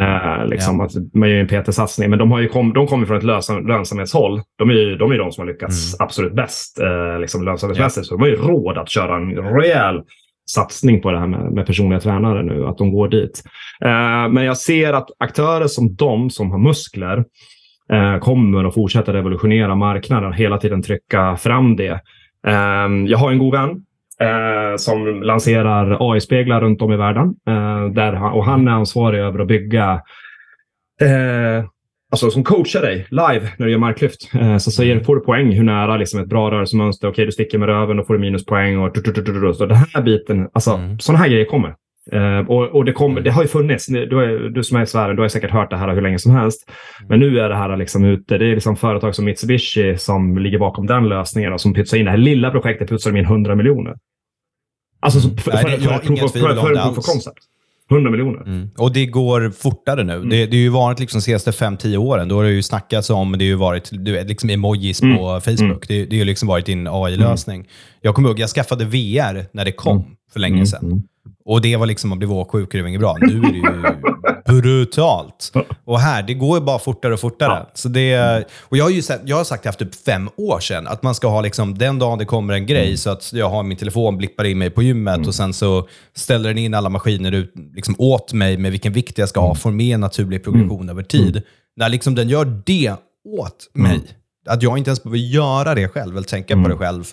Eh, 0.00 0.46
liksom, 0.46 0.78
ja. 0.78 0.84
att 0.84 0.92
man 1.14 1.30
gör 1.30 1.36
en 1.36 1.48
PT-satsning. 1.48 2.10
Men 2.10 2.18
de, 2.18 2.30
har 2.30 2.40
ju 2.40 2.48
kom, 2.48 2.72
de 2.72 2.86
kommer 2.86 3.06
från 3.06 3.16
ett 3.16 3.24
lönsam, 3.24 3.66
lönsamhetshåll. 3.66 4.42
De 4.58 4.70
är 4.70 4.74
ju 4.74 4.96
de, 4.96 5.12
är 5.12 5.18
de 5.18 5.32
som 5.32 5.42
har 5.42 5.52
lyckats 5.52 5.94
mm. 5.94 6.06
absolut 6.06 6.32
bäst 6.32 6.80
eh, 6.80 7.20
liksom, 7.20 7.44
lönsamhetsmässigt. 7.44 8.06
Så 8.06 8.14
de 8.14 8.20
har 8.20 8.28
ju 8.28 8.36
råd 8.36 8.78
att 8.78 8.90
köra 8.90 9.16
en 9.16 9.36
rejäl 9.36 10.00
satsning 10.50 11.02
på 11.02 11.10
det 11.10 11.18
här 11.18 11.26
med, 11.26 11.52
med 11.52 11.66
personliga 11.66 12.00
tränare 12.00 12.42
nu, 12.42 12.66
att 12.66 12.78
de 12.78 12.92
går 12.92 13.08
dit. 13.08 13.42
Eh, 13.84 14.28
men 14.28 14.44
jag 14.44 14.56
ser 14.56 14.92
att 14.92 15.08
aktörer 15.18 15.66
som 15.66 15.94
de 15.94 16.30
som 16.30 16.50
har 16.50 16.58
muskler 16.58 17.24
kommer 18.20 18.64
att 18.64 18.74
fortsätta 18.74 19.12
revolutionera 19.12 19.74
marknaden, 19.74 20.32
hela 20.32 20.58
tiden 20.58 20.82
trycka 20.82 21.36
fram 21.36 21.76
det. 21.76 22.00
Eh, 22.46 22.88
jag 23.06 23.18
har 23.18 23.30
en 23.30 23.38
god 23.38 23.52
vän 23.52 23.70
eh, 24.20 24.76
som 24.76 25.22
lanserar 25.22 26.12
AI-speglar 26.12 26.60
runt 26.60 26.82
om 26.82 26.92
i 26.92 26.96
världen. 26.96 27.34
Eh, 27.48 27.86
där 27.94 28.12
han, 28.12 28.32
och 28.32 28.44
han 28.44 28.68
är 28.68 28.72
ansvarig 28.72 29.20
över 29.20 29.38
att 29.38 29.48
bygga 29.48 30.02
eh, 31.00 31.64
Alltså 32.12 32.30
som 32.30 32.44
coachar 32.44 32.82
dig 32.82 33.06
live 33.10 33.48
när 33.56 33.66
du 33.66 33.72
gör 33.72 33.78
marklyft. 33.78 34.30
Eh, 34.34 34.56
så 34.56 34.70
säger, 34.70 35.00
får 35.00 35.16
du 35.16 35.20
poäng 35.22 35.52
hur 35.52 35.62
nära 35.62 35.96
liksom 35.96 36.20
ett 36.20 36.28
bra 36.28 36.50
rörelsemönster. 36.50 37.08
Okej, 37.08 37.26
du 37.26 37.32
sticker 37.32 37.58
med 37.58 37.68
röven, 37.68 37.96
då 37.96 38.04
får 38.04 38.14
du 38.14 38.20
minuspoäng. 38.20 38.78
Och, 38.78 38.96
så 39.56 39.66
den 39.66 39.76
här 39.94 40.02
biten, 40.02 40.48
alltså 40.52 40.70
mm. 40.70 40.98
sådana 40.98 41.18
här 41.18 41.28
grejer 41.30 41.44
kommer. 41.44 41.74
Uh, 42.12 42.50
och, 42.50 42.68
och 42.68 42.84
det, 42.84 42.92
kom, 42.92 43.14
det 43.14 43.30
har 43.30 43.42
ju 43.42 43.48
funnits, 43.48 43.86
du, 43.86 44.48
du 44.48 44.64
som 44.64 44.76
är 44.76 44.82
i 44.82 44.86
Sverige, 44.86 45.14
du 45.14 45.22
har 45.22 45.28
säkert 45.28 45.50
hört 45.50 45.70
det 45.70 45.76
här 45.76 45.94
hur 45.94 46.02
länge 46.02 46.18
som 46.18 46.32
helst. 46.32 46.70
Men 47.08 47.20
nu 47.20 47.40
är 47.40 47.48
det 47.48 47.56
här 47.56 47.76
liksom 47.76 48.04
ute. 48.04 48.38
Det 48.38 48.46
är 48.46 48.54
liksom 48.54 48.76
företag 48.76 49.14
som 49.14 49.24
Mitsubishi 49.24 49.96
som 49.98 50.38
ligger 50.38 50.58
bakom 50.58 50.86
den 50.86 51.08
lösningen 51.08 51.52
och 51.52 51.60
som 51.60 51.74
pytsar 51.74 51.96
in 51.98 52.04
det 52.04 52.10
här 52.10 52.18
lilla 52.18 52.50
projektet 52.50 52.88
pytsar 52.88 53.12
de 53.12 53.18
in 53.18 53.24
100 53.24 53.54
miljoner. 53.54 53.94
Alltså 55.00 55.20
för, 55.20 55.36
för, 55.36 55.50
för, 55.50 55.68
för, 55.68 56.16
för, 56.16 56.26
för, 56.26 56.54
för, 56.54 56.94
för 56.94 57.02
concept. 57.02 57.38
100 57.90 58.10
miljoner. 58.10 58.42
Mm. 58.42 58.70
Och 58.78 58.92
det 58.92 59.06
går 59.06 59.50
fortare 59.50 60.04
nu. 60.04 60.14
Mm. 60.14 60.28
Det, 60.28 60.46
det 60.46 60.56
är 60.56 60.60
ju 60.60 60.68
varit 60.68 61.00
liksom 61.00 61.20
senaste 61.20 61.50
5-10 61.50 61.96
åren. 61.96 62.28
Då 62.28 62.36
har 62.36 62.44
det 62.44 62.50
ju 62.50 62.62
snackats 62.62 63.10
om, 63.10 63.32
det 63.32 63.44
har 63.44 63.48
ju 63.48 63.54
varit 63.54 63.88
du 63.92 64.12
vet, 64.12 64.28
liksom 64.28 64.50
emojis 64.50 65.02
mm. 65.02 65.16
på 65.16 65.40
Facebook. 65.40 65.60
Mm. 65.60 65.80
Det, 65.88 66.04
det 66.04 66.16
har 66.16 66.18
ju 66.18 66.24
liksom 66.24 66.48
varit 66.48 66.66
din 66.66 66.88
AI-lösning. 66.90 67.56
Mm. 67.56 67.68
Jag 68.00 68.14
kommer 68.14 68.28
ihåg, 68.28 68.38
jag 68.38 68.50
skaffade 68.50 68.84
VR 68.84 69.56
när 69.56 69.64
det 69.64 69.72
kom 69.72 69.96
mm. 69.96 70.08
för 70.32 70.40
länge 70.40 70.66
sedan. 70.66 71.02
Och 71.44 71.60
det 71.60 71.76
var 71.76 71.86
liksom 71.86 72.12
att 72.12 72.18
bli 72.18 72.26
åksjuk, 72.26 72.72
det 72.72 72.82
var 72.82 72.88
inget 72.88 73.00
bra. 73.00 73.16
Nu 73.20 73.38
är 73.38 73.52
det 73.52 73.58
ju 73.58 73.72
brutalt. 74.46 75.52
Och 75.84 76.00
här, 76.00 76.22
det 76.22 76.34
går 76.34 76.58
ju 76.58 76.64
bara 76.64 76.78
fortare 76.78 77.14
och 77.14 77.20
fortare. 77.20 77.58
Ja. 77.58 77.70
Så 77.74 77.88
det, 77.88 78.44
och 78.60 78.76
jag 78.76 78.84
har 78.84 78.90
ju 78.90 79.02
sett, 79.02 79.20
jag 79.24 79.36
har 79.36 79.44
sagt 79.44 79.62
det 79.62 79.72
för 79.72 79.84
typ 79.84 79.94
fem 79.94 80.28
år 80.36 80.60
sedan, 80.60 80.86
att 80.86 81.02
man 81.02 81.14
ska 81.14 81.28
ha 81.28 81.40
liksom, 81.40 81.78
den 81.78 81.98
dagen 81.98 82.18
det 82.18 82.24
kommer 82.24 82.54
en 82.54 82.66
grej, 82.66 82.86
mm. 82.86 82.96
så 82.96 83.10
att 83.10 83.32
jag 83.32 83.50
har 83.50 83.62
min 83.62 83.76
telefon, 83.76 84.16
blippar 84.16 84.44
in 84.44 84.58
mig 84.58 84.70
på 84.70 84.82
gymmet 84.82 85.16
mm. 85.16 85.28
och 85.28 85.34
sen 85.34 85.52
så 85.52 85.88
ställer 86.16 86.48
den 86.48 86.58
in 86.58 86.74
alla 86.74 86.88
maskiner 86.88 87.32
ut, 87.32 87.54
liksom 87.74 87.94
åt 87.98 88.32
mig 88.32 88.56
med 88.56 88.70
vilken 88.70 88.92
vikt 88.92 89.18
jag 89.18 89.28
ska 89.28 89.40
ha, 89.40 89.48
mm. 89.48 89.56
får 89.56 89.70
med 89.70 89.94
en 89.94 90.00
naturlig 90.00 90.44
progression 90.44 90.80
mm. 90.80 90.88
över 90.88 91.02
tid. 91.02 91.36
Mm. 91.36 91.42
När 91.76 91.88
liksom 91.88 92.14
den 92.14 92.28
gör 92.28 92.62
det 92.66 92.94
åt 93.38 93.70
mig, 93.72 93.94
mm. 93.94 94.06
att 94.48 94.62
jag 94.62 94.78
inte 94.78 94.90
ens 94.90 95.02
behöver 95.02 95.18
göra 95.18 95.74
det 95.74 95.88
själv, 95.88 96.16
eller 96.16 96.26
tänka 96.26 96.62
på 96.62 96.68
det 96.68 96.76
själv, 96.76 97.04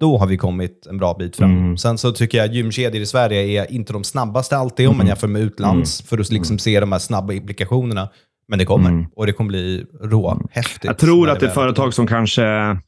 då 0.00 0.18
har 0.18 0.26
vi 0.26 0.36
kommit 0.36 0.86
en 0.86 0.98
bra 0.98 1.16
bit 1.18 1.36
fram. 1.36 1.58
Mm. 1.58 1.76
Sen 1.76 1.98
så 1.98 2.12
tycker 2.12 2.38
jag 2.38 2.54
gymkedjor 2.54 3.02
i 3.02 3.06
Sverige 3.06 3.62
är 3.62 3.72
inte 3.72 3.92
de 3.92 4.04
snabbaste 4.04 4.56
alltid, 4.56 4.88
om 4.88 4.96
man 4.96 5.00
mm. 5.00 5.08
jämför 5.08 5.28
med 5.28 5.42
utlands, 5.42 6.00
mm. 6.00 6.06
för 6.08 6.18
att 6.18 6.30
liksom 6.30 6.58
se 6.58 6.80
de 6.80 6.92
här 6.92 6.98
snabba 6.98 7.32
implikationerna. 7.32 8.08
Men 8.48 8.58
det 8.58 8.64
kommer, 8.64 8.90
mm. 8.90 9.06
och 9.16 9.26
det 9.26 9.32
kommer 9.32 9.48
bli 9.48 9.86
råhäftigt. 10.02 10.84
Jag 10.84 10.98
tror 10.98 11.30
att 11.30 11.40
det 11.40 11.46
är 11.46 11.50
företag 11.50 11.94
som 11.94 12.06
kanske, 12.06 12.44
äh, 12.44 12.78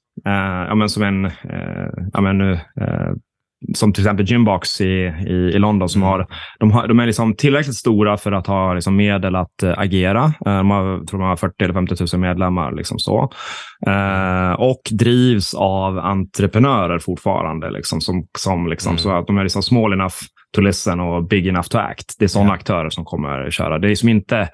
ja, 0.68 0.75
men 0.75 0.88
som 0.88 1.03
en, 1.03 1.25
äh, 1.25 1.33
ja, 2.12 2.21
men, 2.21 2.40
äh, 2.40 2.59
som 3.75 3.92
till 3.92 4.05
exempel 4.05 4.27
Gymbox 4.27 4.81
i, 4.81 4.85
i, 5.27 5.33
i 5.33 5.59
London, 5.59 5.88
som 5.88 6.03
mm. 6.03 6.12
har, 6.12 6.27
de, 6.59 6.71
har, 6.71 6.88
de 6.88 7.01
är 7.01 7.07
liksom 7.07 7.35
tillräckligt 7.35 7.77
stora 7.77 8.16
för 8.16 8.33
att 8.33 8.47
ha 8.47 8.75
liksom 8.75 8.97
medel 8.97 9.37
att 9.37 9.62
uh, 9.62 9.75
agera. 9.77 10.25
Uh, 10.25 10.33
de 10.44 10.71
har, 10.71 11.07
tror 11.07 11.21
de 11.21 11.29
har 11.29 11.37
40 11.37 11.64
eller 11.64 11.75
50 11.75 11.94
000 12.12 12.21
medlemmar. 12.21 12.73
Liksom 12.73 12.99
så. 12.99 13.31
Uh, 13.88 14.53
och 14.53 14.81
drivs 14.90 15.55
av 15.55 15.99
entreprenörer 15.99 16.99
fortfarande. 16.99 17.71
Liksom, 17.71 18.01
som, 18.01 18.27
som 18.38 18.68
liksom, 18.68 18.90
mm. 18.90 18.99
Så 18.99 19.11
att 19.11 19.27
de 19.27 19.38
är 19.38 19.42
liksom 19.42 19.62
small 19.62 19.92
enough 19.92 20.16
to 20.55 20.61
listen 20.61 21.01
och 21.01 21.29
big 21.29 21.47
enough 21.47 21.68
to 21.68 21.79
act. 21.79 22.14
Det 22.18 22.25
är 22.25 22.29
sådana 22.29 22.49
yeah. 22.49 22.55
aktörer 22.55 22.90
som 22.90 23.05
kommer 23.05 23.51
köra. 23.51 23.79
Det 23.79 23.90
är 23.90 23.94
som 23.94 24.09
inte 24.09 24.49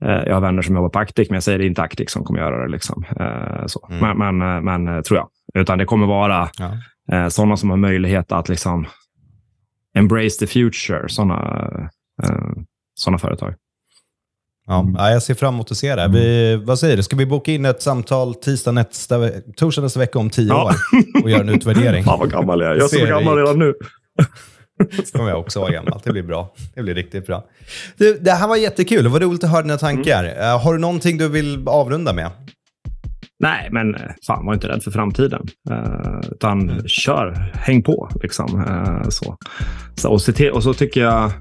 jag 0.00 0.34
har 0.34 0.40
vänner 0.40 0.62
som 0.62 0.74
jobbar 0.74 0.88
på 0.88 0.98
Actic, 0.98 1.30
men 1.30 1.34
jag 1.34 1.42
säger 1.42 1.58
det 1.58 1.64
är 1.64 1.66
inte 1.66 1.82
Actic 1.82 2.10
som 2.10 2.24
kommer 2.24 2.40
göra 2.40 2.64
det. 2.64 2.72
Liksom. 2.72 3.04
så. 3.66 3.88
Mm. 3.90 4.18
Men, 4.18 4.38
men, 4.38 4.64
men, 4.64 5.02
tror 5.02 5.18
jag. 5.18 5.28
Utan 5.60 5.78
det 5.78 5.84
kommer 5.84 6.06
vara 6.06 6.48
ja 6.58 6.70
eh, 7.12 7.28
sådana 7.28 7.56
som 7.56 7.70
har 7.70 7.76
möjlighet 7.76 8.32
att 8.32 8.48
liksom 8.48 8.86
embrace 9.94 10.38
the 10.38 10.46
future, 10.46 11.08
sådana 11.08 11.40
eh, 12.22 12.62
såna 12.94 13.18
företag. 13.18 13.54
Ja, 14.66 15.10
jag 15.10 15.22
ser 15.22 15.34
fram 15.34 15.54
emot 15.54 15.70
att 15.70 15.76
se 15.76 15.94
det. 15.94 16.08
Vi, 16.08 16.56
vad 16.56 16.78
säger 16.78 16.96
du, 16.96 17.02
ska 17.02 17.16
vi 17.16 17.26
boka 17.26 17.52
in 17.52 17.64
ett 17.64 17.82
samtal 17.82 18.34
tisdag 18.34 18.72
nästa, 18.72 19.30
torsdag 19.56 19.82
nästa 19.82 20.00
vecka 20.00 20.18
om 20.18 20.30
tio 20.30 20.48
ja. 20.48 20.64
år 20.64 20.74
och 21.22 21.30
göra 21.30 21.40
en 21.40 21.48
utvärdering? 21.48 22.04
Fan 22.04 22.18
vad 22.18 22.30
gammal 22.30 22.60
jag 22.60 22.70
är. 22.70 22.74
Jag 22.74 22.84
är 22.94 22.98
så 22.98 23.06
gammal 23.06 23.36
redan 23.36 23.58
nu. 23.58 23.74
Så 25.04 25.12
kommer 25.18 25.30
jag 25.30 25.40
också 25.40 25.60
vara 25.60 25.72
gammal. 25.72 26.00
Det 26.04 26.12
blir 26.12 26.22
bra. 26.22 26.54
Det 26.74 26.82
blir 26.82 26.94
riktigt 26.94 27.26
bra. 27.26 27.44
Du, 27.96 28.18
det 28.18 28.30
här 28.30 28.48
var 28.48 28.56
jättekul. 28.56 29.04
Det 29.04 29.10
var 29.10 29.20
roligt 29.20 29.44
att 29.44 29.50
höra 29.50 29.62
dina 29.62 29.78
tankar. 29.78 30.24
Mm. 30.24 30.38
Uh, 30.38 30.62
har 30.62 30.72
du 30.72 30.78
någonting 30.78 31.18
du 31.18 31.28
vill 31.28 31.68
avrunda 31.68 32.12
med? 32.12 32.30
Nej, 33.38 33.68
men 33.72 33.94
eh, 33.94 34.00
fan, 34.26 34.46
var 34.46 34.54
inte 34.54 34.68
rädd 34.68 34.82
för 34.82 34.90
framtiden. 34.90 35.46
Uh, 35.70 36.20
utan 36.32 36.70
mm. 36.70 36.88
kör, 36.88 37.52
häng 37.54 37.82
på. 37.82 38.08
Liksom. 38.22 38.60
Uh, 38.60 39.08
så. 39.08 39.36
Så, 39.94 40.10
och, 40.10 40.20
till, 40.20 40.50
och 40.50 40.62
så 40.62 40.74
tycker 40.74 41.00
jag, 41.00 41.32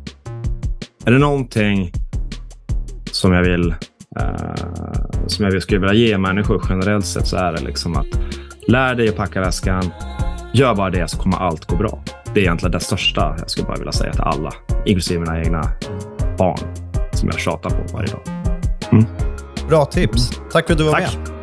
är 1.05 1.11
det 1.11 1.19
någonting 1.19 1.91
som 3.11 3.33
jag 3.33 3.43
vill 3.43 3.71
uh, 4.21 4.95
som 5.27 5.45
jag 5.45 5.61
skulle 5.61 5.79
vilja 5.79 6.07
ge 6.07 6.17
människor 6.17 6.61
generellt 6.69 7.05
sett 7.05 7.27
så 7.27 7.37
är 7.37 7.53
det 7.53 7.61
liksom 7.61 7.95
att 7.95 8.07
Lär 8.67 8.95
dig 8.95 9.09
att 9.09 9.15
packa 9.15 9.41
väskan. 9.41 9.91
Gör 10.53 10.75
bara 10.75 10.89
det 10.89 11.07
så 11.07 11.17
kommer 11.17 11.37
allt 11.37 11.65
gå 11.65 11.75
bra. 11.75 12.03
Det 12.33 12.39
är 12.39 12.43
egentligen 12.43 12.71
det 12.71 12.79
största 12.79 13.35
jag 13.39 13.49
skulle 13.49 13.67
bara 13.67 13.77
vilja 13.77 13.91
säga 13.91 14.11
till 14.11 14.21
alla, 14.21 14.53
inklusive 14.85 15.19
mina 15.19 15.39
egna 15.39 15.71
barn 16.37 16.59
som 17.13 17.29
jag 17.29 17.39
tjatar 17.39 17.69
på 17.69 17.93
varje 17.93 18.11
dag. 18.11 18.21
Mm. 18.91 19.05
Bra 19.69 19.85
tips. 19.85 20.41
Tack 20.51 20.65
för 20.65 20.73
att 20.73 20.77
du 20.77 20.83
var 20.83 20.91
Tack. 20.91 21.17
med. 21.17 21.34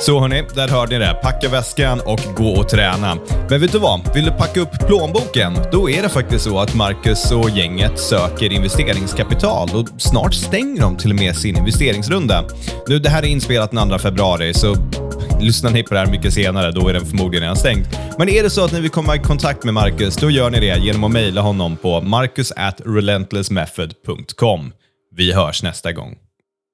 Så 0.00 0.20
hörni, 0.20 0.44
där 0.54 0.68
hörde 0.68 0.98
ni 0.98 1.04
det. 1.04 1.14
Packa 1.22 1.48
väskan 1.48 2.00
och 2.00 2.20
gå 2.36 2.50
och 2.50 2.68
träna. 2.68 3.16
Men 3.50 3.60
vet 3.60 3.72
du 3.72 3.78
vad? 3.78 4.14
Vill 4.14 4.24
du 4.24 4.30
packa 4.30 4.60
upp 4.60 4.86
plånboken? 4.86 5.58
Då 5.72 5.90
är 5.90 6.02
det 6.02 6.08
faktiskt 6.08 6.44
så 6.44 6.58
att 6.58 6.74
Marcus 6.74 7.32
och 7.32 7.50
gänget 7.50 7.98
söker 7.98 8.52
investeringskapital 8.52 9.68
och 9.74 9.88
snart 10.00 10.34
stänger 10.34 10.80
de 10.80 10.96
till 10.96 11.10
och 11.10 11.16
med 11.16 11.36
sin 11.36 11.56
investeringsrunda. 11.56 12.44
Nu, 12.88 12.98
det 12.98 13.08
här 13.08 13.22
är 13.22 13.26
inspelat 13.26 13.70
den 13.70 13.88
2 13.88 13.98
februari, 13.98 14.54
så 14.54 14.76
lyssnar 15.40 15.70
ni 15.70 15.82
på 15.82 15.94
det 15.94 16.00
här 16.00 16.06
mycket 16.06 16.34
senare, 16.34 16.72
då 16.72 16.88
är 16.88 16.92
den 16.92 17.06
förmodligen 17.06 17.42
redan 17.42 17.56
stängd. 17.56 17.86
Men 18.18 18.28
är 18.28 18.42
det 18.42 18.50
så 18.50 18.64
att 18.64 18.72
ni 18.72 18.80
vill 18.80 18.90
komma 18.90 19.16
i 19.16 19.18
kontakt 19.18 19.64
med 19.64 19.74
Marcus, 19.74 20.16
då 20.16 20.30
gör 20.30 20.50
ni 20.50 20.60
det 20.60 20.78
genom 20.78 21.04
att 21.04 21.10
mejla 21.10 21.40
honom 21.40 21.76
på 21.76 22.00
marcus 22.00 22.52
at 22.56 22.80
relentlessmethod.com. 22.84 24.72
Vi 25.16 25.32
hörs 25.32 25.62
nästa 25.62 25.92
gång. 25.92 26.16